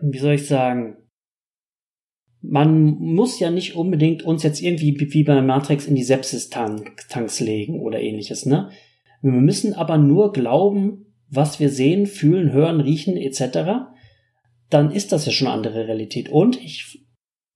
wie 0.02 0.20
soll 0.20 0.34
ich 0.34 0.48
sagen, 0.48 0.98
man 2.44 2.98
muss 3.00 3.40
ja 3.40 3.50
nicht 3.50 3.76
unbedingt 3.76 4.24
uns 4.24 4.44
jetzt 4.44 4.62
irgendwie 4.62 4.96
wie 5.00 5.24
bei 5.24 5.42
Matrix 5.42 5.88
in 5.88 5.96
die 5.96 6.04
Sepsis-Tanks 6.04 7.40
legen 7.40 7.80
oder 7.80 8.02
ähnliches, 8.02 8.46
ne? 8.46 8.70
Wir 9.22 9.32
müssen 9.32 9.74
aber 9.74 9.98
nur 9.98 10.34
glauben, 10.34 11.06
was 11.30 11.62
wir 11.62 11.70
sehen, 11.70 12.06
fühlen, 12.06 12.52
hören, 12.52 12.82
riechen 12.82 13.16
etc. 13.16 13.88
Dann 14.70 14.92
ist 14.92 15.14
das 15.14 15.26
ja 15.26 15.32
schon 15.32 15.48
eine 15.48 15.56
andere 15.56 15.88
Realität. 15.88 16.30
Und 16.30 16.62
ich 16.62 17.06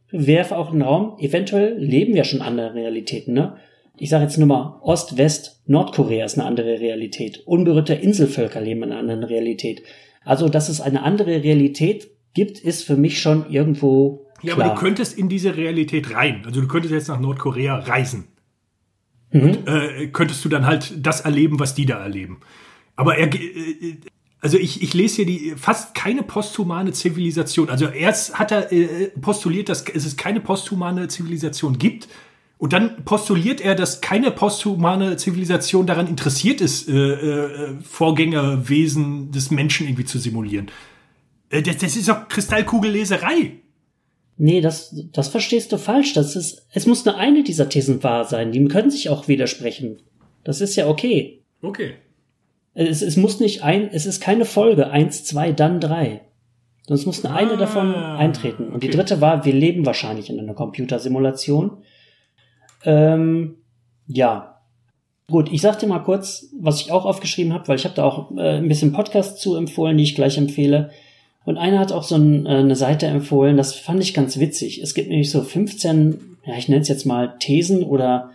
werfe 0.10 0.58
auch 0.58 0.71
in 0.71 0.80
den 0.80 0.88
Raum, 0.88 1.17
eventuell 1.19 1.78
leben 1.78 2.13
wir 2.13 2.23
schon 2.23 2.41
andere 2.41 2.73
Realitäten, 2.73 3.34
ne? 3.34 3.58
Ich 4.00 4.10
sage 4.10 4.23
jetzt 4.23 4.38
nur 4.38 4.47
mal, 4.47 4.80
Ost, 4.84 5.17
West, 5.17 5.63
Nordkorea 5.65 6.23
ist 6.23 6.38
eine 6.38 6.47
andere 6.47 6.80
Realität. 6.80 7.39
Unberührte 7.45 7.95
Inselvölker 7.95 8.62
leben 8.62 8.84
in 8.84 8.91
einer 8.91 9.00
anderen 9.00 9.23
Realität. 9.23 9.82
Also, 10.23 10.50
dass 10.50 10.69
es 10.69 10.82
eine 10.82 11.02
andere 11.02 11.43
Realität 11.43 12.08
gibt, 12.38 12.60
ist 12.60 12.84
für 12.84 12.95
mich 12.95 13.19
schon 13.19 13.50
irgendwo 13.50 14.28
ja, 14.43 14.54
Klar. 14.54 14.67
aber 14.67 14.76
du 14.76 14.80
könntest 14.80 15.17
in 15.17 15.28
diese 15.28 15.58
Realität 15.58 16.13
rein. 16.13 16.43
Also 16.45 16.62
du 16.62 16.67
könntest 16.67 16.93
jetzt 16.93 17.08
nach 17.08 17.19
Nordkorea 17.19 17.80
reisen. 17.80 18.26
Mhm. 19.32 19.41
Und 19.41 19.67
äh, 19.67 20.08
könntest 20.13 20.45
du 20.45 20.50
dann 20.50 20.67
halt 20.67 20.93
das 20.95 21.21
erleben, 21.21 21.60
was 21.60 21.73
die 21.73 21.88
da 21.88 21.97
erleben. 21.97 22.39
Aber 22.95 23.17
er, 23.17 23.34
äh, 23.34 23.97
also 24.39 24.58
ich, 24.60 24.84
ich 24.84 24.93
lese 24.93 25.15
hier 25.17 25.26
die 25.26 25.54
fast 25.58 25.95
keine 25.95 26.21
posthumane 26.21 26.91
Zivilisation. 26.91 27.69
Also 27.69 27.88
erst 27.88 28.38
hat 28.38 28.52
er 28.52 28.71
äh, 28.71 29.08
postuliert, 29.19 29.69
dass 29.69 29.89
es 29.89 30.15
keine 30.15 30.39
posthumane 30.39 31.08
Zivilisation 31.08 31.80
gibt. 31.80 32.08
Und 32.60 32.73
dann 32.73 33.04
postuliert 33.06 33.60
er, 33.60 33.73
dass 33.73 34.02
keine 34.02 34.30
posthumane 34.30 35.17
Zivilisation 35.17 35.88
daran 35.88 36.08
interessiert 36.08 36.62
ist, 36.62 36.88
äh, 36.88 36.93
äh, 36.93 37.76
Vorgängerwesen 37.82 39.32
des 39.32 39.50
Menschen 39.50 39.88
irgendwie 39.88 40.06
zu 40.06 40.19
simulieren. 40.19 40.67
Äh, 41.50 41.62
das, 41.62 41.78
das 41.78 41.96
ist 41.96 42.10
doch 42.10 42.28
Kristallkugelleserei. 42.28 43.54
Nee, 44.38 44.62
das, 44.62 44.96
das 45.14 45.30
verstehst 45.30 45.72
du 45.72 45.78
falsch. 45.78 46.14
Das 46.14 46.36
ist, 46.36 46.68
es 46.72 46.86
muss 46.86 47.06
nur 47.06 47.18
eine 47.18 47.44
dieser 47.44 47.70
Thesen 47.70 48.04
wahr 48.04 48.26
sein. 48.26 48.52
Die 48.52 48.64
können 48.66 48.92
sich 48.92 49.10
auch 49.10 49.28
widersprechen. 49.28 49.98
Das 50.44 50.62
ist 50.62 50.76
ja 50.76 50.88
okay. 50.88 51.44
Okay. 51.62 51.96
Es, 52.76 53.02
es 53.02 53.18
muss 53.18 53.40
nicht 53.40 53.64
ein, 53.64 53.90
es 53.92 54.06
ist 54.06 54.22
keine 54.22 54.46
Folge. 54.46 54.92
Eins, 54.92 55.24
zwei, 55.24 55.52
dann 55.52 55.80
drei. 55.80 56.22
Sonst 56.88 57.06
muss 57.06 57.24
nur 57.24 57.34
ah, 57.34 57.38
eine 57.38 57.58
davon 57.58 57.94
eintreten. 57.96 58.68
Und 58.68 58.76
okay. 58.76 58.88
die 58.88 58.96
dritte 58.96 59.20
war, 59.20 59.44
wir 59.44 59.54
leben 59.54 59.86
wahrscheinlich 59.86 60.30
in 60.30 60.40
einer 60.40 60.54
Computersimulation. 60.54 61.84
Ähm, 62.86 63.58
ja. 64.06 64.62
Gut, 65.30 65.52
ich 65.52 65.62
sag 65.62 65.80
dir 65.80 65.88
mal 65.88 66.00
kurz, 66.00 66.54
was 66.62 66.80
ich 66.80 66.92
auch 66.92 67.06
aufgeschrieben 67.06 67.54
habe, 67.54 67.68
weil 67.68 67.76
ich 67.76 67.84
habe 67.84 67.96
da 67.96 68.06
auch 68.06 68.32
äh, 68.38 68.60
ein 68.60 68.70
bisschen 68.70 68.94
Podcast 68.94 69.40
zu 69.40 69.56
empfohlen, 69.56 69.98
die 69.98 70.04
ich 70.04 70.16
gleich 70.16 70.38
empfehle. 70.38 70.92
Und 71.48 71.56
einer 71.56 71.80
hat 71.80 71.94
auch 71.94 72.04
so 72.04 72.16
ein, 72.16 72.46
äh, 72.46 72.50
eine 72.50 72.76
Seite 72.76 73.06
empfohlen, 73.06 73.56
das 73.56 73.74
fand 73.74 74.04
ich 74.04 74.14
ganz 74.14 74.38
witzig. 74.38 74.82
Es 74.82 74.94
gibt 74.94 75.08
nämlich 75.08 75.32
so 75.32 75.42
15, 75.42 76.40
ja, 76.46 76.58
ich 76.58 76.68
nenne 76.68 76.82
es 76.82 76.90
jetzt 76.90 77.06
mal 77.06 77.38
Thesen 77.40 77.84
oder 77.84 78.32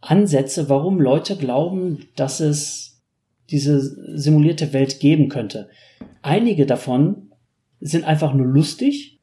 Ansätze, 0.00 0.70
warum 0.70 0.98
Leute 0.98 1.36
glauben, 1.36 2.06
dass 2.16 2.40
es 2.40 3.02
diese 3.50 3.82
simulierte 4.18 4.72
Welt 4.72 4.98
geben 4.98 5.28
könnte. 5.28 5.68
Einige 6.22 6.64
davon 6.64 7.32
sind 7.80 8.04
einfach 8.04 8.32
nur 8.32 8.46
lustig 8.46 9.20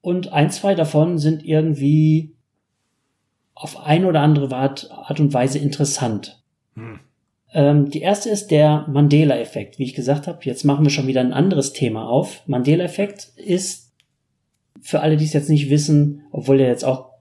und 0.00 0.32
ein, 0.32 0.48
zwei 0.50 0.76
davon 0.76 1.18
sind 1.18 1.44
irgendwie 1.44 2.36
auf 3.54 3.76
ein 3.84 4.04
oder 4.04 4.20
andere 4.20 4.54
Art, 4.54 4.88
und 5.18 5.34
Weise 5.34 5.58
interessant. 5.58 6.44
Hm. 6.74 7.00
Ähm, 7.56 7.88
die 7.88 8.02
erste 8.02 8.28
ist 8.28 8.50
der 8.50 8.84
Mandela-Effekt. 8.86 9.78
Wie 9.78 9.84
ich 9.84 9.94
gesagt 9.94 10.26
habe, 10.26 10.40
jetzt 10.42 10.64
machen 10.64 10.84
wir 10.84 10.90
schon 10.90 11.06
wieder 11.06 11.22
ein 11.22 11.32
anderes 11.32 11.72
Thema 11.72 12.06
auf. 12.06 12.42
Mandela-Effekt 12.46 13.32
ist, 13.36 13.94
für 14.82 15.00
alle, 15.00 15.16
die 15.16 15.24
es 15.24 15.32
jetzt 15.32 15.48
nicht 15.48 15.70
wissen, 15.70 16.24
obwohl 16.32 16.58
der 16.58 16.68
jetzt 16.68 16.84
auch 16.84 17.12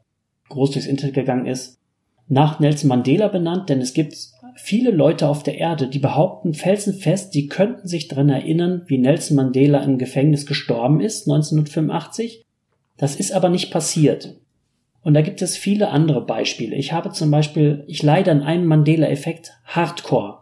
groß 0.49 0.71
durchs 0.71 0.89
Internet 0.89 1.15
gegangen 1.15 1.45
ist, 1.45 1.79
nach 2.27 2.59
Nelson 2.59 2.89
Mandela 2.89 3.29
benannt, 3.29 3.69
denn 3.69 3.79
es 3.79 3.93
gibt 3.93 4.13
viele 4.57 4.91
Leute 4.91 5.29
auf 5.29 5.41
der 5.41 5.57
Erde, 5.57 5.87
die 5.87 5.99
behaupten 5.99 6.53
felsenfest, 6.53 7.33
die 7.33 7.47
könnten 7.47 7.87
sich 7.87 8.09
daran 8.09 8.27
erinnern, 8.27 8.81
wie 8.87 8.97
Nelson 8.97 9.37
Mandela 9.37 9.83
im 9.83 9.97
Gefängnis 9.97 10.45
gestorben 10.45 10.99
ist, 10.99 11.29
1985. 11.29 12.43
Das 12.97 13.15
ist 13.15 13.31
aber 13.31 13.47
nicht 13.47 13.71
passiert. 13.71 14.35
Und 15.05 15.13
da 15.13 15.21
gibt 15.21 15.43
es 15.43 15.55
viele 15.55 15.89
andere 15.89 16.25
Beispiele. 16.25 16.75
Ich 16.75 16.91
habe 16.91 17.11
zum 17.11 17.29
Beispiel, 17.29 17.83
ich 17.85 18.01
leide 18.01 18.31
an 18.31 18.41
einem 18.41 18.65
Mandela-Effekt 18.65 19.53
Hardcore. 19.65 20.39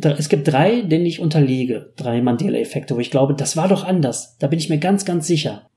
Es 0.00 0.30
gibt 0.30 0.48
drei, 0.48 0.80
denen 0.80 1.04
ich 1.04 1.20
unterliege. 1.20 1.92
Drei 1.96 2.22
Mandela-Effekte, 2.22 2.96
wo 2.96 3.00
ich 3.00 3.10
glaube, 3.10 3.34
das 3.34 3.54
war 3.54 3.68
doch 3.68 3.84
anders. 3.84 4.38
Da 4.38 4.46
bin 4.46 4.58
ich 4.58 4.70
mir 4.70 4.78
ganz, 4.78 5.04
ganz 5.04 5.26
sicher. 5.26 5.68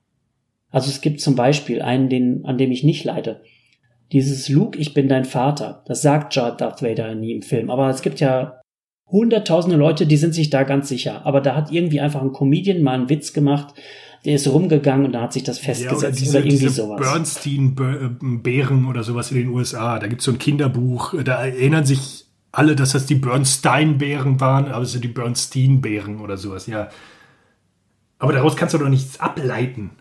Also 0.70 0.88
es 0.88 1.02
gibt 1.02 1.20
zum 1.20 1.36
Beispiel 1.36 1.82
einen, 1.82 2.08
den, 2.08 2.46
an 2.46 2.56
dem 2.56 2.72
ich 2.72 2.84
nicht 2.84 3.04
leide. 3.04 3.42
Dieses 4.12 4.48
Luke, 4.48 4.78
ich 4.78 4.94
bin 4.94 5.06
dein 5.06 5.26
Vater. 5.26 5.84
Das 5.86 6.00
sagt 6.00 6.34
Darth 6.38 6.80
Vader 6.80 7.14
nie 7.14 7.32
im 7.32 7.42
Film. 7.42 7.68
Aber 7.68 7.90
es 7.90 8.00
gibt 8.00 8.18
ja 8.18 8.62
hunderttausende 9.10 9.76
Leute, 9.76 10.06
die 10.06 10.16
sind 10.16 10.32
sich 10.32 10.48
da 10.48 10.62
ganz 10.62 10.88
sicher. 10.88 11.26
Aber 11.26 11.42
da 11.42 11.54
hat 11.54 11.70
irgendwie 11.70 12.00
einfach 12.00 12.22
ein 12.22 12.32
Comedian 12.32 12.80
mal 12.80 12.94
einen 12.94 13.10
Witz 13.10 13.34
gemacht 13.34 13.74
der 14.26 14.34
ist 14.34 14.48
rumgegangen 14.48 15.06
und 15.06 15.12
da 15.12 15.22
hat 15.22 15.32
sich 15.32 15.44
das 15.44 15.60
festgesetzt 15.60 16.02
ja, 16.02 16.08
oder, 16.08 16.10
diese, 16.10 16.38
oder 16.38 16.46
irgendwie 16.46 16.68
sowas. 16.68 17.00
Bernstein-Bären 17.00 18.86
oder 18.86 19.04
sowas 19.04 19.30
in 19.30 19.36
den 19.36 19.48
USA. 19.48 20.00
Da 20.00 20.08
gibt 20.08 20.20
es 20.20 20.24
so 20.24 20.32
ein 20.32 20.38
Kinderbuch, 20.38 21.14
da 21.22 21.46
erinnern 21.46 21.86
sich 21.86 22.26
alle, 22.50 22.74
dass 22.74 22.92
das 22.92 23.06
die 23.06 23.14
Bernstein-Bären 23.14 24.40
waren, 24.40 24.66
aber 24.66 24.82
es 24.82 24.92
sind 24.92 25.04
die 25.04 25.08
Bernstein-Bären 25.08 26.20
oder 26.20 26.36
sowas, 26.36 26.66
ja. 26.66 26.88
Aber 28.18 28.32
daraus 28.32 28.56
kannst 28.56 28.74
du 28.74 28.78
doch 28.78 28.88
nichts 28.88 29.20
ableiten. 29.20 29.92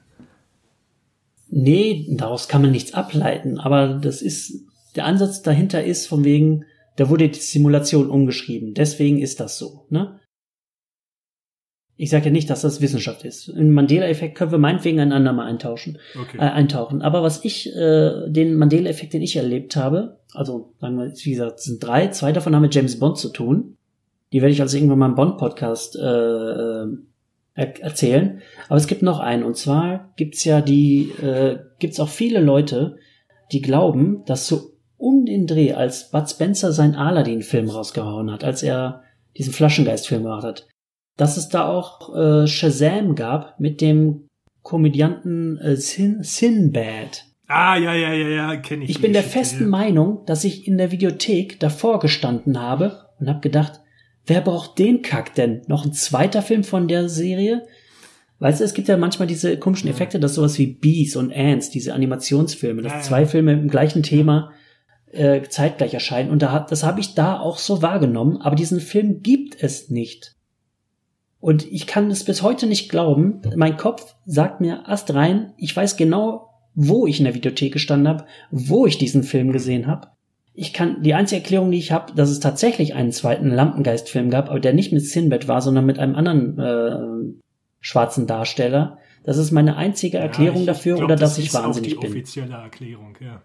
Nee, 1.49 2.07
daraus 2.09 2.47
kann 2.47 2.63
man 2.63 2.71
nichts 2.71 2.95
ableiten, 2.95 3.59
aber 3.59 3.89
das 3.89 4.23
ist, 4.23 4.63
der 4.95 5.05
Ansatz 5.05 5.43
dahinter 5.43 5.83
ist 5.83 6.07
von 6.07 6.23
wegen, 6.23 6.65
da 6.95 7.09
wurde 7.09 7.29
die 7.29 7.39
Simulation 7.39 8.09
umgeschrieben. 8.09 8.73
Deswegen 8.73 9.19
ist 9.19 9.39
das 9.39 9.59
so, 9.59 9.85
ne? 9.89 10.19
Ich 11.97 12.09
sage 12.09 12.25
ja 12.25 12.31
nicht, 12.31 12.49
dass 12.49 12.61
das 12.61 12.81
Wissenschaft 12.81 13.23
ist. 13.23 13.47
Im 13.47 13.71
Mandela-Effekt 13.71 14.37
können 14.37 14.51
wir 14.51 14.57
meinetwegen 14.57 14.99
ein 14.99 15.13
andermal 15.13 15.47
eintauschen, 15.47 15.97
okay. 16.19 16.37
äh, 16.37 16.41
eintauchen. 16.41 17.01
Aber 17.01 17.23
was 17.23 17.45
ich, 17.45 17.73
äh, 17.73 18.29
den 18.29 18.55
Mandela-Effekt, 18.55 19.13
den 19.13 19.21
ich 19.21 19.37
erlebt 19.37 19.75
habe, 19.75 20.19
also 20.33 20.73
sagen 20.81 20.97
wir, 20.97 21.13
wie 21.13 21.31
gesagt, 21.31 21.61
sind 21.61 21.81
drei, 21.81 22.09
zwei 22.09 22.33
davon 22.33 22.53
haben 22.53 22.63
mit 22.63 22.75
James 22.75 22.99
Bond 22.99 23.17
zu 23.17 23.29
tun. 23.29 23.77
Die 24.33 24.41
werde 24.41 24.51
ich 24.53 24.61
also 24.61 24.75
irgendwann 24.75 24.99
mal 24.99 25.09
im 25.09 25.15
Bond-Podcast 25.15 25.95
äh, 25.95 26.01
äh 26.01 26.87
er 27.57 27.81
erzählen. 27.81 28.41
Aber 28.67 28.77
es 28.77 28.87
gibt 28.87 29.01
noch 29.01 29.19
einen. 29.19 29.43
Und 29.43 29.55
zwar 29.55 30.13
gibt's 30.17 30.43
ja 30.43 30.61
die, 30.61 31.09
äh, 31.21 31.59
gibt's 31.79 31.99
auch 31.99 32.09
viele 32.09 32.41
Leute, 32.41 32.97
die 33.51 33.61
glauben, 33.61 34.23
dass 34.25 34.47
so 34.47 34.73
um 34.97 35.25
den 35.25 35.47
Dreh, 35.47 35.73
als 35.73 36.11
Bud 36.11 36.29
Spencer 36.29 36.71
seinen 36.71 36.95
Aladdin-Film 36.95 37.69
rausgehauen 37.69 38.31
hat, 38.31 38.43
als 38.43 38.63
er 38.63 39.03
diesen 39.37 39.53
Flaschengeist-Film 39.53 40.23
gemacht 40.23 40.43
hat, 40.43 40.67
dass 41.17 41.37
es 41.37 41.49
da 41.49 41.67
auch 41.67 42.15
äh, 42.15 42.47
Shazam 42.47 43.15
gab 43.15 43.59
mit 43.59 43.81
dem 43.81 44.27
Komödianten 44.61 45.57
äh, 45.59 45.75
Sin 45.75 46.23
Sinbad. 46.23 47.25
Ah, 47.47 47.77
ja, 47.77 47.93
ja, 47.93 48.13
ja, 48.13 48.27
ja, 48.27 48.55
kenne 48.57 48.83
ich. 48.83 48.89
Ich 48.89 49.01
bin 49.01 49.13
der 49.13 49.23
festen 49.23 49.63
ja. 49.63 49.69
Meinung, 49.69 50.25
dass 50.25 50.43
ich 50.43 50.67
in 50.67 50.77
der 50.77 50.91
Videothek 50.91 51.59
davor 51.59 51.99
gestanden 51.99 52.59
habe 52.59 53.05
und 53.19 53.29
habe 53.29 53.41
gedacht, 53.41 53.81
wer 54.25 54.41
braucht 54.41 54.79
den 54.79 55.03
Kack 55.03 55.35
denn? 55.35 55.61
Noch 55.67 55.85
ein 55.85 55.93
zweiter 55.93 56.41
Film 56.41 56.63
von 56.63 56.87
der 56.87 57.07
Serie? 57.07 57.67
Weißt 58.39 58.59
du, 58.59 58.63
es 58.65 58.73
gibt 58.73 58.87
ja 58.87 58.97
manchmal 58.97 59.27
diese 59.27 59.57
komischen 59.57 59.89
Effekte, 59.89 60.19
dass 60.19 60.35
sowas 60.35 60.57
wie 60.57 60.67
Bees 60.67 61.15
und 61.15 61.31
Ants, 61.31 61.69
diese 61.69 61.93
Animationsfilme, 61.93 62.81
dass 62.81 62.91
ja, 62.91 62.97
ja. 62.97 63.03
zwei 63.03 63.25
Filme 63.25 63.53
im 63.53 63.69
gleichen 63.69 64.03
Thema 64.03 64.51
äh, 65.11 65.41
zeitgleich 65.43 65.93
erscheinen. 65.93 66.31
Und 66.31 66.41
da 66.41 66.65
das 66.67 66.83
habe 66.83 66.99
ich 66.99 67.13
da 67.13 67.39
auch 67.39 67.59
so 67.59 67.81
wahrgenommen, 67.81 68.41
aber 68.41 68.55
diesen 68.55 68.81
Film 68.81 69.21
gibt 69.21 69.61
es 69.61 69.89
nicht. 69.89 70.34
Und 71.45 71.71
ich 71.71 71.85
kann 71.85 72.09
es 72.09 72.23
bis 72.23 72.41
heute 72.41 72.65
nicht 72.65 72.89
glauben. 72.89 73.39
Mein 73.55 73.77
Kopf 73.77 74.15
sagt 74.25 74.61
mir 74.61 74.83
erst 74.87 75.13
rein, 75.13 75.53
ich 75.57 75.77
weiß 75.77 75.95
genau, 75.95 76.49
wo 76.73 77.05
ich 77.05 77.19
in 77.19 77.25
der 77.25 77.35
Videothek 77.35 77.71
gestanden 77.71 78.07
habe, 78.07 78.25
wo 78.49 78.87
ich 78.87 78.97
diesen 78.97 79.21
Film 79.21 79.51
gesehen 79.51 79.85
habe. 79.85 80.07
Ich 80.55 80.73
kann 80.73 81.03
die 81.03 81.13
einzige 81.13 81.43
Erklärung, 81.43 81.69
die 81.69 81.77
ich 81.77 81.91
habe, 81.91 82.15
dass 82.15 82.31
es 82.31 82.39
tatsächlich 82.39 82.95
einen 82.95 83.11
zweiten 83.11 83.51
Lampengeist-Film 83.51 84.31
gab, 84.31 84.49
aber 84.49 84.59
der 84.59 84.73
nicht 84.73 84.91
mit 84.91 85.05
Sinbad 85.05 85.47
war, 85.47 85.61
sondern 85.61 85.85
mit 85.85 85.99
einem 85.99 86.15
anderen 86.15 86.57
äh, 86.57 87.39
schwarzen 87.79 88.25
Darsteller. 88.25 88.97
Das 89.23 89.37
ist 89.37 89.51
meine 89.51 89.75
einzige 89.75 90.17
Erklärung 90.17 90.61
ja, 90.61 90.65
dafür, 90.65 90.95
glaub, 90.95 91.09
oder 91.09 91.15
dass 91.15 91.37
ich 91.37 91.53
wahnsinnig 91.53 91.99
bin. 91.99 92.09
Das 92.09 92.09
ist 92.09 92.35
die 92.35 92.41
offizielle 92.41 92.63
Erklärung, 92.63 93.17
ja. 93.21 93.43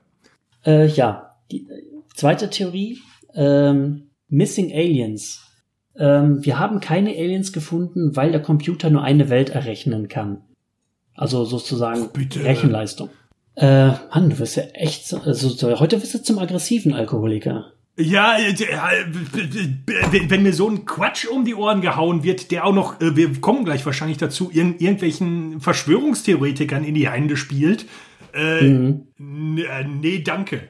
Äh, 0.64 0.86
ja, 0.86 1.36
die 1.52 1.68
zweite 2.14 2.48
Theorie: 2.48 2.96
ähm, 3.34 4.08
Missing 4.30 4.72
Aliens 4.72 5.49
ähm, 5.96 6.44
wir 6.44 6.58
haben 6.58 6.80
keine 6.80 7.10
Aliens 7.10 7.52
gefunden, 7.52 8.16
weil 8.16 8.32
der 8.32 8.42
Computer 8.42 8.90
nur 8.90 9.02
eine 9.02 9.28
Welt 9.28 9.50
errechnen 9.50 10.08
kann. 10.08 10.42
Also 11.14 11.44
sozusagen 11.44 12.08
Bitte. 12.12 12.44
Rechenleistung. 12.44 13.10
Äh, 13.56 13.88
Mann, 13.88 14.30
du 14.30 14.38
wirst 14.38 14.56
ja 14.56 14.62
echt, 14.74 15.12
also 15.12 15.78
heute 15.78 16.00
wirst 16.00 16.14
du 16.14 16.22
zum 16.22 16.38
aggressiven 16.38 16.94
Alkoholiker. 16.94 17.72
Ja, 17.98 18.38
äh, 18.38 18.52
äh, 18.52 20.30
wenn 20.30 20.42
mir 20.42 20.54
so 20.54 20.68
ein 20.68 20.86
Quatsch 20.86 21.26
um 21.26 21.44
die 21.44 21.54
Ohren 21.54 21.80
gehauen 21.82 22.22
wird, 22.22 22.50
der 22.50 22.64
auch 22.64 22.72
noch, 22.72 23.00
äh, 23.00 23.16
wir 23.16 23.40
kommen 23.40 23.64
gleich 23.64 23.84
wahrscheinlich 23.84 24.18
dazu, 24.18 24.50
irgendwelchen 24.52 25.60
Verschwörungstheoretikern 25.60 26.84
in 26.84 26.94
die 26.94 27.10
Hände 27.10 27.36
spielt. 27.36 27.86
Äh, 28.32 28.62
mhm. 28.62 29.06
Nee, 29.18 30.22
danke. 30.22 30.68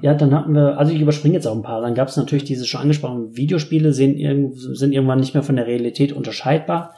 Ja, 0.00 0.14
dann 0.14 0.34
hatten 0.34 0.54
wir, 0.54 0.78
also 0.78 0.92
ich 0.92 1.00
überspringe 1.00 1.34
jetzt 1.34 1.46
auch 1.46 1.54
ein 1.54 1.62
paar. 1.62 1.82
Dann 1.82 1.94
gab 1.94 2.08
es 2.08 2.16
natürlich 2.16 2.44
diese 2.44 2.64
schon 2.64 2.80
angesprochenen 2.80 3.36
Videospiele, 3.36 3.92
sind, 3.92 4.18
sind 4.56 4.92
irgendwann 4.92 5.20
nicht 5.20 5.34
mehr 5.34 5.42
von 5.42 5.56
der 5.56 5.66
Realität 5.66 6.12
unterscheidbar. 6.12 6.94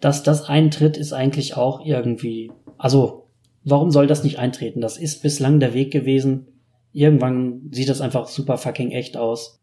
Dass 0.00 0.24
das 0.24 0.48
eintritt, 0.48 0.96
ist 0.96 1.12
eigentlich 1.12 1.56
auch 1.56 1.84
irgendwie, 1.84 2.50
also 2.76 3.28
warum 3.64 3.92
soll 3.92 4.08
das 4.08 4.24
nicht 4.24 4.40
eintreten? 4.40 4.80
Das 4.80 4.96
ist 4.96 5.22
bislang 5.22 5.60
der 5.60 5.74
Weg 5.74 5.92
gewesen 5.92 6.48
irgendwann 6.92 7.68
sieht 7.70 7.88
das 7.88 8.00
einfach 8.00 8.28
super 8.28 8.58
fucking 8.58 8.90
echt 8.92 9.16
aus. 9.16 9.60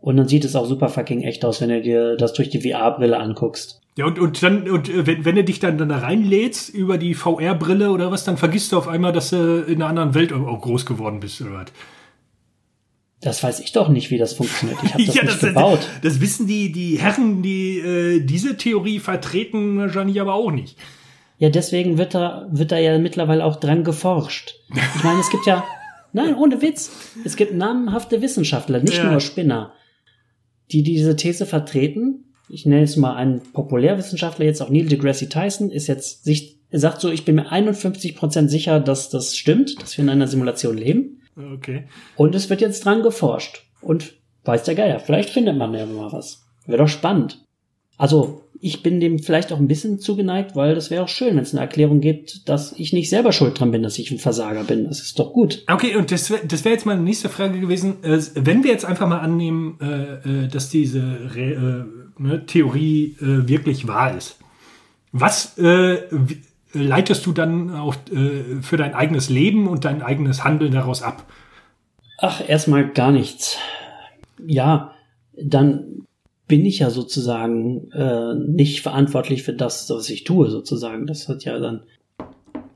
Und 0.00 0.16
dann 0.16 0.28
sieht 0.28 0.44
es 0.44 0.56
auch 0.56 0.66
super 0.66 0.88
fucking 0.88 1.22
echt 1.22 1.44
aus, 1.44 1.60
wenn 1.60 1.68
du 1.68 1.80
dir 1.80 2.16
das 2.16 2.32
durch 2.32 2.50
die 2.50 2.60
VR-Brille 2.60 3.18
anguckst. 3.18 3.81
Ja, 3.96 4.06
und, 4.06 4.18
und 4.18 4.42
dann, 4.42 4.70
und 4.70 4.88
äh, 4.88 5.06
wenn, 5.06 5.24
wenn 5.24 5.36
du 5.36 5.44
dich 5.44 5.60
dann, 5.60 5.76
dann 5.76 5.90
da 5.90 5.98
reinlädst 5.98 6.70
über 6.70 6.96
die 6.96 7.14
VR-Brille 7.14 7.90
oder 7.90 8.10
was, 8.10 8.24
dann 8.24 8.38
vergisst 8.38 8.72
du 8.72 8.78
auf 8.78 8.88
einmal, 8.88 9.12
dass 9.12 9.30
du 9.30 9.64
in 9.66 9.76
einer 9.76 9.88
anderen 9.88 10.14
Welt 10.14 10.32
auch 10.32 10.60
groß 10.60 10.86
geworden 10.86 11.20
bist 11.20 11.40
oder 11.42 11.52
was. 11.52 11.66
Das 13.20 13.42
weiß 13.42 13.60
ich 13.60 13.72
doch 13.72 13.88
nicht, 13.88 14.10
wie 14.10 14.18
das 14.18 14.32
funktioniert. 14.32 14.78
Ich 14.82 14.92
habe 14.92 15.04
das 15.04 15.14
ja, 15.14 15.22
nicht 15.22 15.42
das, 15.42 15.48
gebaut. 15.48 15.80
Das, 16.02 16.14
das, 16.14 16.20
wissen 16.20 16.46
die, 16.46 16.72
die 16.72 16.98
Herren, 16.98 17.42
die 17.42 17.78
äh, 17.78 18.20
diese 18.20 18.56
Theorie 18.56 18.98
vertreten, 18.98 19.78
wahrscheinlich 19.78 20.20
aber 20.20 20.34
auch 20.34 20.50
nicht. 20.50 20.78
Ja, 21.38 21.50
deswegen 21.50 21.98
wird 21.98 22.14
da, 22.14 22.48
wird 22.50 22.72
da 22.72 22.78
ja 22.78 22.98
mittlerweile 22.98 23.44
auch 23.44 23.56
dran 23.56 23.84
geforscht. 23.84 24.54
Ich 24.96 25.04
meine, 25.04 25.20
es 25.20 25.30
gibt 25.30 25.46
ja, 25.46 25.64
Nein, 26.12 26.34
ohne 26.34 26.60
Witz. 26.60 26.90
Es 27.24 27.36
gibt 27.36 27.54
namhafte 27.54 28.20
Wissenschaftler, 28.20 28.80
nicht 28.80 28.98
ja. 28.98 29.10
nur 29.10 29.20
Spinner, 29.20 29.72
die 30.70 30.82
diese 30.82 31.16
These 31.16 31.46
vertreten. 31.46 32.31
Ich 32.48 32.66
nenne 32.66 32.82
es 32.82 32.96
mal 32.96 33.14
einen 33.14 33.40
Populärwissenschaftler, 33.52 34.44
jetzt 34.44 34.60
auch 34.60 34.68
Neil 34.68 34.86
deGrasse 34.86 35.28
Tyson, 35.28 35.70
ist 35.70 35.86
jetzt 35.86 36.24
sich, 36.24 36.58
er 36.70 36.80
sagt 36.80 37.00
so, 37.00 37.10
ich 37.10 37.24
bin 37.24 37.36
mir 37.36 37.52
51% 37.52 38.48
sicher, 38.48 38.80
dass 38.80 39.10
das 39.10 39.36
stimmt, 39.36 39.80
dass 39.80 39.96
wir 39.96 40.04
in 40.04 40.10
einer 40.10 40.28
Simulation 40.28 40.76
leben. 40.76 41.22
Okay. 41.36 41.84
Und 42.16 42.34
es 42.34 42.50
wird 42.50 42.60
jetzt 42.60 42.84
dran 42.84 43.02
geforscht. 43.02 43.64
Und 43.80 44.14
weiß 44.44 44.64
der 44.64 44.74
Geier, 44.74 45.00
vielleicht 45.00 45.30
findet 45.30 45.56
man 45.56 45.74
ja 45.74 45.86
mal 45.86 46.12
was. 46.12 46.44
Wäre 46.66 46.78
doch 46.78 46.88
spannend. 46.88 47.44
Also, 47.96 48.44
ich 48.60 48.82
bin 48.82 49.00
dem 49.00 49.18
vielleicht 49.18 49.52
auch 49.52 49.58
ein 49.58 49.66
bisschen 49.66 49.98
zugeneigt, 49.98 50.54
weil 50.54 50.76
das 50.76 50.90
wäre 50.90 51.02
auch 51.02 51.08
schön, 51.08 51.34
wenn 51.34 51.42
es 51.42 51.52
eine 51.52 51.62
Erklärung 51.62 52.00
gibt, 52.00 52.48
dass 52.48 52.72
ich 52.72 52.92
nicht 52.92 53.10
selber 53.10 53.32
schuld 53.32 53.58
dran 53.58 53.72
bin, 53.72 53.82
dass 53.82 53.98
ich 53.98 54.10
ein 54.12 54.18
Versager 54.18 54.62
bin. 54.62 54.84
Das 54.84 55.00
ist 55.00 55.18
doch 55.18 55.32
gut. 55.32 55.64
Okay, 55.68 55.96
und 55.96 56.12
das, 56.12 56.32
das 56.46 56.64
wäre 56.64 56.74
jetzt 56.74 56.86
meine 56.86 57.02
nächste 57.02 57.28
Frage 57.28 57.58
gewesen. 57.58 58.04
Äh, 58.04 58.20
wenn 58.34 58.62
wir 58.62 58.70
jetzt 58.70 58.84
einfach 58.84 59.08
mal 59.08 59.18
annehmen, 59.18 59.78
äh, 59.80 60.44
äh, 60.44 60.48
dass 60.48 60.68
diese 60.68 61.34
ne, 62.18 62.46
Theorie 62.46 63.16
wirklich 63.18 63.86
wahr 63.86 64.16
ist, 64.16 64.38
was 65.12 65.56
leitest 66.72 67.26
du 67.26 67.32
dann 67.32 67.74
auch 67.74 67.94
für 68.62 68.76
dein 68.76 68.94
eigenes 68.94 69.28
Leben 69.28 69.68
und 69.68 69.84
dein 69.84 70.02
eigenes 70.02 70.44
Handeln 70.44 70.72
daraus 70.72 71.02
ab? 71.02 71.24
Ach, 72.18 72.40
erstmal 72.46 72.88
gar 72.88 73.10
nichts. 73.10 73.58
Ja, 74.46 74.92
dann 75.36 76.06
bin 76.46 76.64
ich 76.64 76.80
ja 76.80 76.90
sozusagen 76.90 77.90
äh, 77.92 78.34
nicht 78.34 78.82
verantwortlich 78.82 79.42
für 79.42 79.54
das, 79.54 79.88
was 79.90 80.08
ich 80.10 80.24
tue, 80.24 80.50
sozusagen. 80.50 81.06
Das 81.06 81.28
hat 81.28 81.44
ja 81.44 81.58
dann 81.58 81.82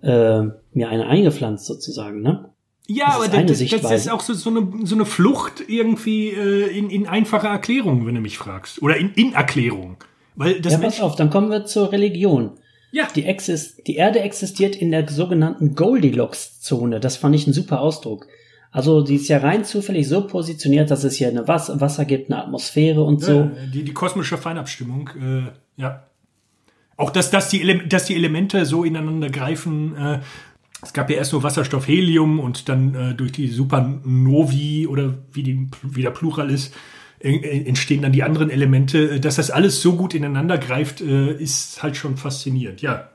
äh, 0.03 0.51
mir 0.73 0.89
eine 0.89 1.07
eingepflanzt, 1.07 1.67
sozusagen, 1.67 2.23
ne? 2.23 2.51
Ja, 2.89 3.07
das 3.07 3.17
aber 3.17 3.43
das, 3.43 3.59
das, 3.59 3.93
ist 3.93 4.11
auch 4.11 4.21
so, 4.21 4.33
so, 4.35 4.51
eine, 4.51 4.69
so 4.85 4.95
eine 4.95 5.07
Flucht 5.07 5.65
irgendwie 5.67 6.29
äh, 6.29 6.69
in, 6.69 6.89
in 6.91 7.07
einfache 7.07 7.49
Erklärung, 7.49 8.07
wenn 8.07 8.15
du 8.15 8.21
mich 8.21 8.39
fragst. 8.39 8.81
Oder 8.81 8.97
in, 8.97 9.13
in 9.15 9.33
Erklärung. 9.33 9.97
Weil 10.37 10.61
das 10.61 10.75
ja, 10.75 10.79
pass 10.79 11.01
auf, 11.01 11.17
dann 11.17 11.31
kommen 11.31 11.51
wir 11.51 11.65
zur 11.65 11.91
Religion. 11.91 12.53
Ja. 12.93 13.09
Die, 13.15 13.25
exist 13.25 13.87
die 13.87 13.97
Erde 13.97 14.21
existiert 14.21 14.77
in 14.77 14.91
der 14.91 15.09
sogenannten 15.09 15.75
Goldilocks-Zone. 15.75 17.01
Das 17.01 17.17
fand 17.17 17.35
ich 17.35 17.47
ein 17.47 17.53
super 17.53 17.81
Ausdruck. 17.81 18.27
Also 18.71 19.03
die 19.03 19.17
ist 19.17 19.29
ja 19.29 19.39
rein 19.39 19.65
zufällig 19.65 20.07
so 20.07 20.27
positioniert, 20.27 20.91
dass 20.91 21.03
es 21.03 21.17
hier 21.17 21.29
eine 21.29 21.49
Was 21.49 21.81
Wasser 21.81 22.05
gibt, 22.05 22.31
eine 22.31 22.43
Atmosphäre 22.43 23.03
und 23.03 23.23
so. 23.23 23.33
Ja, 23.33 23.53
die, 23.73 23.85
die 23.85 23.93
kosmische 23.93 24.39
Feinabstimmung, 24.39 25.11
äh, 25.21 25.81
ja. 25.81 26.05
Auch 26.97 27.11
dass, 27.11 27.31
dass, 27.31 27.51
die 27.51 27.61
Ele 27.61 27.87
dass 27.87 28.07
die 28.07 28.15
Elemente 28.15 28.65
so 28.65 28.85
ineinander 28.85 29.31
greifen. 29.31 29.97
Äh, 29.97 30.21
es 30.87 30.93
gab 30.93 31.11
ja 31.11 31.17
erst 31.17 31.33
nur 31.33 31.43
Wasserstoff, 31.43 31.89
Helium 31.89 32.39
und 32.39 32.69
dann 32.69 32.95
äh, 32.95 33.15
durch 33.15 33.33
die 33.33 33.49
Supernovi 33.49 34.87
oder 34.87 35.15
wie, 35.33 35.43
die, 35.43 35.69
wie 35.83 36.03
der 36.03 36.11
Plural 36.11 36.49
ist, 36.51 36.73
entstehen 37.19 38.03
dann 38.03 38.13
die 38.13 38.23
anderen 38.23 38.51
Elemente. 38.51 39.19
Dass 39.19 39.37
das 39.37 39.51
alles 39.51 39.83
so 39.83 39.97
gut 39.97 40.15
ineinander 40.15 40.59
greift, 40.59 41.01
äh, 41.01 41.33
ist 41.33 41.83
halt 41.83 41.97
schon 41.97 42.17
faszinierend, 42.17 42.83
ja. 42.83 43.09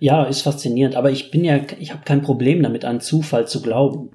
Ja, 0.00 0.24
ist 0.24 0.42
faszinierend, 0.42 0.96
aber 0.96 1.10
ich 1.10 1.30
bin 1.30 1.44
ja, 1.44 1.60
ich 1.78 1.92
habe 1.92 2.02
kein 2.04 2.22
Problem 2.22 2.62
damit, 2.62 2.84
an 2.84 3.00
Zufall 3.00 3.48
zu 3.48 3.62
glauben. 3.62 4.10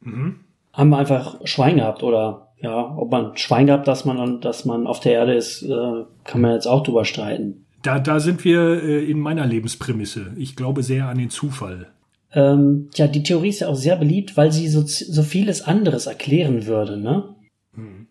Mhm. 0.00 0.40
Haben 0.72 0.90
wir 0.90 0.98
einfach 0.98 1.40
Schwein 1.44 1.76
gehabt 1.76 2.04
oder 2.04 2.52
ja, 2.60 2.94
ob 2.96 3.10
man 3.10 3.36
Schwein 3.36 3.66
gehabt, 3.66 3.88
dass 3.88 4.04
man, 4.04 4.40
dass 4.40 4.64
man 4.64 4.86
auf 4.86 5.00
der 5.00 5.12
Erde 5.12 5.34
ist, 5.34 5.62
äh, 5.62 6.04
kann 6.24 6.40
man 6.40 6.52
jetzt 6.52 6.66
auch 6.66 6.84
drüber 6.84 7.04
streiten. 7.04 7.64
Da, 7.88 7.98
da 7.98 8.20
sind 8.20 8.44
wir 8.44 8.82
äh, 8.82 9.10
in 9.10 9.18
meiner 9.18 9.46
Lebensprämisse. 9.46 10.34
Ich 10.36 10.56
glaube 10.56 10.82
sehr 10.82 11.08
an 11.08 11.16
den 11.16 11.30
Zufall. 11.30 11.86
Ähm, 12.34 12.90
ja, 12.94 13.06
die 13.06 13.22
Theorie 13.22 13.48
ist 13.48 13.60
ja 13.60 13.68
auch 13.68 13.76
sehr 13.76 13.96
beliebt, 13.96 14.36
weil 14.36 14.52
sie 14.52 14.68
so, 14.68 14.82
so 14.82 15.22
vieles 15.22 15.62
anderes 15.62 16.04
erklären 16.04 16.66
würde, 16.66 16.98
ne? 16.98 17.34
Mhm. 17.72 18.08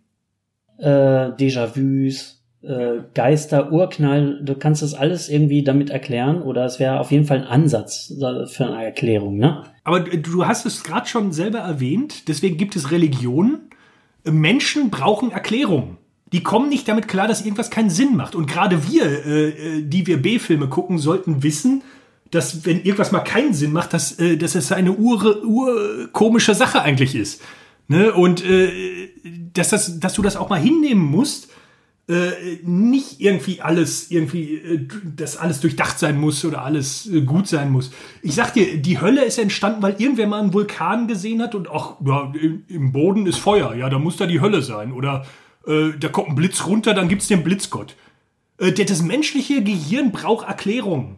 Äh, 0.79 1.29
Déjà-vus, 1.37 2.43
äh, 2.63 3.03
Geister, 3.13 3.71
Urknall, 3.71 4.39
du 4.43 4.55
kannst 4.55 4.81
das 4.81 4.95
alles 4.95 5.29
irgendwie 5.29 5.63
damit 5.63 5.91
erklären 5.91 6.41
oder 6.41 6.65
es 6.65 6.79
wäre 6.79 6.99
auf 6.99 7.11
jeden 7.11 7.25
Fall 7.25 7.41
ein 7.41 7.47
Ansatz 7.47 8.11
für 8.47 8.65
eine 8.65 8.83
Erklärung, 8.83 9.37
ne? 9.37 9.61
Aber 9.83 9.99
du 9.99 10.47
hast 10.47 10.65
es 10.65 10.83
gerade 10.83 11.05
schon 11.05 11.33
selber 11.33 11.59
erwähnt, 11.59 12.27
deswegen 12.27 12.57
gibt 12.57 12.75
es 12.75 12.89
Religionen. 12.89 13.69
Menschen 14.23 14.89
brauchen 14.89 15.29
Erklärungen. 15.29 15.99
Die 16.33 16.43
kommen 16.43 16.69
nicht 16.69 16.87
damit 16.87 17.07
klar, 17.07 17.27
dass 17.27 17.41
irgendwas 17.41 17.69
keinen 17.69 17.89
Sinn 17.89 18.15
macht. 18.15 18.35
Und 18.35 18.47
gerade 18.47 18.87
wir, 18.87 19.25
äh, 19.25 19.49
äh 19.49 19.81
die 19.81 20.07
wir 20.07 20.21
B-Filme 20.21 20.67
gucken, 20.67 20.97
sollten 20.97 21.43
wissen, 21.43 21.83
dass 22.31 22.65
wenn 22.65 22.81
irgendwas 22.81 23.11
mal 23.11 23.21
keinen 23.21 23.53
Sinn 23.53 23.71
macht, 23.71 23.93
dass, 23.93 24.19
äh, 24.19 24.37
dass 24.37 24.55
es 24.55 24.71
eine 24.71 24.91
ur, 24.93 25.43
urkomische 25.45 26.53
Sache 26.53 26.81
eigentlich 26.81 27.15
ist. 27.15 27.41
Ne? 27.87 28.13
Und 28.13 28.43
äh, 28.43 29.09
dass, 29.53 29.69
das, 29.69 29.99
dass 29.99 30.13
du 30.13 30.21
das 30.21 30.35
auch 30.35 30.49
mal 30.49 30.59
hinnehmen 30.59 31.05
musst 31.05 31.49
äh, 32.09 32.59
nicht 32.63 33.19
irgendwie 33.19 33.59
alles 33.59 34.09
irgendwie, 34.11 34.55
äh, 34.55 34.87
dass 35.03 35.35
alles 35.35 35.59
durchdacht 35.59 35.99
sein 35.99 36.17
muss 36.17 36.45
oder 36.45 36.63
alles 36.63 37.05
äh, 37.11 37.21
gut 37.21 37.49
sein 37.49 37.69
muss. 37.69 37.91
Ich 38.21 38.35
sag 38.35 38.53
dir, 38.53 38.77
die 38.77 39.01
Hölle 39.01 39.25
ist 39.25 39.37
entstanden, 39.37 39.81
weil 39.81 39.95
irgendwer 39.97 40.27
mal 40.27 40.39
einen 40.39 40.53
Vulkan 40.53 41.07
gesehen 41.07 41.41
hat 41.41 41.53
und 41.53 41.69
ach, 41.69 41.95
ja, 42.05 42.31
im 42.69 42.93
Boden 42.93 43.25
ist 43.25 43.39
Feuer, 43.39 43.75
ja, 43.75 43.89
da 43.89 43.99
muss 43.99 44.15
da 44.15 44.25
die 44.25 44.39
Hölle 44.39 44.61
sein. 44.61 44.93
Oder 44.93 45.25
äh, 45.67 45.91
da 45.99 46.09
kommt 46.09 46.29
ein 46.29 46.35
Blitz 46.35 46.65
runter, 46.65 46.93
dann 46.93 47.07
gibt's 47.07 47.27
den 47.27 47.43
Blitzgott. 47.43 47.95
Äh, 48.57 48.71
das 48.71 49.01
menschliche 49.01 49.63
Gehirn 49.63 50.11
braucht 50.11 50.47
Erklärungen. 50.47 51.17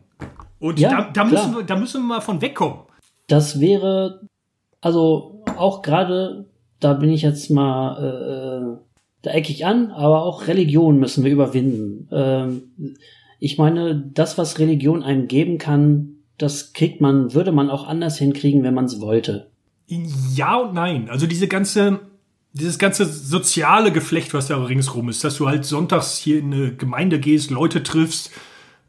Und 0.60 0.80
ja, 0.80 0.90
da, 0.90 1.10
da 1.12 1.24
müssen 1.24 1.56
wir, 1.56 1.64
da 1.64 1.76
müssen 1.78 2.02
wir 2.02 2.08
mal 2.08 2.22
von 2.22 2.42
wegkommen. 2.42 2.80
Das 3.28 3.60
wäre, 3.60 4.28
also 4.82 5.44
auch 5.58 5.82
gerade, 5.82 6.50
da 6.80 6.94
bin 6.94 7.12
ich 7.12 7.22
jetzt 7.22 7.50
mal 7.50 8.78
äh, 8.78 8.90
da 9.22 9.32
ecke 9.32 9.52
ich 9.52 9.66
an, 9.66 9.92
aber 9.92 10.24
auch 10.24 10.48
Religion 10.48 11.00
müssen 11.00 11.24
wir 11.24 11.32
überwinden. 11.32 12.08
Ähm, 12.12 12.96
ich 13.40 13.58
meine, 13.58 13.96
das, 14.14 14.38
was 14.38 14.60
Religion 14.60 15.04
einem 15.04 15.28
geben 15.28 15.58
kann, 15.58 16.16
das 16.38 16.74
kriegt 16.74 17.02
man, 17.02 17.34
würde 17.34 17.52
man 17.52 17.70
auch 17.70 17.86
anders 17.86 18.18
hinkriegen, 18.18 18.64
wenn 18.64 18.74
man 18.74 18.86
es 18.86 19.02
wollte. 19.02 19.50
Ja 19.88 20.58
und 20.58 20.74
nein. 20.74 21.10
Also 21.10 21.28
diese 21.28 21.48
ganze, 21.48 22.00
dieses 22.54 22.80
ganze 22.80 23.06
soziale 23.06 23.92
Geflecht, 23.92 24.34
was 24.34 24.48
da 24.48 24.64
ringsrum 24.64 25.10
ist, 25.10 25.24
dass 25.24 25.38
du 25.38 25.48
halt 25.48 25.66
sonntags 25.66 26.18
hier 26.18 26.40
in 26.40 26.54
eine 26.54 26.76
Gemeinde 26.76 27.20
gehst, 27.20 27.52
Leute 27.52 27.84
triffst. 27.84 28.32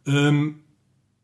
Ähm, 0.06 0.60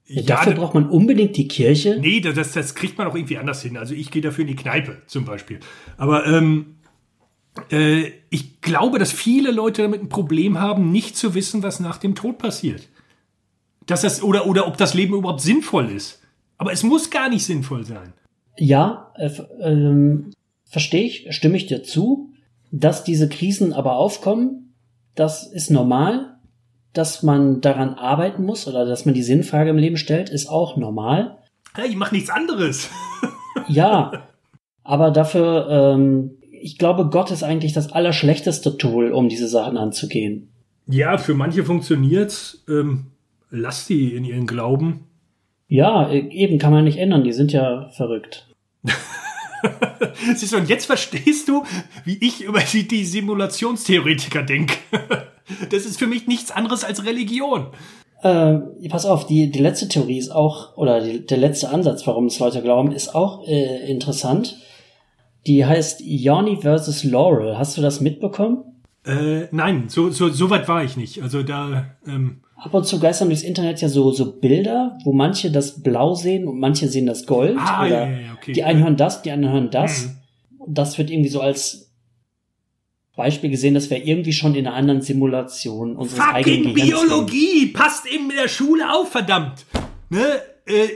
ja, 0.06 0.22
dafür 0.22 0.54
braucht 0.54 0.74
man 0.74 0.88
unbedingt 0.88 1.36
die 1.36 1.48
Kirche. 1.48 1.98
Nee, 2.00 2.20
das, 2.20 2.52
das 2.52 2.74
kriegt 2.74 2.96
man 2.98 3.08
auch 3.08 3.14
irgendwie 3.14 3.38
anders 3.38 3.62
hin. 3.62 3.76
Also 3.76 3.94
ich 3.94 4.10
gehe 4.10 4.22
dafür 4.22 4.42
in 4.42 4.48
die 4.48 4.56
Kneipe 4.56 5.02
zum 5.06 5.24
Beispiel. 5.24 5.58
Aber 5.96 6.26
ähm, 6.26 6.76
äh, 7.70 8.12
ich 8.30 8.60
glaube, 8.60 8.98
dass 8.98 9.10
viele 9.10 9.50
Leute 9.50 9.82
damit 9.82 10.02
ein 10.02 10.08
Problem 10.08 10.60
haben, 10.60 10.92
nicht 10.92 11.16
zu 11.16 11.34
wissen, 11.34 11.62
was 11.62 11.80
nach 11.80 11.98
dem 11.98 12.14
Tod 12.14 12.38
passiert. 12.38 12.88
Dass 13.86 14.02
das, 14.02 14.22
oder, 14.22 14.46
oder 14.46 14.66
ob 14.66 14.76
das 14.76 14.94
Leben 14.94 15.14
überhaupt 15.14 15.40
sinnvoll 15.40 15.90
ist. 15.90 16.22
Aber 16.58 16.72
es 16.72 16.82
muss 16.82 17.10
gar 17.10 17.28
nicht 17.28 17.44
sinnvoll 17.44 17.84
sein. 17.84 18.12
Ja, 18.58 19.12
äh, 19.16 19.30
ähm, 19.60 20.32
verstehe 20.64 21.04
ich, 21.04 21.26
stimme 21.30 21.56
ich 21.56 21.66
dir 21.66 21.82
zu. 21.82 22.25
Dass 22.78 23.04
diese 23.04 23.30
Krisen 23.30 23.72
aber 23.72 23.96
aufkommen, 23.96 24.74
das 25.14 25.50
ist 25.50 25.70
normal. 25.70 26.32
dass 26.92 27.22
man 27.22 27.60
daran 27.60 27.92
arbeiten 27.92 28.42
muss 28.46 28.66
oder 28.66 28.86
dass 28.86 29.04
man 29.04 29.12
die 29.12 29.22
Sinnfrage 29.22 29.68
im 29.68 29.76
Leben 29.76 29.98
stellt, 29.98 30.30
ist 30.30 30.48
auch 30.48 30.78
normal. 30.78 31.36
Hey, 31.74 31.90
ich 31.90 31.96
mach 31.96 32.10
nichts 32.10 32.30
anderes. 32.30 32.88
ja, 33.68 34.28
aber 34.82 35.10
dafür, 35.10 35.68
ähm, 35.68 36.38
ich 36.50 36.78
glaube, 36.78 37.10
Gott 37.10 37.30
ist 37.30 37.42
eigentlich 37.42 37.74
das 37.74 37.92
allerschlechteste 37.92 38.78
Tool, 38.78 39.12
um 39.12 39.28
diese 39.28 39.46
Sachen 39.46 39.76
anzugehen. 39.76 40.48
Ja, 40.86 41.18
für 41.18 41.34
manche 41.34 41.64
funktioniert's. 41.64 42.64
Ähm, 42.66 43.08
lass 43.50 43.86
die 43.86 44.14
in 44.14 44.24
ihren 44.24 44.46
Glauben. 44.46 45.04
Ja, 45.68 46.08
e, 46.08 46.28
eben 46.30 46.58
kann 46.58 46.72
man 46.72 46.84
nicht 46.84 46.98
ändern. 46.98 47.24
Die 47.24 47.32
sind 47.32 47.52
ja 47.52 47.90
verrückt. 47.90 48.48
Siehst 50.34 50.52
du, 50.52 50.56
und 50.56 50.68
jetzt 50.68 50.86
verstehst 50.86 51.48
du, 51.48 51.64
wie 52.04 52.18
ich 52.20 52.42
über 52.42 52.60
die, 52.60 52.86
die 52.86 53.04
Simulationstheoretiker 53.04 54.42
denke. 54.42 54.76
das 55.70 55.84
ist 55.84 55.98
für 55.98 56.06
mich 56.06 56.26
nichts 56.26 56.50
anderes 56.50 56.84
als 56.84 57.04
Religion. 57.04 57.68
Äh, 58.22 58.58
pass 58.88 59.06
auf, 59.06 59.26
die, 59.26 59.50
die 59.50 59.58
letzte 59.58 59.88
Theorie 59.88 60.18
ist 60.18 60.30
auch, 60.30 60.76
oder 60.76 61.00
die, 61.00 61.26
der 61.26 61.38
letzte 61.38 61.70
Ansatz, 61.70 62.06
warum 62.06 62.26
es 62.26 62.38
Leute 62.38 62.62
glauben, 62.62 62.92
ist 62.92 63.14
auch 63.14 63.46
äh, 63.46 63.90
interessant. 63.90 64.56
Die 65.46 65.64
heißt 65.64 66.00
Yanni 66.00 66.58
versus 66.60 67.04
Laurel. 67.04 67.58
Hast 67.58 67.76
du 67.76 67.82
das 67.82 68.00
mitbekommen? 68.00 68.64
Äh, 69.04 69.46
nein, 69.52 69.84
so, 69.88 70.10
so, 70.10 70.28
so 70.28 70.50
weit 70.50 70.66
war 70.66 70.82
ich 70.82 70.96
nicht. 70.96 71.22
Also 71.22 71.42
da. 71.42 71.86
Ähm 72.06 72.40
Ab 72.56 72.72
und 72.72 72.86
zu 72.86 72.98
geistern 72.98 73.28
durchs 73.28 73.42
Internet 73.42 73.80
ja 73.80 73.88
so, 73.88 74.10
so 74.12 74.32
Bilder, 74.40 74.98
wo 75.04 75.12
manche 75.12 75.50
das 75.50 75.82
Blau 75.82 76.14
sehen 76.14 76.48
und 76.48 76.58
manche 76.58 76.88
sehen 76.88 77.06
das 77.06 77.26
Gold. 77.26 77.56
Ah, 77.58 77.86
oder 77.86 78.08
ja, 78.08 78.10
ja, 78.10 78.34
okay. 78.34 78.52
Die 78.52 78.64
einen 78.64 78.82
hören 78.82 78.96
das, 78.96 79.22
die 79.22 79.30
anderen 79.30 79.54
hören 79.54 79.70
das. 79.70 80.06
Mhm. 80.06 80.16
Und 80.58 80.78
das 80.78 80.96
wird 80.96 81.10
irgendwie 81.10 81.28
so 81.28 81.40
als 81.40 81.92
Beispiel 83.14 83.50
gesehen, 83.50 83.74
dass 83.74 83.90
wir 83.90 84.04
irgendwie 84.04 84.32
schon 84.32 84.54
in 84.54 84.66
einer 84.66 84.76
anderen 84.76 85.00
Simulation 85.00 85.96
unseres 85.96 86.20
eigenen 86.20 86.64
Fucking 86.64 86.74
Gehirns 86.74 87.02
leben. 87.02 87.08
Biologie! 87.08 87.66
Passt 87.66 88.06
eben 88.06 88.30
in 88.30 88.36
der 88.36 88.48
Schule 88.48 88.92
auf, 88.92 89.10
verdammt! 89.10 89.64
Ne? 90.10 90.22
Äh, 90.66 90.88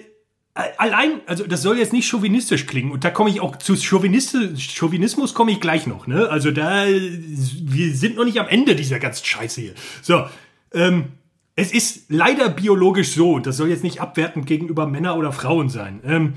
allein, 0.76 1.20
also 1.26 1.46
das 1.46 1.62
soll 1.62 1.78
jetzt 1.78 1.92
nicht 1.92 2.08
chauvinistisch 2.08 2.66
klingen 2.66 2.90
und 2.90 3.04
da 3.04 3.10
komme 3.10 3.30
ich 3.30 3.40
auch 3.40 3.56
zu 3.56 3.76
Chauvinist 3.76 4.36
Chauvinismus 4.58 5.34
komme 5.34 5.52
ich 5.52 5.60
gleich 5.60 5.86
noch, 5.86 6.06
ne? 6.06 6.28
Also 6.28 6.50
da, 6.50 6.86
wir 6.86 7.94
sind 7.94 8.16
noch 8.16 8.24
nicht 8.24 8.38
am 8.38 8.48
Ende 8.48 8.74
dieser 8.74 8.98
ganzen 8.98 9.24
Scheiße 9.24 9.60
hier. 9.60 9.74
So, 10.02 10.24
ähm, 10.72 11.12
es 11.60 11.72
ist 11.72 12.04
leider 12.08 12.48
biologisch 12.48 13.12
so, 13.12 13.38
das 13.38 13.58
soll 13.58 13.68
jetzt 13.68 13.84
nicht 13.84 14.00
abwertend 14.00 14.46
gegenüber 14.46 14.86
Männer 14.86 15.18
oder 15.18 15.30
Frauen 15.30 15.68
sein, 15.68 16.00
ähm, 16.06 16.34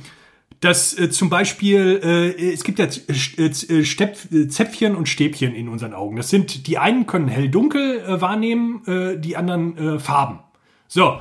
dass 0.59 0.97
äh, 0.99 1.09
zum 1.09 1.29
Beispiel, 1.29 2.01
äh, 2.03 2.51
es 2.51 2.65
gibt 2.65 2.77
ja 2.79 2.85
äh, 2.85 4.47
Zäpfchen 4.49 4.95
und 4.95 5.07
Stäbchen 5.07 5.55
in 5.55 5.69
unseren 5.69 5.93
Augen. 5.93 6.17
Das 6.17 6.29
sind, 6.29 6.67
die 6.67 6.77
einen 6.77 7.07
können 7.07 7.29
hell-dunkel 7.29 8.21
wahrnehmen, 8.21 8.81
die 9.19 9.37
anderen 9.37 9.99
Farben. 9.99 10.39
So, 10.87 11.17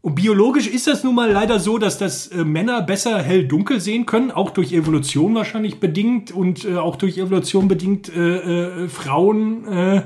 und 0.00 0.14
biologisch 0.14 0.66
ist 0.66 0.86
das 0.86 1.04
nun 1.04 1.14
mal 1.14 1.30
leider 1.30 1.60
so, 1.60 1.78
dass 1.78 1.98
das 1.98 2.30
Männer 2.32 2.82
besser 2.82 3.20
hell-dunkel 3.20 3.80
sehen 3.80 4.06
können, 4.06 4.30
auch 4.30 4.50
durch 4.50 4.72
Evolution 4.72 5.34
wahrscheinlich 5.34 5.78
bedingt 5.78 6.32
und 6.32 6.66
auch 6.66 6.96
durch 6.96 7.18
Evolution 7.18 7.68
bedingt 7.68 8.08
äh, 8.08 8.88
Frauen 8.88 10.04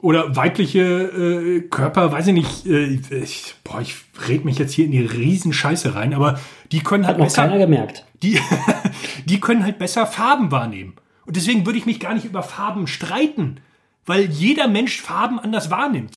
oder 0.00 0.36
weibliche 0.36 0.80
äh, 0.80 1.60
Körper, 1.68 2.12
weiß 2.12 2.28
ich 2.28 2.34
nicht, 2.34 2.66
äh, 2.66 2.98
ich, 3.22 3.54
boah, 3.64 3.80
ich 3.80 3.96
red 4.28 4.44
mich 4.44 4.58
jetzt 4.58 4.72
hier 4.72 4.84
in 4.84 4.92
die 4.92 5.04
Riesenscheiße 5.04 5.94
rein, 5.94 6.14
aber 6.14 6.38
die 6.72 6.80
können 6.80 7.04
halt 7.06 7.14
Hat 7.14 7.18
noch 7.18 7.26
besser, 7.26 7.42
keiner 7.42 7.58
gemerkt. 7.58 8.04
die, 8.22 8.38
die 9.26 9.40
können 9.40 9.64
halt 9.64 9.78
besser 9.78 10.06
Farben 10.06 10.50
wahrnehmen. 10.52 10.94
Und 11.26 11.36
deswegen 11.36 11.66
würde 11.66 11.78
ich 11.78 11.86
mich 11.86 12.00
gar 12.00 12.14
nicht 12.14 12.24
über 12.24 12.42
Farben 12.42 12.86
streiten, 12.86 13.60
weil 14.06 14.26
jeder 14.30 14.68
Mensch 14.68 15.00
Farben 15.00 15.38
anders 15.38 15.70
wahrnimmt. 15.70 16.14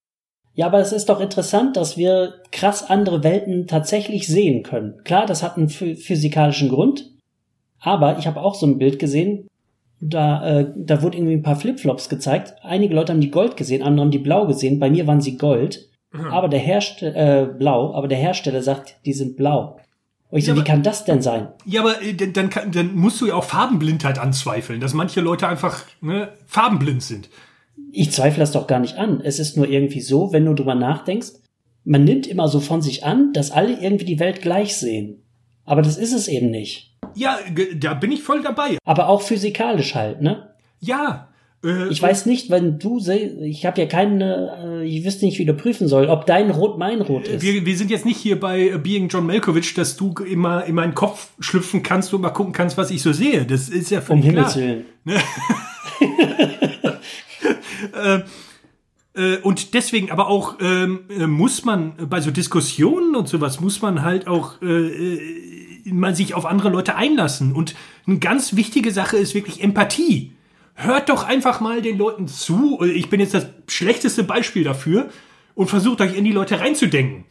Ja, 0.54 0.68
aber 0.68 0.80
es 0.80 0.92
ist 0.92 1.08
doch 1.10 1.20
interessant, 1.20 1.76
dass 1.78 1.98
wir 1.98 2.36
krass 2.52 2.84
andere 2.90 3.24
Welten 3.24 3.68
tatsächlich 3.68 4.28
sehen 4.28 4.64
können. 4.64 5.02
Klar, 5.06 5.26
das 5.26 5.44
hat 5.44 5.58
einen 5.58 5.68
phy- 5.70 5.96
physikalischen 5.96 6.70
Grund, 6.70 7.10
aber 7.80 8.20
ich 8.20 8.28
habe 8.28 8.42
auch 8.42 8.56
so 8.56 8.66
ein 8.68 8.78
Bild 8.78 9.00
gesehen, 9.00 9.48
da, 10.02 10.60
äh, 10.60 10.74
da 10.76 11.02
wurde 11.04 11.18
irgendwie 11.18 11.36
ein 11.36 11.44
paar 11.44 11.56
Flipflops 11.56 12.10
gezeigt. 12.10 12.56
Einige 12.64 12.94
Leute 12.96 13.14
haben 13.14 13.22
die 13.22 13.32
Gold 13.32 13.56
gesehen, 13.56 13.84
andere 13.84 14.04
haben 14.06 14.12
die 14.12 14.18
blau 14.20 14.48
gesehen. 14.48 14.80
Bei 14.80 14.90
mir 14.90 15.06
waren 15.08 15.22
sie 15.22 15.38
Gold, 15.38 15.88
aber 16.32 16.50
der 16.50 16.60
Hersteller 16.60 17.42
äh, 17.44 17.46
blau, 17.46 17.94
aber 17.94 18.08
der 18.08 18.18
Hersteller 18.18 18.62
sagt, 18.64 18.98
die 19.06 19.14
sind 19.14 19.38
blau. 19.38 19.78
Und 20.30 20.40
ich 20.40 20.46
so, 20.46 20.52
Ja, 20.52 20.56
wie 20.58 20.60
aber- 20.62 20.68
kann 20.68 20.84
das 20.84 21.06
denn 21.06 21.22
sein? 21.22 21.50
Ja, 21.66 21.82
aber 21.82 22.02
äh, 22.02 22.14
dann, 22.14 22.34
dann, 22.34 22.50
kann, 22.50 22.72
dann 22.72 22.96
musst 22.96 23.22
du 23.22 23.28
ja 23.28 23.36
auch 23.36 23.44
Farbenblindheit 23.44 24.18
anzweifeln, 24.20 24.82
dass 24.82 24.94
manche 24.94 25.22
Leute 25.22 25.48
einfach 25.48 25.84
ne, 26.02 26.30
farbenblind 26.48 27.04
sind. 27.04 27.30
Ich 27.92 28.12
zweifle 28.12 28.40
das 28.40 28.52
doch 28.54 28.68
gar 28.68 28.80
nicht 28.80 28.98
an. 28.98 29.22
Es 29.24 29.40
ist 29.40 29.56
nur 29.58 29.68
irgendwie 29.70 30.02
so, 30.02 30.32
wenn 30.34 30.46
du 30.46 30.54
drüber 30.54 30.76
nachdenkst, 30.76 31.30
man 31.84 32.04
nimmt 32.04 32.28
immer 32.28 32.48
so 32.48 32.60
von 32.60 32.82
sich 32.82 33.04
an, 33.06 33.34
dass 33.34 33.52
alle 33.52 33.80
irgendwie 33.82 34.06
die 34.06 34.20
Welt 34.20 34.42
gleich 34.42 34.76
sehen. 34.78 35.24
Aber 35.66 35.82
das 35.82 35.98
ist 35.98 36.14
es 36.14 36.28
eben 36.28 36.50
nicht. 36.50 36.91
Ja, 37.16 37.40
da 37.76 37.94
bin 37.94 38.12
ich 38.12 38.24
voll 38.24 38.42
dabei. 38.42 38.78
Aber 38.86 39.10
auch 39.10 39.22
physikalisch 39.22 39.96
halt, 39.96 40.22
ne? 40.22 40.48
Ja. 40.80 41.28
Äh, 41.64 41.90
Ich 41.90 42.02
weiß 42.02 42.26
nicht, 42.26 42.50
wenn 42.50 42.80
du 42.80 43.00
ich 43.08 43.66
habe 43.66 43.82
ja 43.82 43.88
keine, 43.88 44.82
äh, 44.82 44.86
ich 44.88 45.06
wüsste 45.06 45.26
nicht, 45.26 45.38
wie 45.40 45.46
du 45.46 45.54
prüfen 45.54 45.88
soll, 45.88 46.08
ob 46.08 46.26
dein 46.26 46.50
Rot 46.50 46.78
mein 46.80 47.02
Rot 47.02 47.28
ist. 47.28 47.42
wir, 47.44 47.66
wir 47.66 47.78
sind 47.78 47.92
jetzt 47.92 48.06
nicht 48.06 48.18
hier 48.18 48.40
bei 48.40 48.70
äh, 48.70 48.78
Being 48.78 49.08
John 49.10 49.28
Malkovich, 49.28 49.74
dass 49.76 49.96
du 49.96 50.14
immer 50.28 50.66
in 50.66 50.76
meinen 50.76 50.96
Kopf 50.96 51.30
schlüpfen 51.40 51.84
kannst 51.84 52.14
und 52.14 52.22
mal 52.22 52.30
gucken 52.32 52.54
kannst, 52.54 52.78
was 52.78 52.90
ich 52.92 53.02
so 53.02 53.12
sehe. 53.14 53.46
Das 53.46 53.70
ist 53.70 53.92
ja 53.92 54.00
um 54.00 54.06
völlig 54.06 54.26
Himmels. 54.26 54.56
Willen. 54.56 54.86
Äh, 59.14 59.40
und 59.40 59.74
deswegen 59.74 60.10
aber 60.10 60.30
auch 60.30 60.56
ähm, 60.62 61.02
äh, 61.10 61.28
muss 61.28 61.66
man 61.66 61.92
äh, 62.00 62.06
bei 62.06 62.22
so 62.22 62.32
Diskussionen 62.32 63.14
und 63.14 63.28
sowas 63.28 63.60
muss 63.60 63.82
man 63.82 64.04
halt 64.04 64.26
auch 64.26 64.62
äh, 64.62 64.88
mal 65.86 66.16
sich 66.16 66.34
auf 66.34 66.46
andere 66.46 66.70
Leute 66.70 66.96
einlassen. 66.96 67.54
Und 67.54 67.76
eine 68.08 68.20
ganz 68.20 68.56
wichtige 68.56 68.92
Sache 68.92 69.18
ist 69.18 69.36
wirklich 69.36 69.64
Empathie. 69.64 70.34
Hört 70.74 71.10
doch 71.10 71.24
einfach 71.24 71.62
mal 71.62 71.82
den 71.82 71.98
Leuten 71.98 72.28
zu. 72.28 72.82
Ich 72.84 73.10
bin 73.10 73.20
jetzt 73.20 73.34
das 73.34 73.48
schlechteste 73.68 74.24
Beispiel 74.24 74.64
dafür 74.64 75.10
und 75.56 75.70
versucht 75.70 76.02
euch 76.02 76.16
in 76.16 76.24
die 76.24 76.32
Leute 76.32 76.60
reinzudenken. 76.60 77.26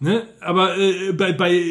Ne? 0.00 0.26
Aber 0.40 0.78
äh, 0.78 1.12
bei, 1.12 1.32
bei 1.32 1.62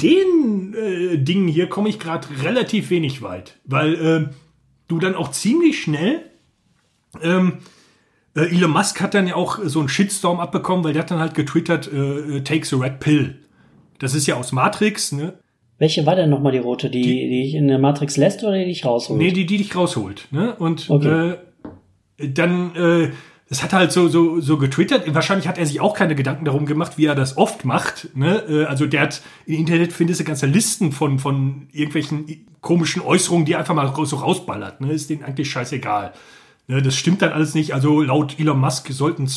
den 0.00 0.74
äh, 0.74 1.18
Dingen 1.18 1.48
hier 1.48 1.68
komme 1.68 1.88
ich 1.88 1.98
gerade 1.98 2.26
relativ 2.42 2.90
wenig 2.90 3.20
weit, 3.20 3.58
weil 3.64 3.94
äh, 3.94 4.34
du 4.88 4.98
dann 4.98 5.14
auch 5.14 5.30
ziemlich 5.30 5.82
schnell 5.82 6.22
ähm, 7.22 7.58
äh, 8.34 8.54
Elon 8.54 8.70
Musk 8.70 9.00
hat 9.00 9.14
dann 9.14 9.26
ja 9.26 9.34
auch 9.34 9.58
so 9.64 9.80
einen 9.80 9.88
Shitstorm 9.88 10.40
abbekommen, 10.40 10.84
weil 10.84 10.92
der 10.92 11.02
hat 11.02 11.10
dann 11.10 11.20
halt 11.20 11.34
getwittert, 11.34 11.90
äh, 11.92 12.36
äh, 12.36 12.40
take 12.42 12.66
the 12.66 12.76
red 12.76 13.00
pill. 13.00 13.38
Das 13.98 14.14
ist 14.14 14.26
ja 14.26 14.36
aus 14.36 14.52
Matrix, 14.52 15.12
ne? 15.12 15.34
Welche 15.78 16.06
war 16.06 16.16
denn 16.16 16.30
nochmal 16.30 16.52
die 16.52 16.58
rote? 16.58 16.88
Die, 16.88 17.02
die, 17.02 17.42
ich 17.44 17.54
in 17.54 17.68
der 17.68 17.78
Matrix 17.78 18.16
lässt 18.16 18.42
oder 18.42 18.56
die 18.58 18.64
dich 18.64 18.84
rausholt? 18.84 19.18
Nee, 19.20 19.30
die, 19.32 19.44
die 19.44 19.58
dich 19.58 19.76
rausholt, 19.76 20.28
ne? 20.30 20.54
Und 20.56 20.88
Okay. 20.88 21.34
äh, 22.18 22.28
dann, 22.28 22.74
äh, 22.74 23.10
das 23.48 23.62
hat 23.62 23.72
er 23.74 23.80
halt 23.80 23.92
so, 23.92 24.08
so, 24.08 24.40
so 24.40 24.56
getwittert. 24.56 25.02
Wahrscheinlich 25.14 25.46
hat 25.46 25.58
er 25.58 25.66
sich 25.66 25.80
auch 25.80 25.94
keine 25.94 26.14
Gedanken 26.14 26.46
darum 26.46 26.66
gemacht, 26.66 26.96
wie 26.96 27.04
er 27.06 27.14
das 27.14 27.36
oft 27.36 27.64
macht. 27.64 28.08
Ne? 28.16 28.42
Äh, 28.48 28.64
Also 28.64 28.86
der 28.86 29.02
hat 29.02 29.22
im 29.44 29.54
Internet 29.54 29.92
findest 29.92 30.20
du 30.20 30.24
ganze 30.24 30.46
Listen 30.46 30.92
von, 30.92 31.18
von 31.18 31.68
irgendwelchen 31.72 32.46
komischen 32.60 33.02
Äußerungen, 33.02 33.44
die 33.46 33.52
er 33.52 33.60
einfach 33.60 33.74
mal 33.74 33.92
so 34.06 34.16
rausballert. 34.16 34.80
Ne? 34.80 34.92
Ist 34.92 35.10
denen 35.10 35.22
eigentlich 35.22 35.48
scheißegal. 35.50 36.12
Ne? 36.66 36.82
Das 36.82 36.96
stimmt 36.96 37.22
dann 37.22 37.30
alles 37.32 37.54
nicht. 37.54 37.72
Also 37.74 38.02
laut 38.02 38.40
Elon 38.40 38.58
Musk 38.58 38.88
sollten 38.90 39.28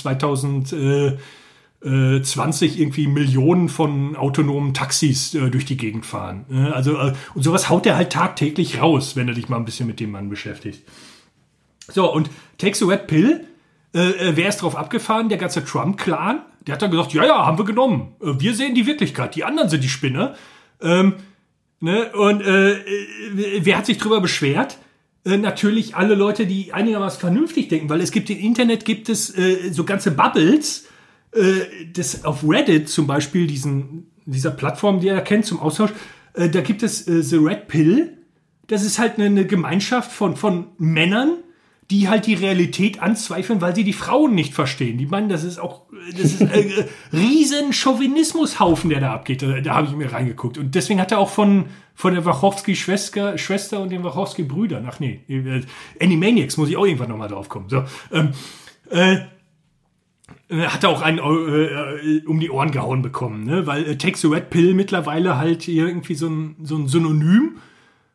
2020 1.81 2.79
irgendwie 2.79 3.07
Millionen 3.07 3.69
von 3.69 4.17
autonomen 4.17 4.73
Taxis 4.73 5.33
äh, 5.33 5.49
durch 5.49 5.65
die 5.65 5.77
Gegend 5.77 6.05
fahren. 6.05 6.45
Ne? 6.49 6.73
Also 6.73 6.97
äh, 6.97 7.13
und 7.35 7.43
sowas 7.43 7.69
haut 7.69 7.85
er 7.85 7.95
halt 7.95 8.11
tagtäglich 8.11 8.81
raus, 8.81 9.15
wenn 9.15 9.29
er 9.29 9.33
dich 9.33 9.47
mal 9.47 9.57
ein 9.57 9.65
bisschen 9.65 9.87
mit 9.87 9.99
dem 10.01 10.11
Mann 10.11 10.29
beschäftigt. 10.29 10.83
So, 11.87 12.13
und 12.13 12.29
Take 12.57 12.75
the 12.75 12.85
Red 12.85 13.07
Pill, 13.07 13.45
äh, 13.93 13.99
äh, 13.99 14.35
wer 14.35 14.49
ist 14.49 14.57
drauf 14.57 14.75
abgefahren? 14.75 15.29
Der 15.29 15.37
ganze 15.37 15.63
Trump-Clan. 15.63 16.41
Der 16.67 16.73
hat 16.73 16.81
dann 16.81 16.91
gesagt, 16.91 17.13
ja, 17.13 17.25
ja, 17.25 17.45
haben 17.45 17.57
wir 17.57 17.65
genommen. 17.65 18.13
Äh, 18.21 18.33
wir 18.39 18.53
sehen 18.53 18.75
die 18.75 18.85
Wirklichkeit, 18.85 19.35
die 19.35 19.43
anderen 19.43 19.69
sind 19.69 19.83
die 19.83 19.89
Spinner. 19.89 20.35
Ähm, 20.81 21.15
ne? 21.79 22.11
Und 22.11 22.41
äh, 22.41 22.73
äh, 22.73 23.61
wer 23.61 23.77
hat 23.77 23.85
sich 23.85 23.97
drüber 23.97 24.21
beschwert? 24.21 24.77
Äh, 25.25 25.37
natürlich 25.37 25.95
alle 25.95 26.15
Leute, 26.15 26.45
die 26.45 26.73
einigermaßen 26.73 27.19
vernünftig 27.19 27.69
denken, 27.69 27.89
weil 27.89 28.01
es 28.01 28.11
gibt 28.11 28.29
im 28.29 28.37
Internet 28.37 28.85
gibt 28.85 29.09
es 29.09 29.35
äh, 29.35 29.71
so 29.71 29.83
ganze 29.83 30.11
Bubbles, 30.11 30.87
äh, 31.31 31.87
das 31.93 32.25
auf 32.25 32.43
Reddit 32.47 32.89
zum 32.89 33.07
Beispiel, 33.07 33.47
diesen, 33.47 34.07
dieser 34.25 34.51
Plattform, 34.51 34.99
die 34.99 35.07
ihr 35.07 35.21
kennt 35.21 35.45
zum 35.45 35.59
Austausch, 35.59 35.91
äh, 36.33 36.49
da 36.49 36.61
gibt 36.61 36.83
es 36.83 37.07
äh, 37.07 37.21
The 37.21 37.37
Red 37.37 37.67
Pill. 37.67 38.17
Das 38.67 38.83
ist 38.83 38.99
halt 38.99 39.17
eine, 39.17 39.25
eine 39.25 39.45
Gemeinschaft 39.45 40.11
von, 40.11 40.35
von 40.35 40.67
Männern, 40.77 41.37
die 41.91 42.07
halt 42.07 42.27
die 42.27 42.35
Realität 42.35 43.01
anzweifeln, 43.01 43.61
weil 43.61 43.75
sie 43.75 43.83
die 43.83 43.93
Frauen 43.93 44.35
nicht 44.35 44.53
verstehen. 44.53 44.99
Die 44.99 45.07
meinen, 45.07 45.27
das 45.27 45.43
ist 45.43 45.57
auch, 45.57 45.85
das 46.11 46.33
ist 46.33 46.41
ein 46.41 46.49
äh, 46.51 46.85
riesen 47.11 47.73
Chauvinismushaufen, 47.73 48.91
der 48.91 48.99
da 48.99 49.13
abgeht. 49.13 49.41
Da, 49.41 49.59
da 49.59 49.75
habe 49.75 49.87
ich 49.87 49.95
mir 49.95 50.11
reingeguckt. 50.11 50.57
Und 50.59 50.75
deswegen 50.75 51.01
hat 51.01 51.11
er 51.11 51.17
auch 51.17 51.29
von, 51.29 51.65
von 51.95 52.13
der 52.13 52.25
Wachowski-Schwester 52.25 53.37
Schwester 53.37 53.79
und 53.79 53.91
den 53.91 54.03
Wachowski-Brüdern, 54.03 54.85
ach 54.87 54.99
nee, 54.99 55.21
äh, 55.27 55.61
Animaniacs, 55.99 56.57
muss 56.57 56.69
ich 56.69 56.77
auch 56.77 56.85
irgendwann 56.85 57.09
nochmal 57.09 57.29
drauf 57.29 57.49
kommen. 57.49 57.69
So, 57.69 57.83
ähm, 58.11 58.33
äh, 58.91 59.13
äh, 59.13 59.19
hat 60.49 60.83
er 60.83 60.89
auch 60.89 61.01
einen 61.01 61.19
äh, 61.19 61.21
äh, 61.21 62.25
um 62.25 62.39
die 62.39 62.49
Ohren 62.49 62.71
gehauen 62.71 63.01
bekommen, 63.01 63.43
ne? 63.43 63.67
Weil 63.67 63.85
äh, 63.85 63.97
Takes 63.97 64.25
a 64.25 64.29
Red 64.29 64.49
Pill 64.49 64.73
mittlerweile 64.73 65.37
halt 65.37 65.67
irgendwie 65.67 66.15
so 66.15 66.27
ein, 66.27 66.55
so 66.63 66.75
ein 66.75 66.87
Synonym 66.87 67.59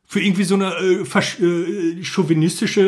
für 0.05 0.21
irgendwie 0.21 0.45
so 0.45 0.57
eine 0.57 0.75
äh, 0.75 1.05
versch 1.05 1.39
äh, 1.41 2.03
chauvinistische 2.03 2.83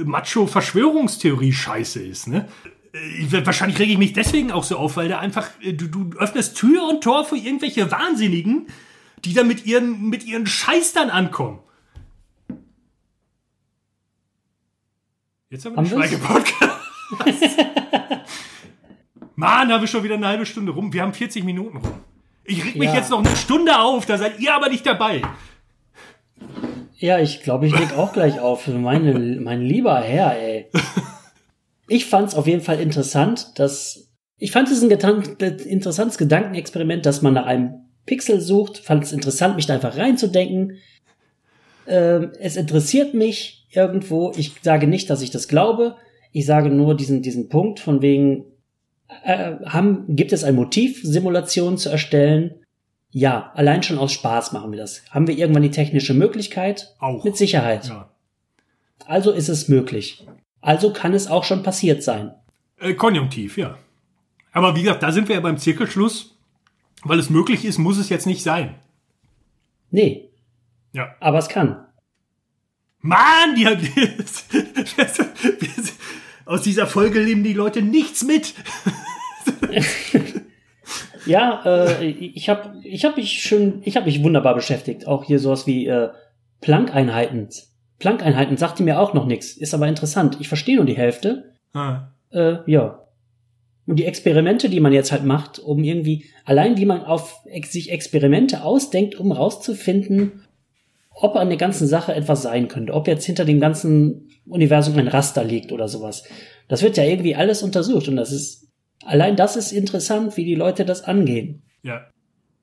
äh, 0.00 0.04
Macho-Verschwörungstheorie-Scheiße 0.04 2.00
ist, 2.00 2.28
ne? 2.28 2.48
Äh, 2.92 3.46
wahrscheinlich 3.46 3.78
rege 3.78 3.92
ich 3.92 3.98
mich 3.98 4.12
deswegen 4.12 4.52
auch 4.52 4.64
so 4.64 4.76
auf, 4.76 4.96
weil 4.96 5.08
da 5.08 5.20
einfach, 5.20 5.48
äh, 5.62 5.72
du, 5.72 5.86
du 5.86 6.10
öffnest 6.18 6.58
Tür 6.58 6.86
und 6.86 7.02
Tor 7.02 7.24
für 7.24 7.36
irgendwelche 7.36 7.90
Wahnsinnigen, 7.90 8.66
die 9.24 9.32
dann 9.32 9.48
mit 9.48 9.64
ihren, 9.64 10.10
mit 10.10 10.24
ihren 10.24 10.46
Scheiß 10.46 10.92
dann 10.92 11.08
ankommen. 11.08 11.60
Jetzt 15.48 15.64
haben 15.64 15.74
wir 15.74 15.78
einen 15.78 15.88
Schweigepodcast. 15.88 16.76
Mann, 19.40 19.72
habe 19.72 19.86
ich 19.86 19.90
schon 19.90 20.04
wieder 20.04 20.16
eine 20.16 20.28
halbe 20.28 20.44
Stunde 20.44 20.72
rum. 20.72 20.92
Wir 20.92 21.00
haben 21.00 21.14
40 21.14 21.44
Minuten 21.44 21.78
rum. 21.78 21.94
Ich 22.44 22.62
reg 22.62 22.76
mich 22.76 22.90
ja. 22.90 22.96
jetzt 22.96 23.10
noch 23.10 23.24
eine 23.24 23.34
Stunde 23.34 23.78
auf, 23.78 24.04
da 24.04 24.18
seid 24.18 24.38
ihr 24.38 24.54
aber 24.54 24.68
nicht 24.68 24.84
dabei. 24.84 25.22
Ja, 26.98 27.18
ich 27.18 27.42
glaube, 27.42 27.66
ich 27.66 27.78
leg 27.78 27.96
auch 27.96 28.12
gleich 28.12 28.38
auf. 28.38 28.66
Meine, 28.68 29.40
mein 29.40 29.62
lieber 29.62 29.98
Herr, 29.98 30.38
ey. 30.38 30.66
Ich 31.88 32.04
fand's 32.04 32.34
auf 32.34 32.46
jeden 32.46 32.60
Fall 32.60 32.78
interessant, 32.80 33.58
dass 33.58 34.12
ich 34.36 34.52
fand 34.52 34.70
es 34.70 34.82
ein 34.82 34.90
interessantes 34.90 36.18
Gedankenexperiment, 36.18 37.04
dass 37.06 37.22
man 37.22 37.34
nach 37.34 37.46
einem 37.46 37.86
Pixel 38.04 38.40
sucht. 38.40 38.78
Fand 38.78 39.04
es 39.04 39.12
interessant, 39.12 39.56
mich 39.56 39.66
da 39.66 39.74
einfach 39.74 39.96
reinzudenken. 39.96 40.76
Ähm, 41.86 42.32
es 42.38 42.56
interessiert 42.56 43.14
mich 43.14 43.66
irgendwo. 43.70 44.32
Ich 44.36 44.52
sage 44.62 44.86
nicht, 44.86 45.08
dass 45.08 45.22
ich 45.22 45.30
das 45.30 45.48
glaube. 45.48 45.96
Ich 46.30 46.46
sage 46.46 46.68
nur 46.68 46.94
diesen, 46.94 47.22
diesen 47.22 47.48
Punkt 47.48 47.80
von 47.80 48.02
wegen, 48.02 48.44
äh, 49.24 49.56
haben, 49.66 50.04
gibt 50.16 50.32
es 50.32 50.44
ein 50.44 50.54
Motiv, 50.54 51.00
Simulationen 51.02 51.78
zu 51.78 51.88
erstellen? 51.88 52.54
Ja, 53.10 53.52
allein 53.54 53.82
schon 53.82 53.98
aus 53.98 54.12
Spaß 54.12 54.52
machen 54.52 54.70
wir 54.70 54.78
das. 54.78 55.02
Haben 55.10 55.26
wir 55.26 55.36
irgendwann 55.36 55.62
die 55.62 55.70
technische 55.70 56.14
Möglichkeit? 56.14 56.94
Auch. 56.98 57.24
Mit 57.24 57.36
Sicherheit. 57.36 57.88
Ja. 57.88 58.10
Also 59.06 59.32
ist 59.32 59.48
es 59.48 59.68
möglich. 59.68 60.26
Also 60.60 60.92
kann 60.92 61.14
es 61.14 61.26
auch 61.26 61.44
schon 61.44 61.62
passiert 61.62 62.02
sein. 62.02 62.34
Äh, 62.78 62.94
konjunktiv, 62.94 63.58
ja. 63.58 63.78
Aber 64.52 64.76
wie 64.76 64.82
gesagt, 64.82 65.02
da 65.02 65.10
sind 65.10 65.28
wir 65.28 65.36
ja 65.36 65.40
beim 65.40 65.58
Zirkelschluss. 65.58 66.36
Weil 67.02 67.18
es 67.18 67.30
möglich 67.30 67.64
ist, 67.64 67.78
muss 67.78 67.98
es 67.98 68.10
jetzt 68.10 68.26
nicht 68.26 68.42
sein. 68.42 68.74
Nee. 69.90 70.28
Ja. 70.92 71.14
Aber 71.20 71.38
es 71.38 71.48
kann. 71.48 71.86
Mann, 73.00 73.54
die, 73.56 73.64
die, 73.76 74.08
aus 76.50 76.62
dieser 76.62 76.88
Folge 76.88 77.20
nehmen 77.20 77.44
die 77.44 77.52
Leute 77.52 77.80
nichts 77.80 78.24
mit. 78.24 78.54
ja, 81.26 81.62
äh, 81.64 82.08
ich 82.08 82.48
habe 82.48 82.74
ich 82.82 83.04
hab 83.04 83.16
mich 83.16 83.30
schön, 83.30 83.82
ich 83.84 83.94
habe 83.96 84.06
mich 84.06 84.20
wunderbar 84.24 84.56
beschäftigt. 84.56 85.06
Auch 85.06 85.22
hier 85.22 85.38
sowas 85.38 85.68
wie 85.68 85.86
äh, 85.86 86.08
Plankeinheiten. 86.60 87.48
Plankeinheiten 88.00 88.56
sagte 88.56 88.82
mir 88.82 88.98
auch 88.98 89.14
noch 89.14 89.26
nichts, 89.26 89.52
ist 89.52 89.74
aber 89.74 89.86
interessant. 89.86 90.38
Ich 90.40 90.48
verstehe 90.48 90.74
nur 90.74 90.86
die 90.86 90.96
Hälfte. 90.96 91.52
Ah. 91.72 92.08
Äh, 92.32 92.56
ja. 92.66 93.06
Und 93.86 93.96
die 93.96 94.06
Experimente, 94.06 94.68
die 94.68 94.80
man 94.80 94.92
jetzt 94.92 95.12
halt 95.12 95.24
macht, 95.24 95.60
um 95.60 95.84
irgendwie, 95.84 96.24
allein 96.44 96.76
wie 96.78 96.86
man 96.86 97.04
auf 97.04 97.44
sich 97.64 97.92
Experimente 97.92 98.64
ausdenkt, 98.64 99.14
um 99.14 99.30
rauszufinden, 99.30 100.46
ob 101.14 101.36
an 101.36 101.48
der 101.48 101.58
ganzen 101.58 101.86
Sache 101.86 102.14
etwas 102.14 102.42
sein 102.42 102.68
könnte, 102.68 102.92
ob 102.92 103.06
jetzt 103.06 103.24
hinter 103.24 103.44
dem 103.44 103.60
ganzen 103.60 104.28
Universum 104.46 104.96
ein 104.96 105.08
Raster 105.08 105.44
liegt 105.44 105.72
oder 105.72 105.88
sowas. 105.88 106.24
Das 106.68 106.82
wird 106.82 106.96
ja 106.96 107.04
irgendwie 107.04 107.34
alles 107.34 107.62
untersucht 107.62 108.08
und 108.08 108.16
das 108.16 108.32
ist, 108.32 108.68
allein 109.04 109.36
das 109.36 109.56
ist 109.56 109.72
interessant, 109.72 110.36
wie 110.36 110.44
die 110.44 110.54
Leute 110.54 110.84
das 110.84 111.02
angehen. 111.02 111.62
Ja. 111.82 112.06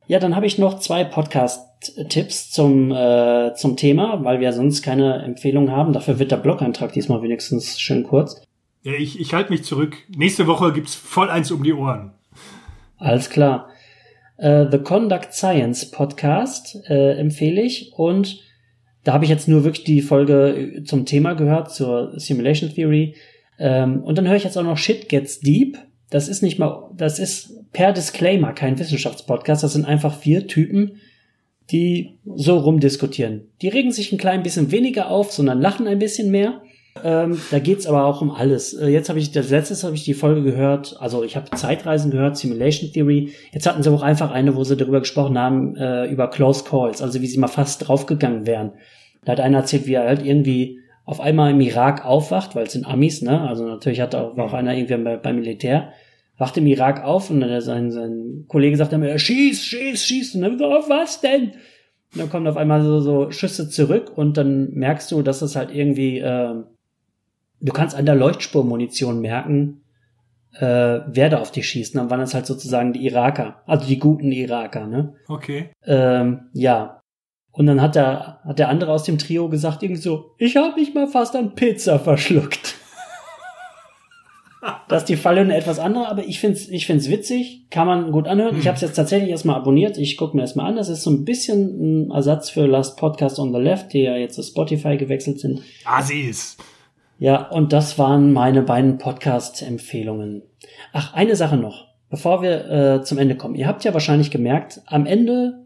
Ja, 0.08 0.20
dann 0.20 0.36
habe 0.38 0.46
ich 0.46 0.58
noch 0.58 0.80
zwei 0.80 1.04
Podcast-Tipps 1.04 2.50
zum, 2.52 2.92
äh, 2.94 3.54
zum 3.56 3.76
Thema, 3.76 4.24
weil 4.24 4.40
wir 4.40 4.54
sonst 4.54 4.82
keine 4.82 5.22
Empfehlung 5.24 5.70
haben. 5.70 5.92
Dafür 5.92 6.18
wird 6.18 6.32
der 6.32 6.38
Blog-Eintrag 6.38 6.94
diesmal 6.94 7.22
wenigstens 7.22 7.78
schön 7.78 8.04
kurz. 8.04 8.42
Ja, 8.84 8.94
ich, 8.94 9.20
ich 9.20 9.34
halte 9.34 9.52
mich 9.52 9.66
zurück. 9.66 9.98
Nächste 10.16 10.48
Woche 10.48 10.72
gibt's 10.72 10.96
voll 10.96 11.30
eins 11.30 11.52
um 11.52 11.62
die 11.62 11.74
Ohren. 11.74 12.14
Alles 12.98 13.30
klar. 13.30 13.70
Äh, 14.38 14.66
The 14.72 14.80
Conduct 14.80 15.34
Science 15.34 15.92
Podcast 15.92 16.78
äh, 16.90 17.18
empfehle 17.18 17.62
ich 17.62 17.94
und 17.94 18.42
da 19.04 19.14
habe 19.14 19.24
ich 19.24 19.30
jetzt 19.30 19.48
nur 19.48 19.64
wirklich 19.64 19.86
die 19.86 20.02
Folge 20.02 20.84
zum 20.86 21.06
Thema 21.06 21.34
gehört, 21.34 21.72
zur 21.72 22.20
Simulation 22.20 22.70
Theory. 22.70 23.16
Ähm, 23.58 24.04
und 24.04 24.18
dann 24.18 24.28
höre 24.28 24.36
ich 24.36 24.44
jetzt 24.44 24.58
auch 24.58 24.64
noch 24.64 24.78
Shit 24.78 25.08
Gets 25.08 25.40
Deep. 25.40 25.78
Das 26.10 26.28
ist 26.28 26.44
nicht 26.44 26.60
mal, 26.60 26.90
das 26.96 27.18
ist 27.18 27.72
per 27.72 27.94
Disclaimer 27.94 28.52
kein 28.52 28.78
Wissenschaftspodcast. 28.78 29.64
Das 29.64 29.72
sind 29.72 29.86
einfach 29.86 30.14
vier 30.14 30.48
Typen, 30.48 31.00
die 31.72 32.18
so 32.36 32.58
rumdiskutieren. 32.58 33.50
Die 33.62 33.70
regen 33.70 33.92
sich 33.92 34.12
ein 34.12 34.18
klein 34.18 34.44
bisschen 34.44 34.72
weniger 34.72 35.10
auf, 35.10 35.32
sondern 35.32 35.62
lachen 35.62 35.88
ein 35.88 36.00
bisschen 36.00 36.30
mehr. 36.30 36.62
Ähm, 37.04 37.40
da 37.52 37.60
geht's 37.60 37.88
aber 37.88 38.06
auch 38.06 38.22
um 38.22 38.32
alles. 38.32 38.74
Äh, 38.74 38.88
jetzt 38.88 39.10
habe 39.10 39.20
ich, 39.20 39.32
das 39.32 39.50
letztes 39.50 39.84
habe 39.84 39.96
ich 39.96 40.04
die 40.04 40.14
Folge 40.14 40.44
gehört, 40.44 40.96
also 41.00 41.24
ich 41.24 41.36
habe 41.36 41.50
Zeitreisen 41.52 42.12
gehört, 42.12 42.38
Simulation 42.38 42.92
Theory. 42.92 43.34
Jetzt 43.52 43.68
hatten 43.68 43.84
sie 43.84 43.92
auch 43.92 44.02
einfach 44.02 44.32
eine, 44.32 44.56
wo 44.56 44.64
sie 44.64 44.78
darüber 44.78 45.00
gesprochen 45.00 45.38
haben, 45.38 45.76
äh, 45.76 46.06
über 46.06 46.30
Close 46.30 46.64
Calls, 46.64 47.02
also 47.02 47.22
wie 47.22 47.28
sie 47.28 47.40
mal 47.40 47.48
fast 47.48 47.88
draufgegangen 47.88 48.46
wären. 48.46 48.74
Da 49.26 49.34
hat 49.34 49.40
einer 49.40 49.60
erzählt, 49.60 49.88
wie 49.88 49.94
er 49.94 50.08
halt 50.08 50.26
irgendwie 50.26 50.80
auf 51.06 51.22
einmal 51.22 51.52
im 51.52 51.62
Irak 51.62 52.06
aufwacht, 52.06 52.56
weil 52.56 52.66
es 52.66 52.74
sind 52.74 52.86
Amis, 52.86 53.22
ne? 53.22 53.42
Also 53.42 53.66
natürlich 53.66 54.02
hat 54.02 54.14
auch, 54.14 54.36
war 54.36 54.46
auch 54.46 54.54
einer 54.54 54.76
irgendwie 54.76 54.98
beim, 54.98 55.22
beim 55.22 55.36
Militär, 55.38 55.94
wacht 56.38 56.58
im 56.58 56.68
Irak 56.68 57.04
auf 57.04 57.30
und 57.30 57.40
dann 57.40 57.62
sein, 57.62 57.92
sein 57.92 58.46
Kollege 58.48 58.78
sagt 58.78 58.94
dann, 58.94 59.18
schieß, 59.18 59.64
schieß, 59.64 60.06
schieß. 60.06 60.36
Und 60.36 60.42
dann, 60.42 60.62
oh, 60.62 60.84
was 60.90 61.22
denn? 61.22 61.54
Und 62.14 62.22
dann 62.22 62.30
kommen 62.30 62.48
auf 62.48 62.58
einmal 62.58 62.84
so, 62.84 63.00
so 63.00 63.32
Schüsse 63.32 63.70
zurück 63.70 64.18
und 64.18 64.38
dann 64.38 64.72
merkst 64.72 65.12
du, 65.12 65.22
dass 65.22 65.42
es 65.42 65.56
halt 65.56 65.74
irgendwie, 65.74 66.20
äh, 66.20 66.56
du 67.60 67.74
kannst 67.74 67.96
an 67.96 68.06
der 68.06 68.16
Leuchtspurmunition 68.16 69.22
merken, 69.22 69.82
äh, 70.54 71.02
wer 71.08 71.30
da 71.30 71.40
auf 71.40 71.52
dich 71.52 71.68
schießt. 71.68 71.96
Dann 71.96 72.10
waren 72.10 72.20
das 72.20 72.34
halt 72.34 72.46
sozusagen 72.46 72.94
die 72.94 73.06
Iraker, 73.06 73.62
also 73.66 73.86
die 73.86 74.00
guten 74.00 74.32
Iraker, 74.32 74.88
ne? 74.88 75.16
Okay. 75.28 75.70
Ähm, 75.86 76.50
ja, 76.54 77.02
und 77.58 77.66
dann 77.66 77.82
hat 77.82 77.96
der, 77.96 78.40
hat 78.44 78.60
der 78.60 78.70
andere 78.70 78.92
aus 78.92 79.04
dem 79.04 79.18
Trio 79.18 79.50
gesagt, 79.50 79.82
irgendwie 79.82 80.02
so, 80.02 80.36
ich 80.38 80.56
habe 80.56 80.80
mich 80.80 80.94
mal 80.94 81.08
fast 81.08 81.36
an 81.36 81.56
Pizza 81.56 81.98
verschluckt. 81.98 82.76
das 84.88 85.04
ist 85.04 85.10
die 85.10 85.16
Falle 85.16 85.42
eine 85.42 85.58
etwas 85.58 85.80
andere, 85.80 86.08
aber 86.08 86.24
ich 86.24 86.40
find's, 86.40 86.68
ich 86.68 86.86
find's 86.86 87.10
witzig, 87.10 87.66
kann 87.72 87.88
man 87.88 88.12
gut 88.12 88.28
anhören. 88.28 88.52
Hm. 88.52 88.60
Ich 88.60 88.68
habe 88.68 88.76
es 88.76 88.82
jetzt 88.82 88.96
tatsächlich 88.96 89.32
erstmal 89.32 89.56
abonniert. 89.56 89.98
Ich 89.98 90.18
gucke 90.18 90.36
mir 90.36 90.44
erstmal 90.44 90.68
an. 90.68 90.76
Das 90.76 90.88
ist 90.88 91.02
so 91.02 91.10
ein 91.10 91.26
bisschen 91.26 92.06
ein 92.06 92.12
Ersatz 92.12 92.52
für 92.52 92.68
Last 92.68 92.98
Podcast 92.98 93.40
on 93.40 93.52
the 93.52 93.60
Left, 93.60 93.92
die 93.92 94.04
ja 94.04 94.16
jetzt 94.16 94.36
zu 94.36 94.44
Spotify 94.44 94.98
gewechselt 94.98 95.40
sind. 95.40 95.62
Ah, 95.84 96.04
sie 96.04 96.22
ist. 96.22 96.58
Ja, 97.20 97.50
und 97.50 97.74
das 97.74 97.98
waren 97.98 98.32
meine 98.32 98.62
beiden 98.62 99.00
Podcast-Empfehlungen. 99.00 100.44
Ach, 100.94 101.14
eine 101.14 101.36
Sache 101.36 101.58
noch, 101.58 101.88
bevor 102.10 102.44
wir 102.44 102.70
äh, 102.70 103.02
zum 103.04 103.18
Ende 103.18 103.36
kommen. 103.36 103.56
Ihr 103.56 103.68
habt 103.68 103.84
ja 103.84 103.94
wahrscheinlich 103.94 104.30
gemerkt, 104.30 104.82
am 104.86 105.08
Ende 105.08 105.66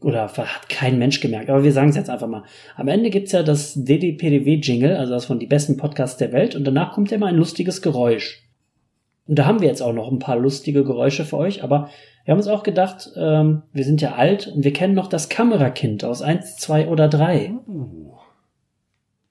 oder 0.00 0.22
hat 0.22 0.68
kein 0.68 0.98
Mensch 0.98 1.20
gemerkt, 1.20 1.50
aber 1.50 1.62
wir 1.62 1.72
sagen 1.72 1.90
es 1.90 1.96
jetzt 1.96 2.10
einfach 2.10 2.26
mal. 2.26 2.44
Am 2.76 2.88
Ende 2.88 3.10
gibt's 3.10 3.32
ja 3.32 3.42
das 3.42 3.74
DDPDW-Jingle, 3.74 4.96
also 4.96 5.12
das 5.12 5.26
von 5.26 5.38
die 5.38 5.46
besten 5.46 5.76
Podcasts 5.76 6.16
der 6.16 6.32
Welt, 6.32 6.56
und 6.56 6.64
danach 6.64 6.92
kommt 6.92 7.10
ja 7.10 7.18
mal 7.18 7.26
ein 7.26 7.36
lustiges 7.36 7.82
Geräusch. 7.82 8.42
Und 9.26 9.38
da 9.38 9.46
haben 9.46 9.60
wir 9.60 9.68
jetzt 9.68 9.82
auch 9.82 9.92
noch 9.92 10.10
ein 10.10 10.18
paar 10.18 10.38
lustige 10.38 10.84
Geräusche 10.84 11.24
für 11.24 11.36
euch, 11.36 11.62
aber 11.62 11.90
wir 12.24 12.32
haben 12.32 12.38
uns 12.38 12.48
auch 12.48 12.62
gedacht, 12.62 13.10
ähm, 13.16 13.62
wir 13.72 13.84
sind 13.84 14.00
ja 14.00 14.14
alt 14.14 14.48
und 14.48 14.64
wir 14.64 14.72
kennen 14.72 14.94
noch 14.94 15.06
das 15.06 15.28
Kamerakind 15.28 16.04
aus 16.04 16.22
eins, 16.22 16.56
zwei 16.56 16.88
oder 16.88 17.08
drei. 17.08 17.52
Uh. 17.68 18.19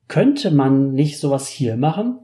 Könnte 0.10 0.51
man 0.51 0.91
nicht 0.91 1.20
sowas 1.20 1.47
hier 1.47 1.78
machen? 1.78 2.20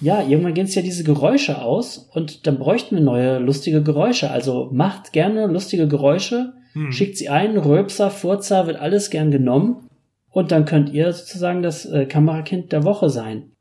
Ja, 0.00 0.22
irgendwann 0.22 0.54
gehen 0.54 0.66
es 0.66 0.74
ja 0.74 0.82
diese 0.82 1.04
Geräusche 1.04 1.62
aus 1.62 1.96
und 2.12 2.46
dann 2.46 2.58
bräuchten 2.58 2.96
wir 2.96 3.02
neue 3.02 3.38
lustige 3.38 3.82
Geräusche. 3.82 4.30
Also 4.30 4.68
macht 4.72 5.12
gerne 5.12 5.46
lustige 5.46 5.88
Geräusche 5.88 6.52
hm. 6.72 6.92
Schickt 6.92 7.16
sie 7.18 7.28
ein, 7.28 7.56
Röpser, 7.56 8.10
Furzer, 8.10 8.66
wird 8.66 8.78
alles 8.78 9.10
gern 9.10 9.30
genommen. 9.30 9.88
Und 10.30 10.50
dann 10.50 10.64
könnt 10.64 10.92
ihr 10.92 11.12
sozusagen 11.12 11.62
das 11.62 11.84
äh, 11.84 12.06
Kamerakind 12.06 12.72
der 12.72 12.84
Woche 12.84 13.10
sein. 13.10 13.52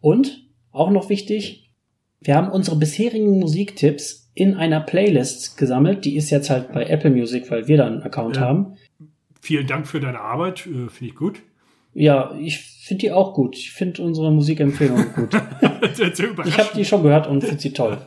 Und, 0.00 0.44
auch 0.72 0.90
noch 0.90 1.08
wichtig, 1.08 1.70
wir 2.20 2.34
haben 2.34 2.50
unsere 2.50 2.76
bisherigen 2.76 3.38
Musiktipps 3.38 4.30
in 4.34 4.54
einer 4.54 4.80
Playlist 4.80 5.56
gesammelt. 5.56 6.04
Die 6.04 6.16
ist 6.16 6.30
jetzt 6.30 6.50
halt 6.50 6.72
bei 6.72 6.84
Apple 6.84 7.10
Music, 7.10 7.50
weil 7.50 7.68
wir 7.68 7.76
da 7.76 7.86
einen 7.86 8.02
Account 8.02 8.36
ja. 8.36 8.42
haben. 8.42 8.76
Vielen 9.40 9.66
Dank 9.66 9.86
für 9.86 10.00
deine 10.00 10.20
Arbeit, 10.20 10.66
äh, 10.66 10.88
finde 10.88 11.06
ich 11.12 11.14
gut. 11.14 11.42
Ja, 11.98 12.34
ich 12.38 12.58
finde 12.58 13.00
die 13.00 13.12
auch 13.12 13.34
gut. 13.34 13.56
Ich 13.56 13.72
finde 13.72 14.02
unsere 14.02 14.30
Musikempfehlungen 14.30 15.12
gut. 15.14 15.34
ich 16.44 16.58
habe 16.58 16.70
die 16.74 16.84
schon 16.84 17.02
gehört 17.02 17.26
und 17.26 17.42
finde 17.42 17.60
sie 17.60 17.72
toll. 17.72 17.98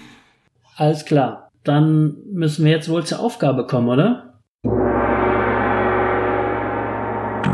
Alles 0.76 1.04
klar 1.04 1.48
dann 1.68 2.16
müssen 2.32 2.64
wir 2.64 2.72
jetzt 2.72 2.88
wohl 2.88 3.04
zur 3.04 3.20
Aufgabe 3.20 3.66
kommen, 3.66 3.88
oder? 3.88 4.40
Die 7.44 7.50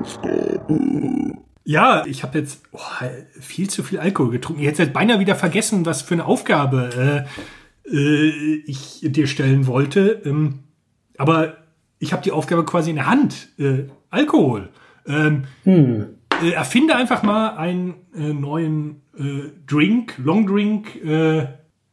Aufgabe. 0.00 1.38
Ja, 1.64 2.04
ich 2.06 2.22
habe 2.22 2.38
jetzt 2.38 2.62
oh, 2.72 2.78
viel 3.38 3.70
zu 3.70 3.82
viel 3.82 4.00
Alkohol 4.00 4.30
getrunken. 4.32 4.62
Ich 4.62 4.68
hätte 4.68 4.82
jetzt 4.82 4.94
beinahe 4.94 5.20
wieder 5.20 5.36
vergessen, 5.36 5.86
was 5.86 6.02
für 6.02 6.14
eine 6.14 6.24
Aufgabe 6.24 7.26
äh, 7.86 7.94
äh, 7.94 8.62
ich 8.66 9.00
dir 9.02 9.26
stellen 9.26 9.66
wollte. 9.66 10.22
Ähm, 10.24 10.60
aber 11.18 11.58
ich 11.98 12.12
habe 12.12 12.22
die 12.22 12.32
Aufgabe 12.32 12.64
quasi 12.64 12.90
in 12.90 12.96
der 12.96 13.06
Hand. 13.06 13.50
Äh, 13.58 13.84
Alkohol. 14.10 14.70
Ähm, 15.08 15.44
hm. 15.64 16.06
äh, 16.42 16.50
erfinde 16.50 16.94
einfach 16.96 17.22
mal 17.22 17.56
einen 17.56 17.94
äh, 18.14 18.32
neuen 18.32 19.02
äh, 19.18 19.50
Drink, 19.66 20.14
Long 20.18 20.46
Drink. 20.46 20.96
Äh, 21.04 21.46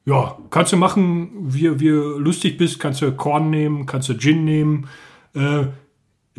ja, 0.05 0.37
kannst 0.51 0.71
du 0.71 0.77
machen, 0.77 1.31
wie, 1.41 1.79
wie 1.79 1.89
lustig 1.89 2.57
bist. 2.57 2.79
Kannst 2.79 3.01
du 3.01 3.11
Korn 3.11 3.49
nehmen, 3.49 3.85
kannst 3.85 4.09
du 4.09 4.17
Gin 4.17 4.45
nehmen. 4.45 4.87
Äh, 5.33 5.65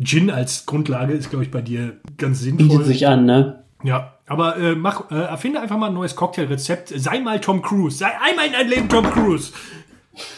Gin 0.01 0.29
als 0.29 0.65
Grundlage 0.65 1.13
ist, 1.13 1.29
glaube 1.29 1.43
ich, 1.43 1.51
bei 1.51 1.61
dir 1.61 1.97
ganz 2.17 2.39
sinnvoll. 2.39 2.67
Bietet 2.67 2.85
sich 2.85 3.07
an, 3.07 3.25
ne? 3.25 3.63
Ja, 3.83 4.13
aber 4.27 4.57
äh, 4.57 4.75
mach, 4.75 5.11
äh, 5.11 5.15
erfinde 5.15 5.59
einfach 5.59 5.77
mal 5.77 5.87
ein 5.87 5.93
neues 5.93 6.15
Cocktailrezept. 6.15 6.93
Sei 6.95 7.19
mal 7.19 7.39
Tom 7.39 7.61
Cruise. 7.61 7.97
Sei 7.97 8.07
einmal 8.21 8.47
in 8.47 8.53
dein 8.53 8.67
Leben 8.67 8.89
Tom 8.89 9.05
Cruise. 9.09 9.53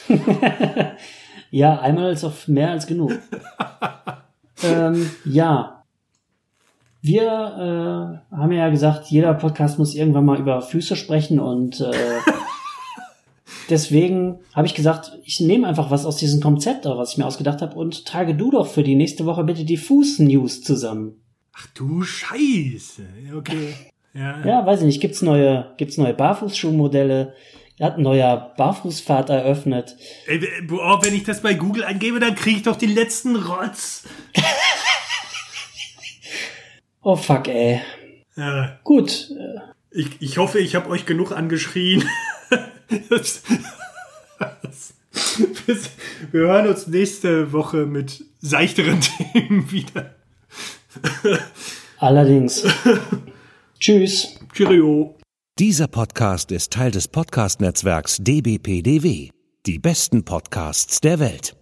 ja, 1.51 1.79
einmal 1.79 2.11
ist 2.13 2.23
auch 2.23 2.47
mehr 2.47 2.71
als 2.71 2.87
genug. 2.87 3.13
ähm, 4.63 5.09
ja. 5.25 5.78
Wir 7.01 8.21
äh, 8.31 8.35
haben 8.35 8.51
ja 8.51 8.69
gesagt, 8.69 9.07
jeder 9.07 9.33
Podcast 9.33 9.79
muss 9.79 9.95
irgendwann 9.95 10.25
mal 10.25 10.39
über 10.39 10.61
Füße 10.61 10.95
sprechen 10.95 11.39
und 11.39 11.79
äh, 11.79 11.91
deswegen 13.69 14.39
habe 14.53 14.67
ich 14.67 14.75
gesagt, 14.75 15.17
ich 15.23 15.39
nehme 15.39 15.67
einfach 15.67 15.91
was 15.91 16.05
aus 16.05 16.17
diesem 16.17 16.41
Konzept, 16.41 16.85
was 16.85 17.13
ich 17.13 17.17
mir 17.17 17.25
ausgedacht 17.25 17.61
habe, 17.61 17.75
und 17.75 18.05
trage 18.05 18.35
du 18.35 18.51
doch 18.51 18.67
für 18.67 18.83
die 18.83 18.95
nächste 18.95 19.25
Woche 19.25 19.45
bitte 19.45 19.63
die 19.63 19.77
Fuß-News 19.77 20.61
zusammen. 20.61 21.21
Ach 21.53 21.67
du 21.73 22.03
Scheiße. 22.03 23.03
Okay. 23.37 23.73
Ja, 24.13 24.45
ja 24.45 24.65
weiß 24.65 24.81
ich 24.81 24.85
nicht. 24.85 25.01
Gibt's 25.01 25.21
neue, 25.21 25.73
gibt's 25.77 25.97
neue 25.97 26.13
Barfußschuhmodelle? 26.13 27.33
hat 27.81 27.97
ein 27.97 28.03
neuer 28.03 28.53
Barfußpfad 28.57 29.29
eröffnet. 29.29 29.95
Ey, 30.27 30.41
oh, 30.69 30.97
wenn 31.01 31.15
ich 31.15 31.23
das 31.23 31.41
bei 31.41 31.53
Google 31.53 31.85
angebe, 31.85 32.19
dann 32.19 32.35
kriege 32.35 32.57
ich 32.57 32.63
doch 32.63 32.75
den 32.75 32.93
letzten 32.93 33.37
Rotz. 33.37 34.03
oh 37.01 37.15
fuck, 37.15 37.47
ey. 37.47 37.81
Ja. 38.35 38.79
Gut. 38.83 39.31
Ich, 39.91 40.21
ich 40.21 40.37
hoffe, 40.37 40.59
ich 40.59 40.75
habe 40.75 40.89
euch 40.89 41.05
genug 41.05 41.31
angeschrien. 41.31 42.03
das, 43.09 43.43
das, 45.67 45.89
wir 46.31 46.41
hören 46.41 46.67
uns 46.67 46.87
nächste 46.87 47.51
Woche 47.51 47.85
mit 47.85 48.23
seichteren 48.39 49.01
Themen 49.33 49.71
wieder. 49.71 50.15
Allerdings. 51.97 52.65
Tschüss. 53.79 54.39
Cheerio. 54.53 55.15
Dieser 55.57 55.87
Podcast 55.87 56.51
ist 56.51 56.71
Teil 56.71 56.91
des 56.91 57.07
Podcast-Netzwerks 57.07 58.17
dbpdw. 58.21 59.29
Die 59.65 59.79
besten 59.79 60.23
Podcasts 60.23 61.01
der 61.01 61.19
Welt. 61.19 61.55